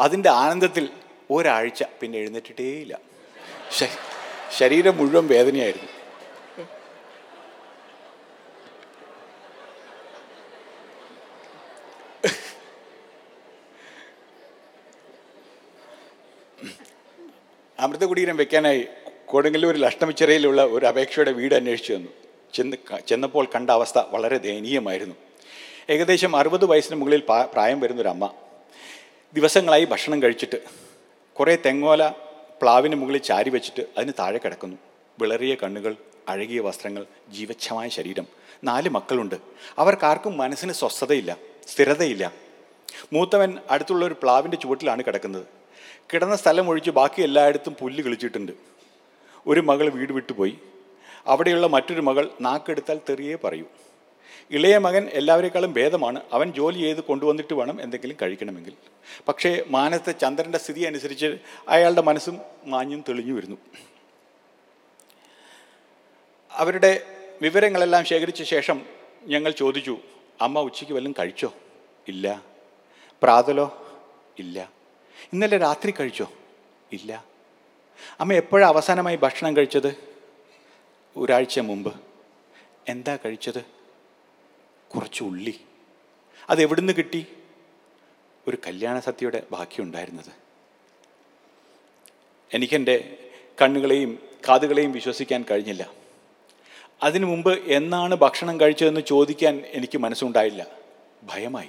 അതിന്റെ 0.00 0.30
ആനന്ദത്തിൽ 0.30 0.88
ഒരാഴ്ച 1.30 1.84
പിന്നെ 2.00 2.18
എഴുന്നേറ്റിട്ടേയില്ല. 2.18 3.09
ശരീരം 4.58 4.96
മുഴുവൻ 4.96 5.26
വേദനയായിരുന്നു. 5.26 5.88
അമൃതകുടീരം 17.80 18.36
വെക്കാനായി 18.36 18.86
കൊടുങ്ങല്ലൂരിൽ 19.26 19.86
അഷ്ടമിച്ചിറയിലുള്ള 19.86 20.64
ഒരു 20.64 20.86
അപേക്ഷയുടെ 20.86 21.32
വീട് 21.32 21.54
അന്വേഷിച്ചു 21.54 21.92
വന്നു. 21.92 22.10
ചെന്ന് 22.54 22.76
ചെന്നപ്പോൾ 23.08 23.46
കണ്ട 23.54 23.70
അവസ്ഥ 23.70 23.98
വളരെ 23.98 24.38
ദയനീയമായിരുന്നു. 24.38 25.14
ഏകദേശം 25.90 26.36
അറുപത് 26.36 26.64
വയസ്സിന് 26.64 26.96
മുകളിൽ 27.00 27.22
പ്രായം 27.54 27.80
വരുന്നൊരമ്മ. 27.80 28.34
ദിവസങ്ങളായി 29.34 29.84
ഭക്ഷണം 29.84 30.22
കഴിച്ചിട്ട്. 30.22 30.60
കുറേ 31.38 31.56
തെങ്ങോല 31.66 32.08
പ്ലാവിന് 32.60 32.94
മുകളിൽ 32.94 33.18
ചാരി 33.18 33.50
വെച്ചിട്ട് 33.50 33.86
അതിന് 33.96 34.12
താഴെ 34.18 34.38
കിടക്കുന്നു. 34.38 34.76
വിളറിയ 35.20 35.54
കണ്ണുകൾ 35.54 35.96
അഴകിയ 36.28 36.60
വസ്ത്രങ്ങൾ 36.60 37.06
ജീവച്ഛമായ 37.30 37.88
ശരീരം. 37.88 38.26
നാല് 38.64 38.88
മക്കളുണ്ട്. 38.88 39.34
അവർക്കാർക്കും 39.78 40.36
മനസ്സിന് 40.36 40.72
സ്വസ്ഥതയില്ല 40.72 41.36
സ്ഥിരതയില്ല. 41.68 42.32
മൂത്തവൻ 43.12 43.58
അടുത്തുള്ള 43.70 44.06
ഒരു 44.06 44.16
പ്ലാവിന്റെ 44.22 44.56
ചുവട്ടിലാണ് 44.56 45.02
കിടക്കുന്നത്. 45.02 45.46
കിടന്ന 46.12 46.36
സ്ഥലം 46.36 46.68
ഒഴിച്ച് 46.68 46.90
ബാക്കി 46.90 47.22
എല്ലായിടത്തും 47.22 47.76
പുല്ല് 47.80 48.04
കിളിച്ചിട്ടുണ്ട്. 48.04 48.52
ഒരു 49.46 49.60
മകൾ 49.60 49.88
വീട് 49.88 50.12
വിട്ടുപോയി. 50.12 50.58
അവിടെയുള്ള 51.26 51.66
മറ്റൊരു 51.66 52.00
മകൾ 52.00 52.30
നാക്കെടുത്താൽ 52.40 53.00
തെറിയേ 53.08 53.36
പറയൂ. 53.44 53.64
ഇളയ 54.50 54.78
മകൻ 54.78 55.08
എല്ലാവരെക്കാളും 55.08 55.72
ഭേദമാണ്. 55.72 56.22
അവൻ 56.32 56.52
ജോലി 56.52 56.78
ചെയ്ത് 56.78 57.00
കൊണ്ടുവന്നിട്ട് 57.00 57.54
വേണം 57.54 57.82
എന്തെങ്കിലും 57.82 58.16
കഴിക്കണമെങ്കിൽ. 58.22 58.72
പക്ഷേ 59.28 59.64
മാനത്തെ 59.66 60.12
ചന്ദ്രന്റെ 60.12 60.58
സ്ഥിതി 60.58 60.80
അനുസരിച്ച് 60.80 61.38
അയാളുടെ 61.68 62.00
മനസ്സും 62.00 62.40
മാഞ്ഞും 62.64 63.04
തെളിഞ്ഞു 63.08 63.32
വരുന്നു. 63.32 63.56
അവരുടെ 66.52 67.06
വിവരങ്ങളെല്ലാം 67.42 68.04
ശേഖരിച്ച 68.04 68.42
ശേഷം 68.42 68.86
ഞങ്ങൾ 69.24 69.50
ചോദിച്ചു 69.50 69.98
അമ്മ 70.40 70.60
ഉച്ചയ്ക്ക് 70.60 70.92
വല്ലതും 70.92 71.14
കഴിച്ചോ? 71.18 71.52
ഇല്ല. 72.08 72.42
പ്രാതലോ? 73.22 73.86
ഇല്ല. 74.38 74.70
ഇന്നലെ 75.32 75.58
രാത്രി 75.58 75.90
കഴിച്ചോ? 75.90 76.30
ഇല്ല. 76.92 77.24
അമ്മ 78.20 78.32
എപ്പോഴാണ് 78.32 78.72
അവസാനമായി 78.72 79.16
ഭക്ഷണം 79.16 79.56
കഴിച്ചത്? 79.56 79.96
ഒരാഴ്ച 81.16 81.58
മുമ്പ്. 81.58 81.94
എന്താ 82.88 83.18
കഴിച്ചത്? 83.24 83.79
കുറച്ച് 84.94 85.24
ഉള്ളി. 85.24 85.60
അതെവിടുന്ന് 86.50 86.92
കിട്ടി? 86.92 87.26
ഒരു 88.48 88.58
കല്യാണ 88.66 88.98
സത്യയുടെ 88.98 89.42
ബാക്കിയുണ്ടായിരുന്നത് 89.52 90.32
എനിക്കെന്റെ 92.54 93.18
കണ്ണുകളെയും 93.62 94.18
കാതുകളെയും 94.48 94.92
വിശ്വസിക്കാൻ 94.92 95.44
കഴിഞ്ഞില്ല. 95.50 95.90
അതിനു 97.02 97.26
മുമ്പ് 97.26 97.58
എന്നാണ് 97.58 98.14
ഭക്ഷണം 98.14 98.60
കഴിച്ചതെന്ന് 98.60 99.00
ചോദിക്കാൻ 99.00 99.62
എനിക്ക് 99.66 99.98
മനസ്സുണ്ടായില്ല. 99.98 100.66
ഭയമായി. 101.22 101.68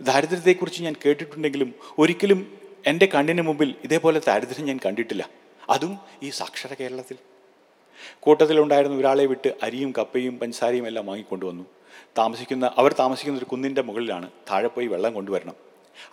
ദാരിദ്ര്യത്തെക്കുറിച്ച് 0.00 0.82
ഞാൻ 0.82 0.94
കേട്ടിട്ടുണ്ടെങ്കിലും 1.06 1.74
ഒരിക്കലും 1.98 2.58
എന്റെ 2.86 3.06
കണ്ണിന് 3.06 3.42
മുമ്പിൽ 3.42 3.74
ഇതേപോലെ 3.84 4.20
ദാരിദ്ര്യം 4.26 4.66
ഞാൻ 4.66 4.80
കണ്ടിട്ടില്ല. 4.86 5.30
അതും 5.70 5.98
ഈ 6.22 6.30
സാക്ഷര 6.30 6.74
കേരളത്തിൽ. 6.74 7.16
കൂട്ടത്തിലുണ്ടായിരുന്ന 8.20 8.96
ഒരാളെ 8.96 9.26
വിട്ട് 9.26 9.54
അരിയും 9.62 9.92
കപ്പയും 9.98 10.38
പഞ്ചസാരയും 10.38 10.86
എല്ലാം 10.86 11.06
വാങ്ങിക്കൊണ്ടുവന്നു. 11.06 11.64
താമസിക്കുന്ന 12.18 12.74
അവർ 12.76 12.92
താമസിക്കുന്ന 12.92 13.38
ഒരു 13.38 13.44
കുന്നിന്റെ 13.44 13.82
മുകളിലാണ് 13.82 14.30
താഴെ 14.50 14.68
പോയി 14.68 14.86
വെള്ളം 14.86 15.14
കൊണ്ടുവരണം. 15.14 15.54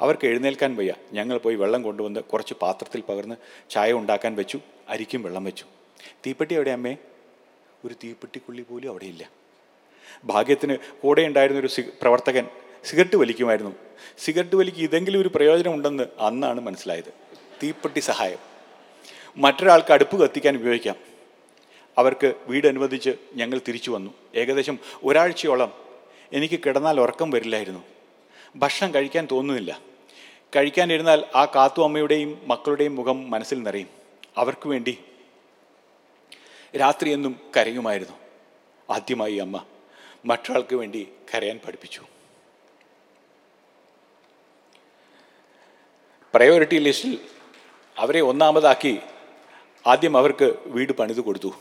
അവർക്ക് 0.01 0.27
എഴുന്നേൽക്കാൻ 0.27 0.75
വയ്യ. 0.75 0.93
ഞങ്ങൾ 1.13 1.37
പോയി 1.37 1.55
വെള്ളം 1.55 1.81
കൊണ്ടുവന്ന് 1.81 2.19
കുറച്ച് 2.19 2.53
പാത്രത്തിൽ 2.53 3.01
പകർന്ന് 3.01 3.35
ചായ 3.69 3.93
ഉണ്ടാക്കാൻ 3.93 4.35
വെച്ചു 4.35 4.59
അരിക്കും 4.89 5.23
വെള്ളം 5.23 5.43
വെച്ചു. 5.43 5.65
തീപ്പെട്ടി 6.27 6.55
എവിടെ 6.55 6.71
അമ്മേ? 6.71 6.97
ഒരു 7.85 7.93
തീപ്പെട്ടിക്കുള്ളി 7.93 8.61
പോലും 8.61 8.89
അവിടെയില്ല 8.89 9.29
ഭാഗ്യത്തിന് 10.23 10.77
കൂടെ 11.01 11.21
ഉണ്ടായിരുന്ന 11.21 11.59
ഒരു 11.59 11.81
പ്രവർത്തകൻ 12.01 12.47
സിഗരറ്റ് 12.85 13.15
വലിക്കുമായിരുന്നു. 13.15 13.75
സിഗരറ്റ് 14.19 14.55
വലിക്ക് 14.55 14.77
ഇതെങ്കിലും 14.77 15.21
ഒരു 15.21 15.31
പ്രയോജനം 15.35 15.73
ഉണ്ടെന്ന് 15.73 16.03
അന്നാണ് 16.19 16.61
മനസ്സിലായത്. 16.61 17.13
തീപ്പെട്ടി 17.63 17.99
സഹായം. 17.99 18.37
മറ്റൊരാൾക്ക് 19.37 19.93
അടുപ്പ് 19.93 20.23
കത്തിക്കാൻ 20.23 20.55
ഉപയോഗിക്കാം. 20.55 21.10
അവർക്ക് 21.97 22.33
വീട് 22.47 22.67
അനുവദിച്ച് 22.67 23.09
ഞങ്ങൾ 23.35 23.61
തിരിച്ചു 23.67 23.91
വന്നു. 23.91 24.13
ഏകദേശം 24.35 24.79
ഒരാഴ്ചയോളം 25.03 25.73
എനിക്ക് 26.33 26.59
കിടന്നാൽ 26.65 26.99
ഉറക്കം 26.99 27.29
വരില്ലായിരുന്നു. 27.29 27.83
ഭക്ഷണം 28.55 28.93
കഴിക്കാൻ 28.95 29.27
തോന്നുന്നില്ല. 29.31 29.81
കഴിക്കാനിരുന്നാൽ 30.55 31.25
ആ 31.35 31.45
കാത്തു 31.45 31.83
അമ്മയുടെയും 31.83 32.41
മക്കളുടെയും 32.47 32.95
മുഖം 32.95 33.31
മനസ്സിൽ 33.31 33.63
നിറയും. 33.63 33.87
അവർക്ക് 34.37 34.67
വേണ്ടി 34.67 34.97
രാത്രി 36.79 37.09
എന്നും 37.09 37.39
കരയുമായിരുന്നു. 37.57 38.13
ആദ്യമായി 38.89 39.35
അമ്മ 39.35 39.65
മറ്റൊരാൾക്ക് 40.25 40.75
വേണ്ടി 40.75 41.07
കരയാൻ 41.35 41.59
പഠിപ്പിച്ചു. 41.65 42.01
പ്രയോറിറ്റി 46.33 46.77
ലിസ്റ്റിൽ 46.77 47.17
അവരെ 47.97 48.21
ഒന്നാമതാക്കി 48.21 48.99
ആദ്യം 49.87 50.17
അവർക്ക് 50.17 50.53
വീട് 50.65 50.91
പണിത് 50.91 51.21
കൊടുത്തു. 51.21 51.53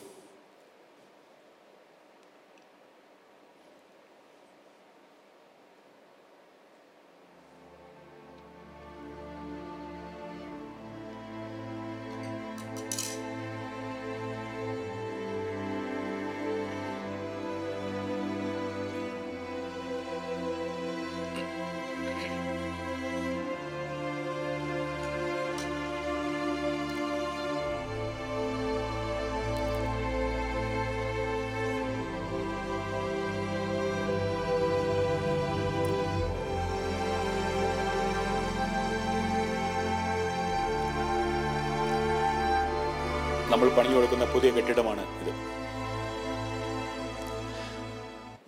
നമ്മൾ 43.51 43.68
പണിഞ്ഞു 43.68 43.96
കൊടുക്കുന്ന 43.96 44.24
പുതിയ 44.24 44.51
കെട്ടിടമാണ് 44.51 45.01
ഇത്. 45.01 45.61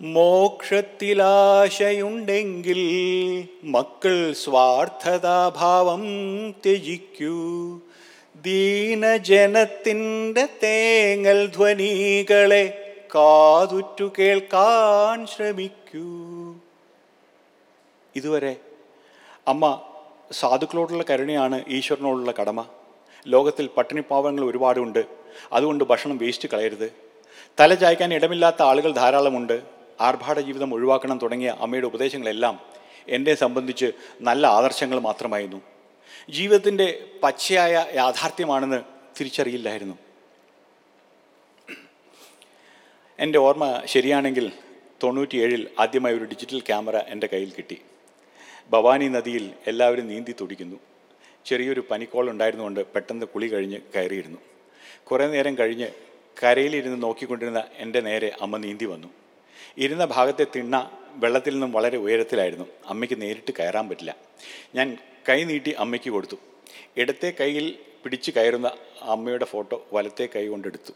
മോക്ഷത്തിലാശയുണ്ടെങ്കിൽ 0.05 2.81
മക്കൾ 3.63 4.33
സ്വാർത്ഥതാഭാവം 4.33 6.03
ത്യജിക്കൂ. 6.51 7.79
ദീനജനത്തിന്റെ 8.41 10.49
തേങ്ങൽ 10.63 11.45
ധ്വനികളെ 11.45 12.95
കാതുറ്റു 13.15 14.11
കേൾക്കാൻ 14.19 15.27
ശ്രമിക്കൂ. 15.27 16.55
ഇതുവരെ 18.15 18.55
അമ്മ 19.47 19.81
സാധുക്കളോടുള്ള 20.31 21.03
കരുണയാണ് 21.09 21.63
ഈശ്വരനോടുള്ള 21.67 22.33
കടമ. 22.39 22.65
ലോകത്തിൽ 23.27 23.67
പട്ടിണിപ്പാവങ്ങൾ 23.67 24.45
ഒരുപാടുണ്ട്. 24.45 25.05
അതുകൊണ്ട് 25.53 25.83
ഭക്ഷണം 25.83 26.17
വേസ്റ്റ് 26.17 26.49
കളയരുത്. 26.49 26.93
തല 27.59 27.73
ചായ്ക്കാൻ 27.73 28.13
ഇടമില്ലാത്ത 28.13 28.61
ആളുകൾ 28.61 28.91
ധാരാളമുണ്ട്. 28.91 29.61
ആർഭാട 30.01 30.39
ജീവിതം 30.39 30.73
ഒഴിവാക്കണം 30.73 31.17
തുടങ്ങിയ 31.17 31.55
അമ്മയുടെ 31.59 31.85
ഉപദേശങ്ങളെല്ലാം 31.85 32.59
എന്നെ 33.07 33.35
സംബന്ധിച്ച് 33.35 33.91
നല്ല 34.21 34.47
ആദർശങ്ങൾ 34.47 34.99
മാത്രമായിരുന്നു. 34.99 35.61
ജീവിതത്തിന്റെ 36.29 37.05
പച്ചയായ 37.23 37.85
യാഥാർത്ഥ്യമാണെന്ന് 37.95 38.81
തിരിച്ചറിയില്ലായിരുന്നു. 39.19 39.97
എന്റെ 43.19 43.39
ഓർമ്മ 43.39 43.81
ശരിയാണെങ്കിൽ 43.85 44.51
തൊണ്ണൂറ്റിയേഴിൽ 45.03 45.67
ആദ്യമായി 45.79 46.15
ഒരു 46.15 46.23
ഡിജിറ്റൽ 46.23 46.59
ക്യാമറ 46.59 46.97
എന്റെ 46.97 47.29
കയ്യിൽ 47.33 47.51
കിട്ടി. 47.57 47.81
ഭവാനി 48.69 49.07
നദിയിൽ 49.07 49.51
എല്ലാവരും 49.67 50.07
നീന്തി 50.07 50.35
തുടിക്കുന്നു. 50.41 50.75
ചെറിയൊരു 51.45 51.83
പനിക്കോൾ 51.91 52.29
ഉണ്ടായിരുന്നുകൊണ്ട് 52.29 52.85
പെട്ടെന്ന് 52.85 53.25
കുളി 53.25 53.47
കഴിഞ്ഞ് 53.47 53.79
കയറിയിരുന്നു. 53.95 54.37
കുറേ 55.03 55.27
നേരം 55.27 55.57
കഴിഞ്ഞ് 55.57 55.87
കരയിലിരുന്ന് 56.43 57.03
നോക്കിക്കൊണ്ടിരുന്ന 57.03 57.63
എന്റെ 57.77 57.99
നേരെ 57.99 58.35
അമ്മ 58.41 58.57
നീന്തി 58.57 58.85
വന്നു. 58.85 59.07
ഇരുന്ന 59.77 60.05
ഭാഗത്തെ 60.05 60.45
തിണ്ണ 60.55 60.91
വെള്ളത്തിൽ 61.15 61.53
നിന്നും 61.53 61.71
വളരെ 61.71 61.97
ഉയരത്തിലായിരുന്നു. 61.97 62.65
അമ്മയ്ക്ക് 62.85 63.21
നേരിട്ട് 63.21 63.53
കയറാൻ 63.59 63.89
പറ്റില്ല. 63.89 64.15
ഞാൻ 64.75 64.97
കൈ 65.29 65.43
നീട്ടി 65.43 65.71
അമ്മയ്ക്ക് 65.71 66.09
കൊടുത്തു. 66.09 66.35
ഇടത്തെ 66.97 67.33
കൈയിൽ 67.39 67.79
പിടിച്ച് 68.03 68.31
കയറുന്ന 68.31 68.71
അമ്മയുടെ 69.01 69.45
ഫോട്ടോ 69.45 69.87
വലത്തെ 69.93 70.29
കൈ 70.35 70.47
കൊണ്ടെടുത്തു. 70.47 70.91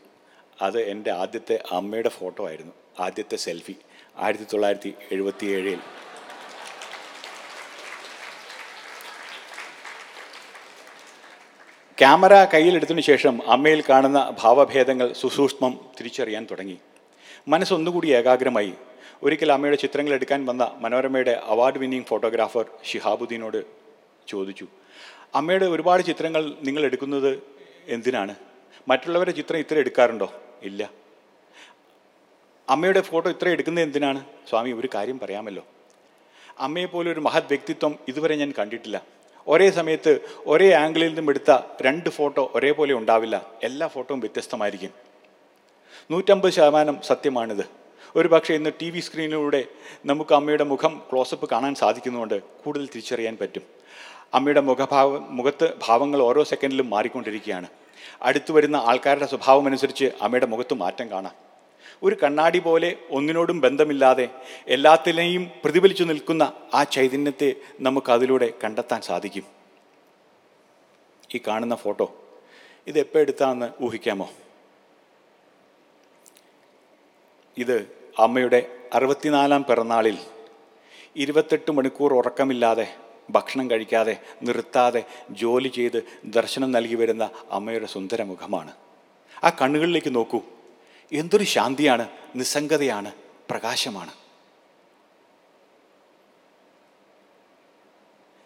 അത് 0.61 0.81
എന്റെ 0.81 1.11
ആദ്യത്തെ 1.11 1.63
അമ്മയുടെ 1.71 2.09
ഫോട്ടോ 2.09 2.47
ആയിരുന്നു. 2.47 2.73
ആദ്യത്തെ 2.99 3.35
സെൽഫി. 3.35 3.75
ആയിരത്തി 4.17 4.43
തൊള്ളായിരത്തി 4.43 4.93
എഴുപത്തി 5.11 5.45
ക്യാമറ 11.99 12.33
കയ്യിലെടുത്തതിനു 12.45 13.01
ശേഷം 13.01 13.35
അമ്മയിൽ 13.51 13.83
കാണുന്ന 13.89 14.35
ഭാവഭേദങ്ങൾ 14.39 15.13
സുസൂക്ഷ്മം 15.13 15.79
തിരിച്ചറിയാൻ 15.99 16.47
തുടങ്ങി. 16.51 16.77
മനസ്സൊന്നുകൂടി 17.47 18.07
ഏകാഗ്രമായി. 18.07 18.73
ഒരിക്കൽ 19.23 19.51
അമ്മയുടെ 19.51 19.77
ചിത്രങ്ങൾ 19.77 20.13
എടുക്കാൻ 20.13 20.45
വന്ന 20.45 20.71
മനോരമയുടെ 20.79 21.31
അവാർഡ് 21.31 21.77
വിന്നിംഗ് 21.77 22.05
ഫോട്ടോഗ്രാഫർ 22.05 22.65
ഷിഹാബുദ്ദീനോട് 22.89 23.65
ചോദിച്ചു 24.27 24.67
അമ്മയുടെ 25.35 25.65
ഒരുപാട് 25.65 26.03
ചിത്രങ്ങൾ 26.03 26.53
നിങ്ങൾ 26.63 26.83
എടുക്കുന്നത് 26.85 27.31
എന്തിനാണ്? 27.87 28.35
മറ്റുള്ളവരുടെ 28.87 29.31
ചിത്രം 29.31 29.57
ഇത്ര 29.57 29.77
എടുക്കാറുണ്ടോ? 29.77 30.33
ഇല്ല. 30.63 30.91
അമ്മയുടെ 32.69 33.01
ഫോട്ടോ 33.01 33.29
ഇത്ര 33.29 33.49
എടുക്കുന്നത് 33.49 33.85
എന്തിനാണ്? 33.85 34.25
സ്വാമി 34.49 34.71
ഒരു 34.71 34.89
കാര്യം 34.95 35.19
പറയാമല്ലോ. 35.19 35.65
അമ്മയെപ്പോലെ 36.59 37.11
ഒരു 37.11 37.19
മഹത് 37.19 37.47
വ്യക്തിത്വം 37.47 37.95
ഇതുവരെ 38.07 38.35
ഞാൻ 38.35 38.53
കണ്ടിട്ടില്ല. 38.59 39.16
ഒരേ 39.47 39.71
സമയത്ത് 39.71 40.19
ഒരേ 40.47 40.71
ആംഗിളിൽ 40.71 41.07
നിന്നും 41.07 41.29
എടുത്ത 41.29 41.57
രണ്ട് 41.81 42.09
ഫോട്ടോ 42.09 42.51
ഒരേപോലെ 42.55 42.93
ഉണ്ടാവില്ല. 42.93 43.45
എല്ലാ 43.63 43.87
ഫോട്ടോയും 43.87 44.19
വ്യത്യസ്തമായിരിക്കും. 44.19 44.89
നൂറ്റമ്പത് 46.11 46.51
ശതമാനം 46.51 46.97
സത്യമാണിത്. 47.07 47.65
ഒരു 48.15 48.27
പക്ഷേ 48.27 48.53
ഇന്ന് 48.53 48.69
ടി 48.81 48.89
വി 48.89 48.99
സ്ക്രീനിലൂടെ 48.99 49.63
നമുക്ക് 50.05 50.35
അമ്മയുടെ 50.35 50.63
മുഖം 50.63 51.01
ക്ലോസപ്പ് 51.11 51.49
കാണാൻ 51.49 51.75
സാധിക്കുന്നതുകൊണ്ട് 51.75 52.41
കൂടുതൽ 52.41 52.85
തിരിച്ചറിയാൻ 52.85 53.37
പറ്റും. 53.41 53.61
അമ്മയുടെ 54.33 54.61
മുഖഭാവം 54.61 55.37
മുഖത്ത് 55.37 55.73
ഭാവങ്ങൾ 55.87 56.21
ഓരോ 56.21 56.43
സെക്കൻഡിലും 56.43 56.89
മാറിക്കൊണ്ടിരിക്കുകയാണ്. 56.89 57.67
അടുത്തു 58.21 58.53
വരുന്ന 58.53 58.75
ആൾക്കാരുടെ 58.75 59.25
സ്വഭാവം 59.25 59.65
അനുസരിച്ച് 59.65 60.11
അമ്മയുടെ 60.21 60.45
മുഖത്ത് 60.45 60.73
മാറ്റം 60.73 61.09
കാണാം. 61.09 61.46
ഒരു 62.03 62.15
കണ്ണാടി 62.23 62.59
പോലെ 62.59 62.95
ഒന്നിനോടും 63.09 63.61
ബന്ധമില്ലാതെ 63.61 64.29
എല്ലാത്തിനെയും 64.67 65.51
പ്രതിഫലിച്ചു 65.63 66.03
നിൽക്കുന്ന 66.03 66.53
ആ 66.73 66.83
ചൈതന്യത്തെ 66.83 67.55
നമുക്ക് 67.79 68.11
അതിലൂടെ 68.11 68.53
കണ്ടെത്താൻ 68.63 69.01
സാധിക്കും. 69.01 69.45
ഈ 71.35 71.39
കാണുന്ന 71.47 71.75
ഫോട്ടോ 71.75 72.15
ഇത് 72.87 72.99
എപ്പോൾ 72.99 73.19
എടുത്താന്ന് 73.19 73.83
ഊഹിക്കാമോ? 73.83 74.29
ഇത് 77.57 77.87
അമ്മയുടെ 78.19 78.79
അറുപത്തിനാലാം 78.93 79.63
പിറന്നാളിൽ 79.63 80.17
ഇരുപത്തെട്ട് 81.15 81.71
മണിക്കൂർ 81.71 82.13
ഉറക്കമില്ലാതെ 82.13 82.95
ഭക്ഷണം 83.31 83.71
കഴിക്കാതെ 83.71 84.17
നിർത്താതെ 84.43 85.03
ജോലി 85.31 85.67
ചെയ്ത് 85.67 86.03
ദർശനം 86.25 86.71
നൽകി 86.71 86.95
വരുന്ന 86.95 87.29
അമ്മയുടെ 87.51 87.85
സുന്ദര 87.85 88.23
മുഖമാണ്. 88.23 88.71
ആ 89.43 89.49
കണ്ണുകളിലേക്ക് 89.61 90.15
നോക്കൂ. 90.15 90.39
എന്തൊരു 91.13 91.43
ശാന്തിയാണ് 91.43 92.09
നിസ്സംഗതയാണ് 92.35 93.11
പ്രകാശമാണ്. 93.49 94.13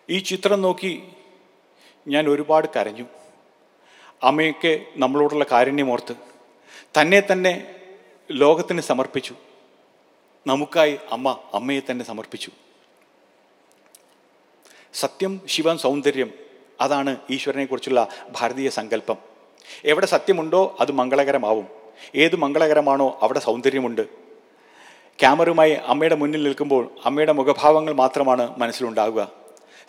ഈ 0.10 0.20
ചിത്രം 0.20 0.62
നോക്കി 0.62 1.12
ഞാൻ 2.08 2.28
ഒരുപാട് 2.28 2.68
കരഞ്ഞു. 2.76 3.06
അമ്മയൊക്കെ 4.24 4.86
നമ്മളോടുള്ള 4.96 5.46
കാരുണ്യമോർത്ത് 5.52 6.16
തന്നെ 7.02 7.22
തന്നെ 7.32 7.76
ലോകത്തിന് 8.32 8.82
സമർപ്പിച്ചു. 8.82 9.36
നമുക്കായി 10.48 11.00
അമ്മ 11.12 11.40
അമ്മയെ 11.54 11.82
തന്നെ 11.92 12.06
സമർപ്പിച്ചു. 12.06 12.52
സത്യം 14.94 15.42
ശിവൻ 15.46 15.78
സൗന്ദര്യം 15.78 16.34
അതാണ് 16.82 17.18
ഈശ്വരനെക്കുറിച്ചുള്ള 17.30 18.08
ഭാരതീയ 18.32 18.70
സങ്കല്പം. 18.70 19.18
എവിടെ 19.86 20.06
സത്യമുണ്ടോ 20.06 20.78
അത് 20.80 20.92
മംഗളകരമാവും. 20.92 21.81
ഏത് 22.16 22.36
മംഗളകരമാണോ 22.36 23.20
അവിടെ 23.22 23.40
സൗന്ദര്യമുണ്ട്. 23.40 24.02
ക്യാമറയുമായി 25.20 25.72
അമ്മയുടെ 25.72 26.16
മുന്നിൽ 26.16 26.44
നിൽക്കുമ്പോൾ 26.44 26.90
അമ്മയുടെ 27.06 27.32
മുഖഭാവങ്ങൾ 27.32 27.94
മാത്രമാണ് 27.94 28.60
മനസ്സിലുണ്ടാവുക. 28.60 29.32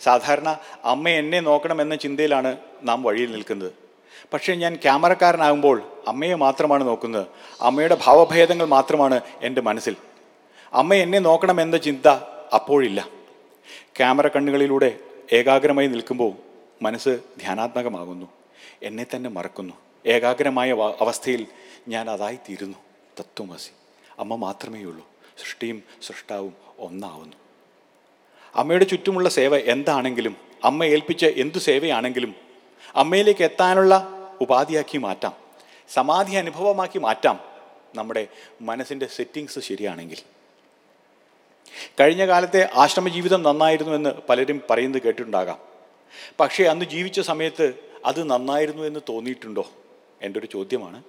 സാധാരണ 0.01 0.57
അമ്മ 0.83 1.09
എന്നെ 1.09 1.39
നോക്കണമെന്ന 1.39 1.95
ചിന്തയിലാണ് 1.95 2.57
നാം 2.83 3.03
വഴിയിൽ 3.03 3.31
നിൽക്കുന്നത്. 3.31 3.73
പക്ഷേ 4.33 4.53
ഞാൻ 4.53 4.75
ക്യാമറക്കാരനാകുമ്പോൾ 4.75 5.81
അമ്മയെ 6.07 6.33
മാത്രമാണ് 6.33 6.87
നോക്കുന്നത്. 6.87 7.27
അമ്മയുടെ 7.61 7.97
ഭാവഭേദങ്ങൾ 8.05 8.65
മാത്രമാണ് 8.65 9.21
എന്റെ 9.41 9.61
മനസ്സിൽ. 9.61 9.95
അമ്മ 10.73 10.93
എന്നെ 10.93 11.19
നോക്കണമെന്ന 11.19 11.77
ചിന്ത 11.77 12.07
അപ്പോഴില്ല. 12.53 13.07
ക്യാമറ 13.97 14.27
കണ്ണുകളിലൂടെ 14.27 14.99
ഏകാഗ്രമായി 15.33 15.87
നിൽക്കുമ്പോൾ 15.87 16.31
മനസ്സ് 16.81 17.09
ധ്യാനാത്മകമാകുന്നു. 17.09 18.25
എന്നെ 18.83 19.05
തന്നെ 19.15 19.29
മറക്കുന്നു. 19.29 19.73
ഏകാഗ്രമായ 20.05 20.71
അവസ്ഥയിൽ 21.01 21.47
ഞാൻ 21.87 22.09
അതായി 22.09 22.35
തീരുന്നു 22.35 22.77
തത്വമസി 23.19 23.71
അമ്മ 24.19 24.35
മാത്രമേ 24.35 24.83
ഉള്ളൂ. 24.83 25.07
സൃഷ്ടിയും 25.41 25.83
സൃഷ്ടാവും 26.01 26.55
ഒന്നാവുന്നു. 26.79 27.37
അമ്മയുടെ 28.55 28.83
ചുറ്റുമുള്ള 28.83 29.29
സേവ 29.29 29.57
എന്താണെങ്കിലും 29.57 30.37
അമ്മ 30.63 30.83
ഏൽപ്പിച്ച 30.83 31.25
എന്തു 31.25 31.57
സേവയാണെങ്കിലും 31.57 32.35
അമ്മയിലേക്ക് 32.95 33.43
എത്താനുള്ള 33.43 34.09
ഉപാധിയാക്കി 34.41 34.97
മാറ്റാം. 34.97 35.33
സമാധി 35.89 36.35
അനുഭവമാക്കി 36.35 36.99
മാറ്റാം. 36.99 37.39
നമ്മുടെ 37.95 38.27
മനസ്സിന്റെ 38.61 39.07
സെറ്റിങ്സ് 39.07 39.59
ശരിയാണെങ്കിൽ. 39.59 40.17
കഴിഞ്ഞ 41.99 42.27
കാലത്തെ 42.27 42.69
ആശ്രമ 42.75 43.09
ജീവിതം 43.09 43.43
നന്നായിരുന്നു 43.43 43.93
എന്ന് 43.93 44.09
പലരും 44.29 44.61
പറയുന്നത് 44.69 45.01
കേട്ടിട്ടുണ്ടാകാം. 45.01 45.59
പക്ഷേ 46.39 46.63
അന്ന് 46.63 46.85
ജീവിച്ച 46.85 47.19
സമയത്ത് 47.19 47.73
അത് 48.05 48.29
നന്നായിരുന്നു 48.29 48.83
എന്ന് 48.83 48.99
തോന്നിയിട്ടുണ്ടോ? 49.09 49.71
എന്റെ 50.21 50.39
ഒരു 50.39 50.47
ചോദ്യമാണ്. 50.47 51.03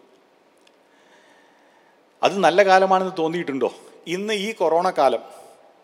അത് 2.25 2.39
നല്ല 2.39 2.63
കാലമാണെന്ന് 2.63 3.13
തോന്നിയിട്ടുണ്ടോ? 3.19 3.75
ഇന്ന് 4.07 4.35
ഈ 4.35 4.53
കൊറോണ 4.53 4.91
കാലം 4.91 5.21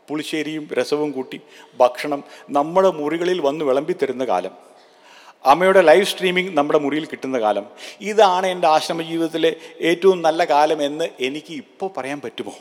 പുളിശ്ശേരിയും 0.09 0.69
രസവും 0.73 1.11
കൂട്ടി 1.11 1.41
ഭക്ഷണം 1.81 2.25
നമ്മുടെ 2.51 2.91
മുറികളിൽ 2.91 3.41
വന്ന് 3.41 3.65
വിളമ്പി 3.65 3.93
തരുന്ന 3.93 4.25
കാലം. 4.25 4.51
അമ്മയുടെ 5.47 5.81
ലൈവ് 5.81 6.05
സ്ട്രീമിംഗ് 6.05 6.57
നമ്മുടെ 6.57 6.79
മുറിയിൽ 6.79 7.05
കിട്ടുന്ന 7.05 7.41
കാലം. 7.41 7.67
ഇതാണ് 8.01 8.47
എന്റെ 8.47 8.69
ആശ്രമ 8.69 9.03
ജീവിതത്തിലെ 9.03 9.57
ഏറ്റവും 9.81 10.23
നല്ല 10.23 10.45
കാലം 10.45 10.83
എന്ന് 10.83 11.09
എനിക്ക് 11.21 11.53
ഇപ്പോൾ 11.53 11.91
പറയാൻ 11.97 12.21
പറ്റുമോ? 12.21 12.53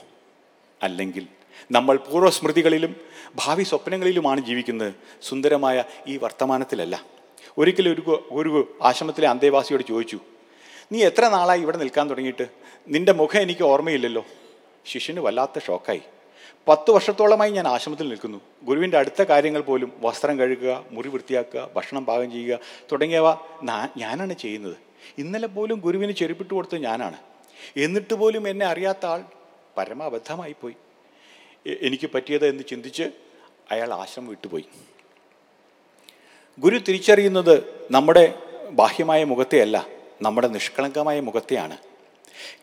അല്ലെങ്കിൽ 0.83 1.27
നമ്മൾ 1.71 1.97
പൂർവസ്മൃതികളിലും 1.97 2.95
ഭാവി 3.35 3.63
സ്വപ്നങ്ങളിലുമാണ് 3.63 4.41
ജീവിക്കുന്നത്. 4.41 4.93
സുന്ദരമായ 5.21 5.83
ഈ 6.07 6.17
വർത്തമാനത്തിലല്ല. 6.17 7.03
ഒരിക്കലും 7.57 7.91
ഒരു 7.91 8.19
ഗുരു 8.31 8.77
ആശ്രമത്തിലെ 8.81 9.27
അന്തേവാസിയോട് 9.27 9.83
ചോദിച്ചു 9.87 10.19
നീ 10.91 10.99
എത്ര 11.05 11.27
നാളായി 11.27 11.61
ഇവിടെ 11.61 11.77
നിൽക്കാൻ 11.77 12.09
തുടങ്ങിയിട്ട്? 12.09 12.45
നിന്റെ 12.87 13.11
മുഖം 13.11 13.41
എനിക്ക് 13.41 13.63
ഓർമ്മയില്ലല്ലോ. 13.63 14.25
ശിഷ്യന് 14.85 15.19
വല്ലാത്ത 15.19 15.59
ഷോക്കായി. 15.59 16.01
പത്ത് 16.67 16.91
വർഷത്തോളമായി 16.91 17.51
ഞാൻ 17.51 17.67
ആശ്രമത്തിൽ 17.67 18.09
നിൽക്കുന്നു. 18.09 18.41
ഗുരുവിന്റെ 18.63 18.97
അടുത്ത 18.97 19.21
കാര്യങ്ങൾ 19.21 19.61
പോലും 19.61 19.89
വസ്ത്രം 20.01 20.39
കഴുകുക 20.39 20.85
മുറി 20.91 21.09
വൃത്തിയാക്കുക 21.09 21.69
ഭക്ഷണം 21.75 22.05
പാകം 22.05 22.31
ചെയ്യുക 22.31 22.59
തുടങ്ങിയവ 22.91 23.27
ഞാനാണ് 23.97 24.33
ചെയ്യുന്നത്. 24.33 24.77
ഇന്നലെ 25.17 25.47
പോലും 25.47 25.79
ഗുരുവിന് 25.79 26.11
ചെരുപ്പിട്ട് 26.11 26.53
കൊടുത്തത് 26.53 26.81
ഞാനാണ്. 26.83 27.17
എന്നിട്ട് 27.77 28.13
പോലും 28.13 28.49
എന്നെ 28.49 28.65
അറിയാത്ത 28.65 29.05
ആൾ 29.05 29.23
പരമാബദ്ധമായിപ്പോയി 29.77 30.75
പോയി. 31.65 31.77
എനിക്ക് 31.81 32.09
പറ്റിയത് 32.15 32.47
എന്ന് 32.47 32.63
ചിന്തിച്ച് 32.63 33.03
അയാൾ 33.71 33.93
ആശ്രമം 33.93 34.27
വിട്ടുപോയി. 34.27 34.65
ഗുരു 36.59 36.77
തിരിച്ചറിയുന്നത് 36.77 37.55
നമ്മുടെ 37.91 38.25
ബാഹ്യമായ 38.69 39.23
മുഖത്തെയല്ല. 39.23 39.98
നമ്മുടെ 40.21 40.47
നിഷ്കളങ്കമായ 40.47 41.19
മുഖത്തെയാണ്. 41.19 41.77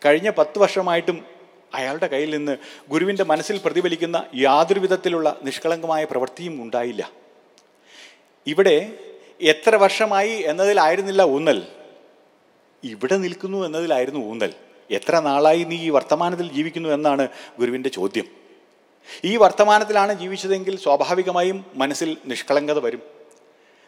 കഴിഞ്ഞ 0.05 0.29
പത്ത് 0.29 0.59
വർഷമായിട്ടും 0.59 1.25
അയാളുടെ 1.73 2.07
കയ്യിൽ 2.07 2.37
നിന്ന് 2.37 2.57
ഗുരുവിന്റെ 2.89 3.23
മനസ്സിൽ 3.23 3.61
പ്രതിഫലിക്കുന്ന 3.65 4.25
യാതൊരു 4.35 4.79
വിധത്തിലുള്ള 4.79 5.39
നിഷ്കളങ്കമായ 5.43 6.03
പ്രവൃത്തിയും 6.03 6.61
ഉണ്ടായില്ല. 6.61 7.11
ഇവിടെ 8.47 8.93
എത്ര 9.41 9.75
വർഷമായി 9.75 10.43
എന്നതിലായിരുന്നില്ല 10.45 11.23
ഊന്നൽ. 11.23 11.67
ഇവിടെ 12.83 13.17
നിൽക്കുന്നു 13.17 13.65
എന്നതിലായിരുന്നു 13.65 14.19
ഊന്നൽ. 14.19 14.53
എത്ര 14.91 15.19
നാളായി 15.19 15.63
നീ 15.63 15.75
ഈ 15.75 15.89
വർത്തമാനത്തിൽ 15.89 16.51
ജീവിക്കുന്നു 16.51 16.89
എന്നാണ് 16.89 17.27
ഗുരുവിന്റെ 17.59 17.89
ചോദ്യം. 17.89 18.25
ഈ 19.25 19.37
വർത്തമാനത്തിലാണ് 19.37 20.13
ജീവിച്ചതെങ്കിൽ 20.13 20.79
സ്വാഭാവികമായും 20.79 21.65
മനസ്സിൽ 21.73 22.17
നിഷ്കളങ്കത 22.25 22.79
വരും. 22.79 23.01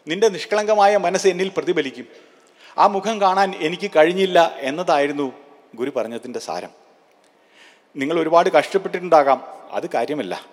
നിന്റെ 0.08 0.28
നിഷ്കളങ്കമായ 0.28 0.96
മനസ്സ് 0.96 1.26
എന്നിൽ 1.26 1.50
പ്രതിഫലിക്കും. 1.56 2.29
ആ 2.78 2.86
മുഖം 2.86 3.20
കാണാൻ 3.20 3.54
എനിക്ക് 3.58 3.90
കഴിഞ്ഞില്ല 3.96 4.56
എന്നതായിരുന്നു 4.58 5.32
ഗുരു 5.74 5.90
പറഞ്ഞതിന്റെ 5.90 6.38
സാരം. 6.38 6.70
നിങ്ങൾ 7.96 8.20
ഒരുപാട് 8.20 8.50
കഷ്ടപ്പെട്ടിട്ടുണ്ടാകാം 8.50 9.44
അത് 9.70 9.90
കാര്യമല്ല. 9.94 10.46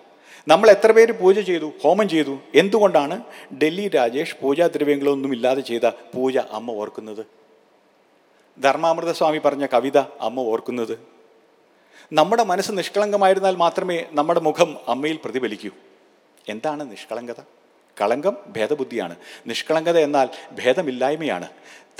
നമ്മൾ 0.48 0.70
എത്ര 0.70 0.92
പേര് 0.92 1.12
പൂജ 1.12 1.40
ചെയ്തു 1.40 1.72
ഹോമം 1.82 2.08
ചെയ്തു 2.08 2.38
എന്തുകൊണ്ടാണ് 2.54 3.22
ഡൽഹി 3.62 3.88
രാജേഷ് 3.88 4.36
പൂജാ 4.42 4.66
ദ്രവ്യങ്ങളൊന്നും 4.66 5.32
ഇല്ലാതെ 5.32 5.60
ചെയ്ത 5.60 5.88
പൂജ 5.88 6.38
അമ്മ 6.38 6.70
ഓർക്കുന്നത്? 6.70 7.26
ധർമാമൃത 8.60 9.12
സ്വാമി 9.12 9.38
പറഞ്ഞ 9.38 9.66
കവിത 9.66 9.98
അമ്മ 9.98 10.40
ഓർക്കുന്നത്? 10.40 10.98
നമ്മുടെ 12.12 12.44
മനസ്സ് 12.44 12.72
നിഷ്കളങ്കമായിരുന്നാൽ 12.72 13.56
മാത്രമേ 13.56 14.04
നമ്മുടെ 14.10 14.40
മുഖം 14.40 14.76
അമ്മയിൽ 14.88 15.18
പ്രതിഫലിക്കൂ. 15.24 15.70
എന്താണ് 16.48 16.90
നിഷ്കളങ്കത? 16.90 17.40
കളങ്കം 18.00 18.36
ഭേദബുദ്ധിയാണ്. 18.46 19.16
നിഷ്കളങ്കത 19.46 19.98
എന്നാൽ 19.98 20.28
ഭേദമില്ലായ്മയാണ്. 20.52 21.48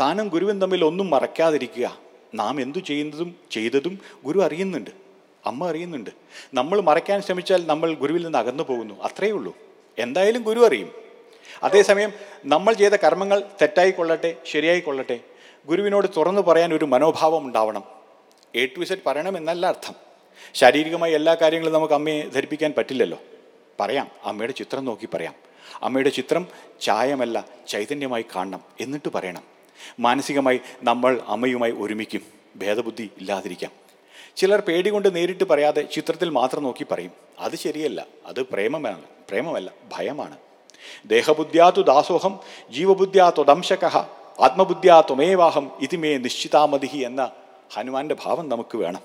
താനും 0.01 0.29
ഗുരുവും 0.29 0.61
തമ്മിൽ 0.61 0.85
ഒന്നും 0.85 1.11
മറക്കാതിരിക്കുക. 1.11 1.99
നാം 2.35 2.61
എന്തു 2.61 2.79
ചെയ്യുന്നതും 2.79 3.37
ചെയ്തതും 3.51 3.99
ഗുരു 4.25 4.43
അറിയുന്നുണ്ട്. 4.43 4.91
അമ്മ 5.47 5.71
അറിയുന്നുണ്ട്. 5.71 6.11
നമ്മൾ 6.55 6.81
മറയ്ക്കാൻ 6.81 7.23
ശ്രമിച്ചാൽ 7.23 7.67
നമ്മൾ 7.67 7.95
ഗുരുവിൽ 7.95 8.23
നിന്ന് 8.23 8.39
അകന്നു 8.39 8.63
പോകുന്നു. 8.63 9.03
അത്രയേ 9.03 9.31
ഉള്ളൂ. 9.31 9.57
എന്തായാലും 9.99 10.43
ഗുരു 10.43 10.67
അറിയും. 10.67 10.93
അതേസമയം 11.63 12.13
നമ്മൾ 12.45 12.73
ചെയ്ത 12.73 12.93
കർമ്മങ്ങൾ 12.93 13.43
തെറ്റായി 13.63 13.91
കൊള്ളട്ടെ 13.91 14.37
ശരിയായി 14.47 14.81
കൊള്ളട്ടെ 14.81 15.21
ഗുരുവിനോട് 15.67 16.07
തുറന്നു 16.17 16.41
പറയാൻ 16.41 16.75
ഒരു 16.75 16.85
മനോഭാവം 16.85 17.45
ഉണ്ടാവണം. 17.47 17.85
എ 18.55 18.67
ടു 18.67 18.85
സെറ്റ് 18.85 19.03
പറയണം 19.07 19.37
എന്നല്ല 19.37 19.67
അർത്ഥം. 19.67 19.95
ശാരീരികമായി 20.55 21.13
എല്ലാ 21.13 21.35
കാര്യങ്ങളും 21.35 21.73
നമുക്ക് 21.73 21.95
അമ്മയെ 21.95 22.23
ധരിപ്പിക്കാൻ 22.23 22.75
പറ്റില്ലല്ലോ. 22.79 23.19
പറയാം. 23.81 24.09
അമ്മയുടെ 24.25 24.53
ചിത്രം 24.53 24.85
നോക്കി 24.85 25.09
പറയാം. 25.15 25.35
അമ്മയുടെ 25.83 26.09
ചിത്രം 26.09 26.47
ചായമല്ല 26.81 27.45
ചൈതന്യമായി 27.69 28.25
കാണണം 28.37 28.61
എന്നിട്ട് 28.81 29.09
പറയണം. 29.15 29.58
മാനസികമായി 30.01 30.61
നമ്മൾ 30.83 31.21
അമ്മയുമായി 31.27 31.73
ഒരുമിക്കും. 31.73 32.21
ഭേദബുദ്ധി 32.57 33.11
ഇല്ലാതിരിക്കാം. 33.21 33.71
ചിലർ 34.37 34.61
പേടി 34.61 34.91
കൊണ്ട് 34.91 35.17
നേരിട്ട് 35.17 35.45
പറയാതെ 35.45 35.83
ചിത്രത്തിൽ 35.83 36.29
മാത്രം 36.29 36.63
നോക്കി 36.63 36.87
പറയും. 36.91 37.11
അത് 37.39 37.57
ശരിയല്ല. 37.57 38.07
അത് 38.27 38.43
പ്രേമമാണ്. 38.43 39.03
പ്രേമമല്ല 39.29 39.71
ഭയമാണ്. 39.93 40.37
ദേഹബുദ്ധ്യാതു 41.07 41.81
ദാസോഹം 41.81 42.41
ജീവബുദ്ധ്യാ 42.71 43.31
ത്വദംശക 43.31 43.85
ആത്മബുദ്ധ്യാ 44.41 45.01
ത്വമേവാഹം 45.01 45.71
ഇതിമേ 45.81 46.17
നിശ്ചിതാമതിഹി 46.17 46.99
എന്ന 46.99 47.31
ഹനുമാന്റെ 47.75 48.17
ഭാവം 48.25 48.49
നമുക്ക് 48.49 48.79
വേണം. 48.79 49.01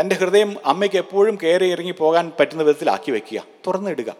തന്റെ 0.00 0.16
ഹൃദയം 0.16 0.56
അമ്മയ്ക്ക് 0.64 0.96
എപ്പോഴും 0.96 1.38
കയറി 1.42 1.70
ഇറങ്ങി 1.70 1.90
പോകാൻ 1.90 2.32
പറ്റുന്ന 2.40 2.62
വിധത്തിലാക്കി 2.62 3.10
വെക്കുക 3.10 3.44
തുറന്നിടുക. 3.66 4.14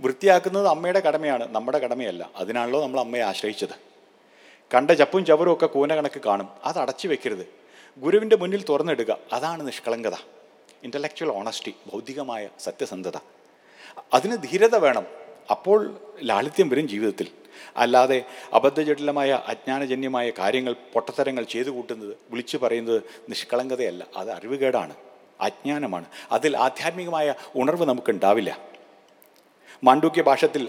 വൃത്തിയാക്കുന്നത് 0.00 0.68
അമ്മയുടെ 0.68 1.00
കടമയാണ് 1.00 1.54
നമ്മുടെ 1.54 1.78
കടമയല്ല. 1.78 2.30
അതിനാണല്ലോ 2.36 2.82
നമ്മൾ 2.82 3.00
അമ്മയെ 3.00 3.22
ആശ്രയിച്ചത്. 3.22 3.91
കണ്ട 4.74 4.90
ചപ്പും 4.90 5.24
ചവറും 5.24 5.52
ഒക്കെ 5.52 5.66
കൂന 5.66 5.94
കണക്ക് 5.94 6.20
കാണും. 6.20 6.48
അത് 6.64 6.78
അടച്ചു 6.78 7.08
വെക്കരുത്. 7.08 7.48
ഗുരുവിന്റെ 7.98 8.36
മുന്നിൽ 8.36 8.64
തുറന്നിടുക 8.64 9.18
അതാണ് 9.32 9.66
നിഷ്കളങ്കത. 9.66 10.14
ഇന്റലക്ച്വൽ 10.82 11.28
ഓണസ്റ്റി 11.28 11.74
ഭൗതികമായ 11.92 12.48
സത്യസന്ധത. 12.60 13.16
അതിന് 14.14 14.36
ധീരത 14.36 14.76
വേണം. 14.76 15.06
അപ്പോൾ 15.50 16.00
ലാളിത്യം 16.22 16.68
വരും 16.68 16.88
ജീവിതത്തിൽ. 16.88 17.26
അല്ലാതെ 17.76 18.24
അബദ്ധജടിലമായ 18.52 19.42
അജ്ഞാനജന്യമായ 19.46 20.30
കാര്യങ്ങൾ 20.30 20.76
പൊട്ടത്തരങ്ങൾ 20.92 21.42
ചെയ്തു 21.42 21.70
കൂട്ടുന്നത് 21.70 22.16
വിളിച്ചു 22.30 22.56
പറയുന്നത് 22.56 23.02
നിഷ്കളങ്കതയല്ല. 23.28 24.06
അത് 24.16 24.30
അറിവുകേടാണ്. 24.30 24.94
അജ്ഞാനമാണ്. 25.40 26.04
അതിൽ 26.32 26.56
ആധ്യാത്മികമായ 26.56 27.34
ഉണർവ് 27.54 27.84
നമുക്കുണ്ടാവില്ല. 27.84 28.58
മാണ്ഡൂക്യ 29.84 30.22
ഭാഷത്തിൽ 30.22 30.68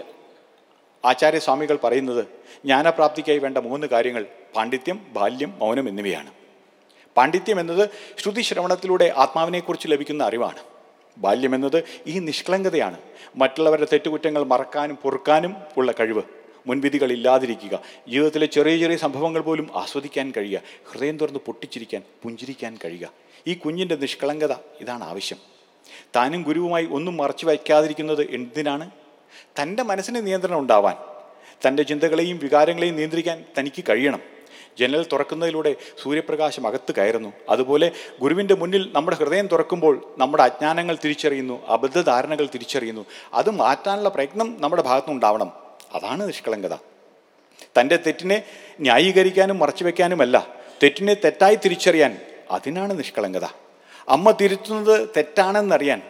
ആചാര്യസ്വാമികൾ 1.04 1.78
പറയുന്നത് 1.84 2.24
ജ്ഞാനപ്രാപ്തിക്കായി 2.64 3.38
വേണ്ട 3.38 3.58
മൂന്ന് 3.58 3.86
കാര്യങ്ങൾ 3.86 4.26
പാണ്ഡിത്യം 4.56 5.06
ബാല്യം 5.08 5.58
മൗനം 5.58 5.88
എന്നിവയാണ്. 5.88 6.30
പാണ്ഡിത്യം 7.16 7.60
എന്നത് 7.60 7.88
ശ്രുതി 8.18 8.42
ശ്രവണത്തിലൂടെ 8.42 9.14
ആത്മാവിനെക്കുറിച്ച് 9.16 9.88
ലഭിക്കുന്ന 9.88 10.24
അറിവാണ്. 10.24 10.58
ബാല്യം 11.18 11.54
എന്നത് 11.54 11.84
ഈ 12.06 12.18
നിഷ്കളങ്കതയാണ്. 12.18 12.98
മറ്റുള്ളവരുടെ 13.36 13.86
തെറ്റുകുറ്റങ്ങൾ 13.92 14.44
മറക്കാനും 14.44 14.96
പൊറുക്കാനും 14.96 15.56
ഉള്ള 15.76 15.92
കഴിവ്. 15.92 16.22
മുൻവിധികൾ 16.66 17.12
ഇല്ലാതിരിക്കുക. 17.12 17.82
ജീവിതത്തിലെ 18.08 18.46
ചെറിയ 18.46 18.76
ചെറിയ 18.76 18.96
സംഭവങ്ങൾ 18.96 19.40
പോലും 19.40 19.70
ആസ്വദിക്കാൻ 19.74 20.32
കഴിയുക. 20.36 20.60
ഹൃദയം 20.92 21.18
തുറന്ന് 21.18 21.38
പൊട്ടിച്ചിരിക്കാൻ 21.38 22.02
പുഞ്ചിരിക്കാൻ 22.22 22.78
കഴിയുക. 22.84 23.10
ഈ 23.46 23.54
കുഞ്ഞിന്റെ 23.54 23.96
നിഷ്കളങ്കത 23.96 24.52
ഇതാണ് 24.80 25.04
ആവശ്യം. 25.04 25.38
താനും 26.16 26.42
ഗുരുവുമായി 26.42 26.86
ഒന്നും 26.86 27.16
മറച്ചു 27.16 27.46
വയ്ക്കാതിരിക്കുന്നത് 27.46 28.30
എന്തിനാണ്? 28.30 28.90
തന്റെ 29.60 29.82
മനസ്സിന് 29.82 30.26
നിയന്ത്രണം 30.26 30.58
ഉണ്ടാവാൻ 30.58 30.96
തന്റെ 31.68 31.82
ചിന്തകളെയും 31.82 32.38
വികാരങ്ങളെയും 32.38 32.96
നിയന്ത്രിക്കാൻ 32.96 33.44
തനിക്ക് 33.58 33.84
കഴിയണം. 33.88 34.20
ജനൽ 34.78 35.06
തുറക്കുന്നതിലൂടെ 35.12 35.76
സൂര്യപ്രകാശം 36.02 36.66
അകത്ത് 36.66 36.94
കയറുന്നു. 36.94 37.32
അതുപോലെ 37.48 37.90
ഗുരുവിന്റെ 38.20 38.54
മുന്നിൽ 38.54 38.90
നമ്മുടെ 38.94 39.16
ഹൃദയം 39.16 39.46
തുറക്കുമ്പോൾ 39.46 40.14
നമ്മുടെ 40.18 40.42
അജ്ഞാനങ്ങൾ 40.42 40.96
തിരിച്ചറിയുന്നു 41.04 41.66
അബദ്ധധാരണകൾ 41.66 42.48
തിരിച്ചറിയുന്നു. 42.54 43.04
അത് 43.34 43.50
മാറ്റാനുള്ള 43.50 44.08
പ്രയത്നം 44.08 44.56
നമ്മുടെ 44.60 44.82
ഭാഗത്തുനിന്നുണ്ടാവണം 44.82 45.52
അതാണ് 45.94 46.28
നിഷ്കളങ്കത. 46.28 46.74
തന്റെ 47.80 47.96
തെറ്റിനെ 47.96 48.42
ന്യായീകരിക്കാനും 48.80 49.58
മറച്ചുവെക്കാനുമല്ല 49.58 50.54
തെറ്റിനെ 50.82 51.14
തെറ്റായി 51.14 51.54
തിരിച്ചറിയാൻ 51.54 52.18
അതിനാണ് 52.50 52.98
നിഷ്കളങ്കത. 52.98 53.44
അമ്മ 54.08 54.30
തിരുത്തുന്നത് 54.30 55.08
തെറ്റാണെന്നറിയാൻ 55.16 56.02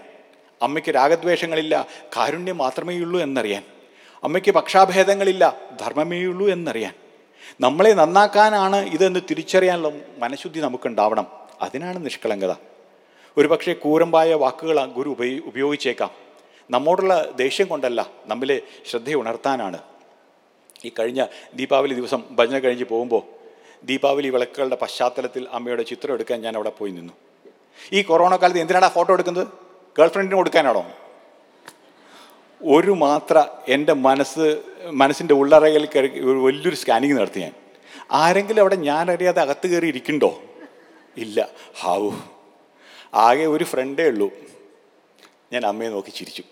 അമ്മയ്ക്ക് 0.63 0.95
രാഗദ്വേഷങ്ങളില്ല 0.95 1.87
കാരുണ്യം 2.17 2.59
മാത്രമേ 2.59 2.99
ഉള്ളൂ 2.99 3.21
എന്നറിയാൻ. 3.21 3.63
അമ്മയ്ക്ക് 4.25 4.51
പക്ഷാഭേദങ്ങളില്ല 4.51 5.57
ധർമ്മമേയുള്ളൂ 5.81 6.49
എന്നറിയാൻ. 6.49 6.95
നമ്മളെ 7.61 7.93
നന്നാക്കാനാണ് 7.93 8.77
ഇതെന്ന് 8.77 9.21
തിരിച്ചറിയാനുള്ള 9.31 10.01
മനഃശുദ്ധി 10.19 10.61
നമുക്കുണ്ടാവണം. 10.61 11.27
അതിനാണ് 11.61 12.05
നിഷ്കളങ്കത. 12.05 12.55
ഒരു 13.39 13.49
പക്ഷേ 13.49 13.73
കൂരമ്പായ 13.73 14.35
വാക്കുകൾ 14.35 14.85
ഗുരു 14.85 15.09
ഉപയോ 15.09 15.39
ഉപയോഗിച്ചേക്കാം. 15.47 16.11
നമ്മോടുള്ള 16.71 17.31
ദേഷ്യം 17.37 17.67
കൊണ്ടല്ല 17.67 18.11
നമ്മിലെ 18.27 18.61
ശ്രദ്ധയുണർത്താനാണ് 18.91 19.79
ഈ 20.85 20.93
കഴിഞ്ഞ 20.99 21.27
ദീപാവലി 21.55 21.95
ദിവസം 21.95 22.25
ഭജന 22.31 22.59
കഴിഞ്ഞ് 22.59 22.85
പോകുമ്പോൾ 22.85 23.23
ദീപാവലി 23.85 24.29
വിളക്കുകളുടെ 24.29 24.77
പശ്ചാത്തലത്തിൽ 24.77 25.47
അമ്മയുടെ 25.53 25.83
ചിത്രം 25.83 26.15
എടുക്കാൻ 26.15 26.41
ഞാൻ 26.41 26.55
അവിടെ 26.55 26.71
പോയി 26.71 26.93
നിന്നു. 26.93 27.13
ഈ 27.93 28.03
കൊറോണ 28.03 28.37
കാലത്ത് 28.37 28.61
എന്തിനാണ് 28.61 28.89
ഫോട്ടോ 28.89 29.13
എടുക്കുന്നത്? 29.13 29.64
ഗേൾ 29.99 30.09
ഫ്രണ്ടിന് 30.09 30.37
കൊടുക്കാനാണോ? 30.37 30.93
ഒരു 32.63 32.91
മാത്ര 32.91 33.47
എന്റെ 33.69 33.93
മനസ്സ് 33.93 34.63
മനസ്സിന്റെ 34.87 35.35
ഉള്ളറയിൽ 35.35 35.87
കയറി 35.87 36.21
വലിയൊരു 36.21 36.77
സ്കാനിങ് 36.77 37.17
നടത്തി 37.17 37.41
ഞാൻ. 37.41 37.53
ആരെങ്കിലും 38.11 38.61
അവിടെ 38.61 38.75
ഞാൻ 38.75 39.11
അറിയാതെ 39.11 39.41
അകത്ത് 39.41 39.67
കയറി 39.67 39.87
ഇരിക്കണ്ടോ 39.87 40.43
ഇല്ല. 41.17 41.49
ഹാവു 41.81 42.11
ആകെ 43.15 43.45
ഒരു 43.45 43.65
ഫ്രണ്ടേ 43.65 44.05
ഉള്ളൂ. 44.05 44.31
ഞാൻ 45.53 45.67
അമ്മയെ 45.67 45.89
നോക്കി 45.89 46.11
ചിരിച്ചു. 46.11 46.43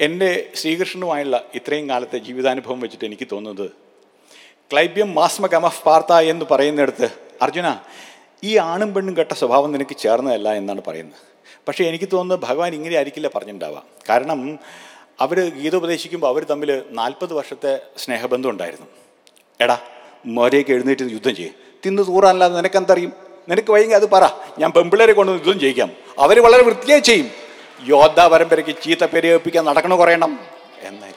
എന്റെ 0.00 0.52
ശ്രീകൃഷ്ണനുമായുള്ള 0.54 1.44
ഇത്രയും 1.54 1.88
കാലത്തെ 1.88 2.18
ജീവിതാനുഭവം 2.18 2.80
വെച്ചിട്ട് 2.80 3.04
എനിക്ക് 3.04 3.28
തോന്നുന്നത് 3.32 3.70
ക്ലൈബ്യം 4.72 5.14
മാസ്മകമഫ് 5.14 5.84
പാർത്ത 5.84 6.12
എന്ന് 6.12 6.46
പറയുന്നിടത്ത് 6.50 7.08
അർജുന 7.42 7.80
ഈ 8.46 8.50
ആണും 8.70 8.90
പെണ്ണും 8.94 9.14
കെട്ട 9.18 9.32
സ്വഭാവം 9.40 9.70
നിനക്ക് 9.74 9.96
ചേർന്നതല്ല 10.04 10.48
എന്നാണ് 10.60 10.82
പറയുന്നത്. 10.88 11.22
പക്ഷേ 11.68 11.82
എനിക്ക് 11.90 12.08
തോന്നുന്നത് 12.12 12.40
ഭഗവാൻ 12.48 12.72
ഇങ്ങനെ 12.78 12.94
ആയിരിക്കില്ല 12.96 13.28
പറഞ്ഞിട്ടുണ്ടാവുക 13.34 13.82
കാരണം 14.10 14.40
അവർ 15.24 15.38
ഗീതോപദേശിക്കുമ്പോൾ 15.60 16.30
അവർ 16.32 16.42
തമ്മിൽ 16.50 16.70
നാൽപ്പത് 16.98 17.32
വർഷത്തെ 17.38 17.72
സ്നേഹബന്ധം 18.02 18.50
ഉണ്ടായിരുന്നു. 18.50 18.88
എടാ 19.60 19.76
മോരേക്ക് 20.36 20.72
എഴുന്നേറ്റ് 20.76 21.04
യുദ്ധം 21.16 21.34
ചെയ്യും. 21.38 21.54
തിന്ന് 21.86 22.02
തൂറാനല്ലാതെ 22.06 22.54
നിനക്കെന്തറിയും? 22.56 23.12
നിനക്ക് 23.50 23.70
വൈകി 23.70 23.94
അത് 24.00 24.06
പറ. 24.14 24.24
ഞാൻ 24.58 24.70
പെമ്പിള്ളേരെ 24.76 25.12
കൊണ്ട് 25.12 25.32
യുദ്ധം 25.32 25.58
ചെയ്യിക്കാം. 25.60 25.90
അവർ 26.18 26.36
വളരെ 26.46 26.62
വൃത്തിയായി 26.62 27.04
ചെയ്യും. 27.10 27.28
യോദ്ധ 27.94 28.20
പരമ്പരയ്ക്ക് 28.32 28.74
ചീത്ത 28.84 29.04
പേര് 29.04 29.28
കേൾപ്പിക്കാൻ 29.30 29.64
നടക്കണ 29.70 29.94
കുറയണം 29.94 30.34
എന്നായി 30.88 31.16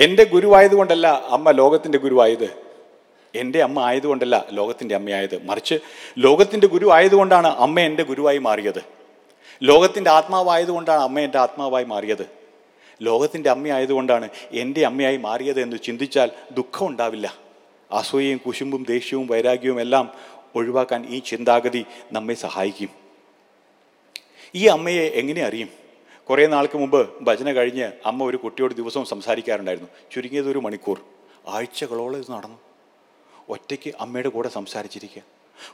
എന്റെ 0.00 0.24
ഗുരുവായതുകൊണ്ടല്ല 0.24 1.06
അമ്മ 1.06 1.50
ലോകത്തിന്റെ 1.50 1.98
ഗുരുവായത്. 1.98 2.50
എന്റെ 3.34 3.62
അമ്മ 3.62 3.80
ആയതുകൊണ്ടല്ല 3.80 4.46
ലോകത്തിന്റെ 4.52 4.94
അമ്മയായത്. 4.94 5.44
മറിച്ച് 5.44 5.74
ലോകത്തിന്റെ 6.18 6.66
ഗുരു 6.66 6.90
ആയതുകൊണ്ടാണ് 6.92 7.46
അമ്മ 7.46 7.80
എന്റെ 7.80 8.02
ഗുരുവായി 8.02 8.38
മാറിയത്. 8.38 8.82
ലോകത്തിന്റെ 9.62 10.10
ആത്മാവായതുകൊണ്ടാണ് 10.10 11.02
അമ്മ 11.02 11.20
എന്റെ 11.20 11.38
ആത്മാവായി 11.38 11.84
മാറിയത്. 11.84 12.26
ലോകത്തിന്റെ 13.02 13.50
അമ്മയായതുകൊണ്ടാണ് 13.50 14.28
എന്റെ 14.52 14.86
അമ്മയായി 14.86 15.16
മാറിയത് 15.16 15.60
എന്ന് 15.60 15.76
ചിന്തിച്ചാൽ 15.84 16.30
ദുഃഖം 16.52 16.86
ഉണ്ടാവില്ല. 16.86 17.34
അസൂയയും 17.92 18.40
കുശുമ്പും 18.46 18.86
ദേഷ്യവും 18.88 19.26
വൈരാഗ്യവും 19.26 19.80
എല്ലാം 19.80 20.14
ഒഴിവാക്കാൻ 20.54 21.06
ഈ 21.08 21.18
ചിന്താഗതി 21.18 21.84
നമ്മെ 22.12 22.34
സഹായിക്കും. 22.34 22.88
ഈ 24.54 24.66
അമ്മയെ 24.66 25.08
എങ്ങനെ 25.08 25.42
അറിയും? 25.42 25.68
കുറേ 26.30 26.46
നാൾക്ക് 26.46 26.78
മുമ്പ് 26.78 27.22
ഭജന 27.22 27.52
കഴിഞ്ഞ് 27.52 27.92
അമ്മ 28.06 28.24
ഒരു 28.24 28.36
കുട്ടിയോട് 28.36 28.74
ദിവസവും 28.74 29.06
സംസാരിക്കാറുണ്ടായിരുന്നു. 29.06 29.88
ചുരുങ്ങിയത് 30.12 30.50
ഒരു 30.50 30.58
മണിക്കൂർ. 30.58 31.00
ആഴ്ചകളോളം 31.48 32.16
ഇത് 32.16 32.32
നടന്നു. 32.32 32.58
ഒറ്റയ്ക്ക് 33.48 33.94
അമ്മയുടെ 34.00 34.28
കൂടെ 34.28 34.48
സംസാരിച്ചിരിക്കുക. 34.48 35.22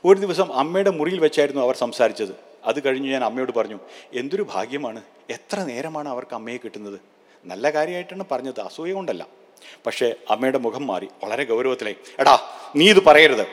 ഒരു 0.05 0.19
ദിവസം 0.19 0.53
അമ്മയുടെ 0.53 0.89
മുറിയിൽ 0.89 1.19
വെച്ചായിരുന്നു 1.19 1.61
അവർ 1.61 1.75
സംസാരിച്ചത്. 1.75 2.35
അത് 2.65 2.85
കഴിഞ്ഞ് 2.85 3.11
ഞാൻ 3.11 3.23
അമ്മയോട് 3.23 3.51
പറഞ്ഞു 3.51 3.79
എന്തൊരു 4.13 4.47
ഭാഗ്യമാണ്. 4.53 5.01
എത്ര 5.29 5.59
നേരമാണ് 5.59 6.09
അവർക്ക് 6.09 6.35
അമ്മയെ 6.35 6.57
കിട്ടുന്നത്? 6.57 6.99
നല്ല 7.45 7.69
കാര്യമായിട്ടാണ് 7.69 8.23
പറഞ്ഞത്. 8.31 8.61
അസൂയ 8.61 8.93
കൊണ്ടല്ല. 8.93 9.27
പക്ഷേ 9.85 10.15
അമ്മയുടെ 10.29 10.57
മുഖം 10.57 10.87
മാറി. 10.87 11.07
വളരെ 11.23 11.43
ഗൗരവത്തിലായി. 11.43 11.95
എടാ 12.19 12.39
നീ 12.75 12.89
ഇത് 12.89 13.03
പറയരുത്. 13.03 13.47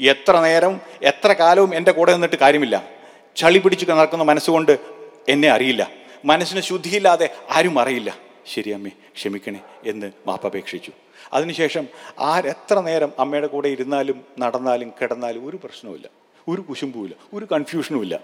എത്ര 0.00 0.40
നേരം 0.40 0.80
എത്ര 1.02 1.32
കാലവും 1.32 1.74
എന്റെ 1.74 1.92
കൂടെ 1.92 2.12
നിന്നിട്ട് 2.12 2.36
കാര്യമില്ല. 2.36 2.88
ചളി 3.36 3.58
പിടിച്ച് 3.58 3.90
നടക്കുന്ന 3.90 4.24
മനസ്സുകൊണ്ട് 4.24 4.78
എന്നെ 5.28 5.48
അറിയില്ല. 5.48 5.99
മനസ്സിന് 6.24 6.60
ശുദ്ധിയില്ലാതെ 6.60 7.30
ആരും 7.50 7.78
അറിയില്ല. 7.78 8.18
ശരി 8.46 8.70
അമ്മേ 8.70 8.90
ക്ഷമിക്കണേ 9.16 9.60
എന്ന് 9.86 10.12
മാപ്പപേക്ഷിച്ചു 10.26 10.92
അതിനുശേഷം 11.32 11.88
ആരെത്ര 12.18 12.80
നേരം 12.80 13.12
അമ്മയുടെ 13.18 13.46
കൂടെ 13.46 13.68
ഇരുന്നാലും 13.68 14.24
നടന്നാലും 14.38 14.92
കിടന്നാലും 15.02 15.46
ഒരു 15.46 15.56
പ്രശ്നവുമില്ല. 15.56 16.08
ഒരു 16.48 16.60
കുശുമ്പുമില്ല 16.60 17.16
ഒരു 17.32 17.44
കൺഫ്യൂഷനുമില്ല 17.52 18.20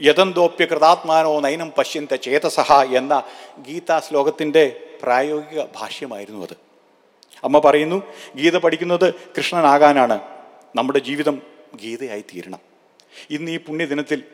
യഥന്തോപ്യ 0.00 0.64
കൃതാത്മാനോ 0.64 1.40
നൈനം 1.40 1.72
പശ്യന്ത 1.78 2.14
ചേതസഹ 2.14 2.82
എന്ന 2.82 3.22
ഗീതാ 3.58 4.00
ശ്ലോകത്തിന്റെ 4.00 4.76
പ്രായോഗിക 5.02 5.62
ഭാഷ്യമായിരുന്നു 5.76 6.46
അത്. 6.46 6.56
അമ്മ 7.44 7.58
പറയുന്നു 7.58 8.02
ഗീത 8.36 8.56
പഠിക്കുന്നത് 8.56 9.14
കൃഷ്ണനാകാനാണ്. 9.14 10.20
നമ്മുടെ 10.76 10.98
ജീവിതം 10.98 11.42
ഗീതയായി 11.74 12.20
തീരണം. 12.20 12.58
ഇന്ന് 13.30 13.50
ഈ 13.50 13.56
പുണ്യദിനത്തിൽ 13.56 14.24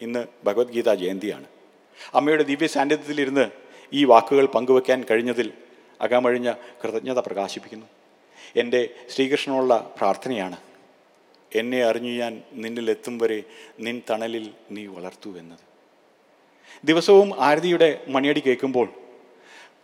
ഇന്ന് 0.00 0.26
ഭഗവത്ഗീത 0.44 0.94
ജയന്തിയാണ്. 0.94 1.46
അമ്മയുടെ 2.14 2.42
ദിവ്യ 2.42 2.66
സാന്നിധ്യത്തിലിരുന്ന് 2.66 3.50
ഈ 3.92 4.04
വാക്കുകൾ 4.04 4.46
പങ്കുവെക്കാൻ 4.46 5.04
കഴിഞ്ഞതിൽ 5.10 5.52
അകമഴിഞ്ഞ 6.00 6.52
കൃതജ്ഞത 6.84 7.18
പ്രകാശിപ്പിക്കുന്നു. 7.18 7.86
എന്റെ 8.56 8.88
ശ്രീകൃഷ്ണനുള്ള 9.10 9.94
പ്രാർത്ഥനയാണ്. 9.98 10.56
എന്നെ 11.54 11.84
അറിഞ്ഞു 11.84 12.10
ഞാൻ 12.10 12.42
നിന്നിലെത്തും 12.52 13.18
വരെ 13.18 13.42
നിൻ 13.80 14.02
തണലിൽ 14.10 14.50
നീ 14.70 14.86
വളർത്തൂ 14.86 15.38
എന്നത്. 15.38 15.58
ദിവസവും 16.84 17.32
ആരതിയുടെ 17.38 18.04
മണിയടി 18.08 18.40
കേൾക്കുമ്പോൾ 18.40 18.88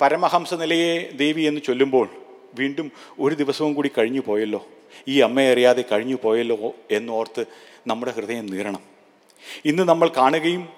പരമഹംസ 0.01 0.55
നിലയെ 0.55 1.11
ദേവി 1.13 1.43
എന്ന് 1.43 1.61
ചൊല്ലുമ്പോൾ 1.67 2.09
വീണ്ടും 2.55 2.93
ഒരു 3.19 3.35
ദിവസവും 3.35 3.75
കൂടി 3.75 3.91
കഴിഞ്ഞു 3.99 4.21
പോയല്ലോ 4.27 4.67
ഈ 5.09 5.21
അമ്മയെ 5.21 5.53
അറിയാതെ 5.53 5.85
കഴിഞ്ഞു 5.93 6.17
പോയല്ലോ 6.23 6.75
എന്നോർത്ത് 6.91 7.45
നമ്മുടെ 7.87 8.13
ഹൃദയം 8.13 8.47
നീറണം. 8.47 8.96
ഇന്ന് 9.67 9.83
നമ്മൾ 9.83 10.09
കാണുകയും 10.09 10.69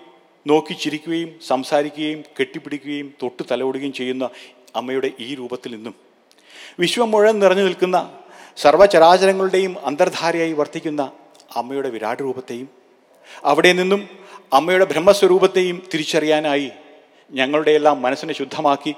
നോക്കി 0.46 0.74
ചിരിക്കുകയും 0.74 1.30
സംസാരിക്കുകയും 1.46 2.24
കെട്ടിപ്പിടിക്കുകയും 2.40 3.14
തൊട്ട് 3.22 3.42
തലോടുകയും 3.50 3.92
ചെയ്യുന്ന 3.92 4.30
അമ്മയുടെ 4.76 5.10
ഈ 5.20 5.34
രൂപത്തിൽ 5.34 5.74
നിന്നും 5.74 5.94
വിശ്വം 6.80 7.10
മുഴുവൻ 7.10 7.38
നിറഞ്ഞു 7.38 7.62
നിൽക്കുന്ന 7.62 7.98
സർവചരാചരങ്ങളുടെയും 8.56 9.76
അന്തർധാരയായി 9.84 10.52
വർത്തിക്കുന്ന 10.52 11.10
അമ്മയുടെ 11.56 11.88
വിരാട് 11.88 12.22
രൂപത്തെയും 12.22 12.68
അവിടെ 13.44 13.72
നിന്നും 13.72 14.08
അമ്മയുടെ 14.52 14.84
ബ്രഹ്മസ്വരൂപത്തെയും 14.84 15.82
തിരിച്ചറിയാനായി 15.94 16.70
ഞങ്ങളുടെ 17.32 17.70
എല്ലാം 17.70 18.02
മനസ്സിനെ 18.02 18.34
ശുദ്ധമാക്കി 18.34 18.94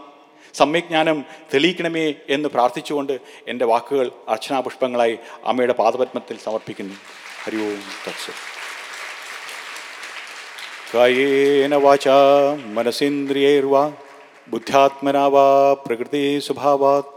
സമ്യജ്ഞാനം 0.55 1.25
തെളിയിക്കണമേ 1.55 2.15
എന്ന് 2.29 2.49
പ്രാർത്ഥിച്ചുകൊണ്ട് 2.49 3.13
എന്റെ 3.49 3.65
വാക്കുകൾ 3.65 4.11
അർച്ചനാപുഷ്പങ്ങളായി 4.29 5.19
അമ്മയുടെ 5.45 5.73
പാദപത്മത്തിൽ 5.73 6.39
സമർപ്പിക്കുന്നു. 6.39 6.97
ഹരി 7.45 7.57
ഓം 7.57 7.83
തത്സ. 8.07 8.60
कायेन 10.93 11.73
वाचा 11.83 12.15
मनसेन्द्रियैर्वा 12.77 13.83
बुद्ध्यात्मना 14.51 15.27
वा 15.35 15.45
प्रकृतिस्वभावात् 15.85 17.13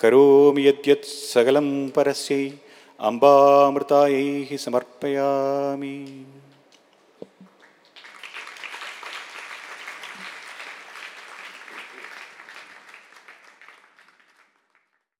करोमि 0.00 0.66
यद्यत् 0.66 1.08
सकलं 1.08 1.68
परस्यै 1.96 2.44
अम्बामृतायैः 3.00 4.50
समर्पयामि। 4.56 5.96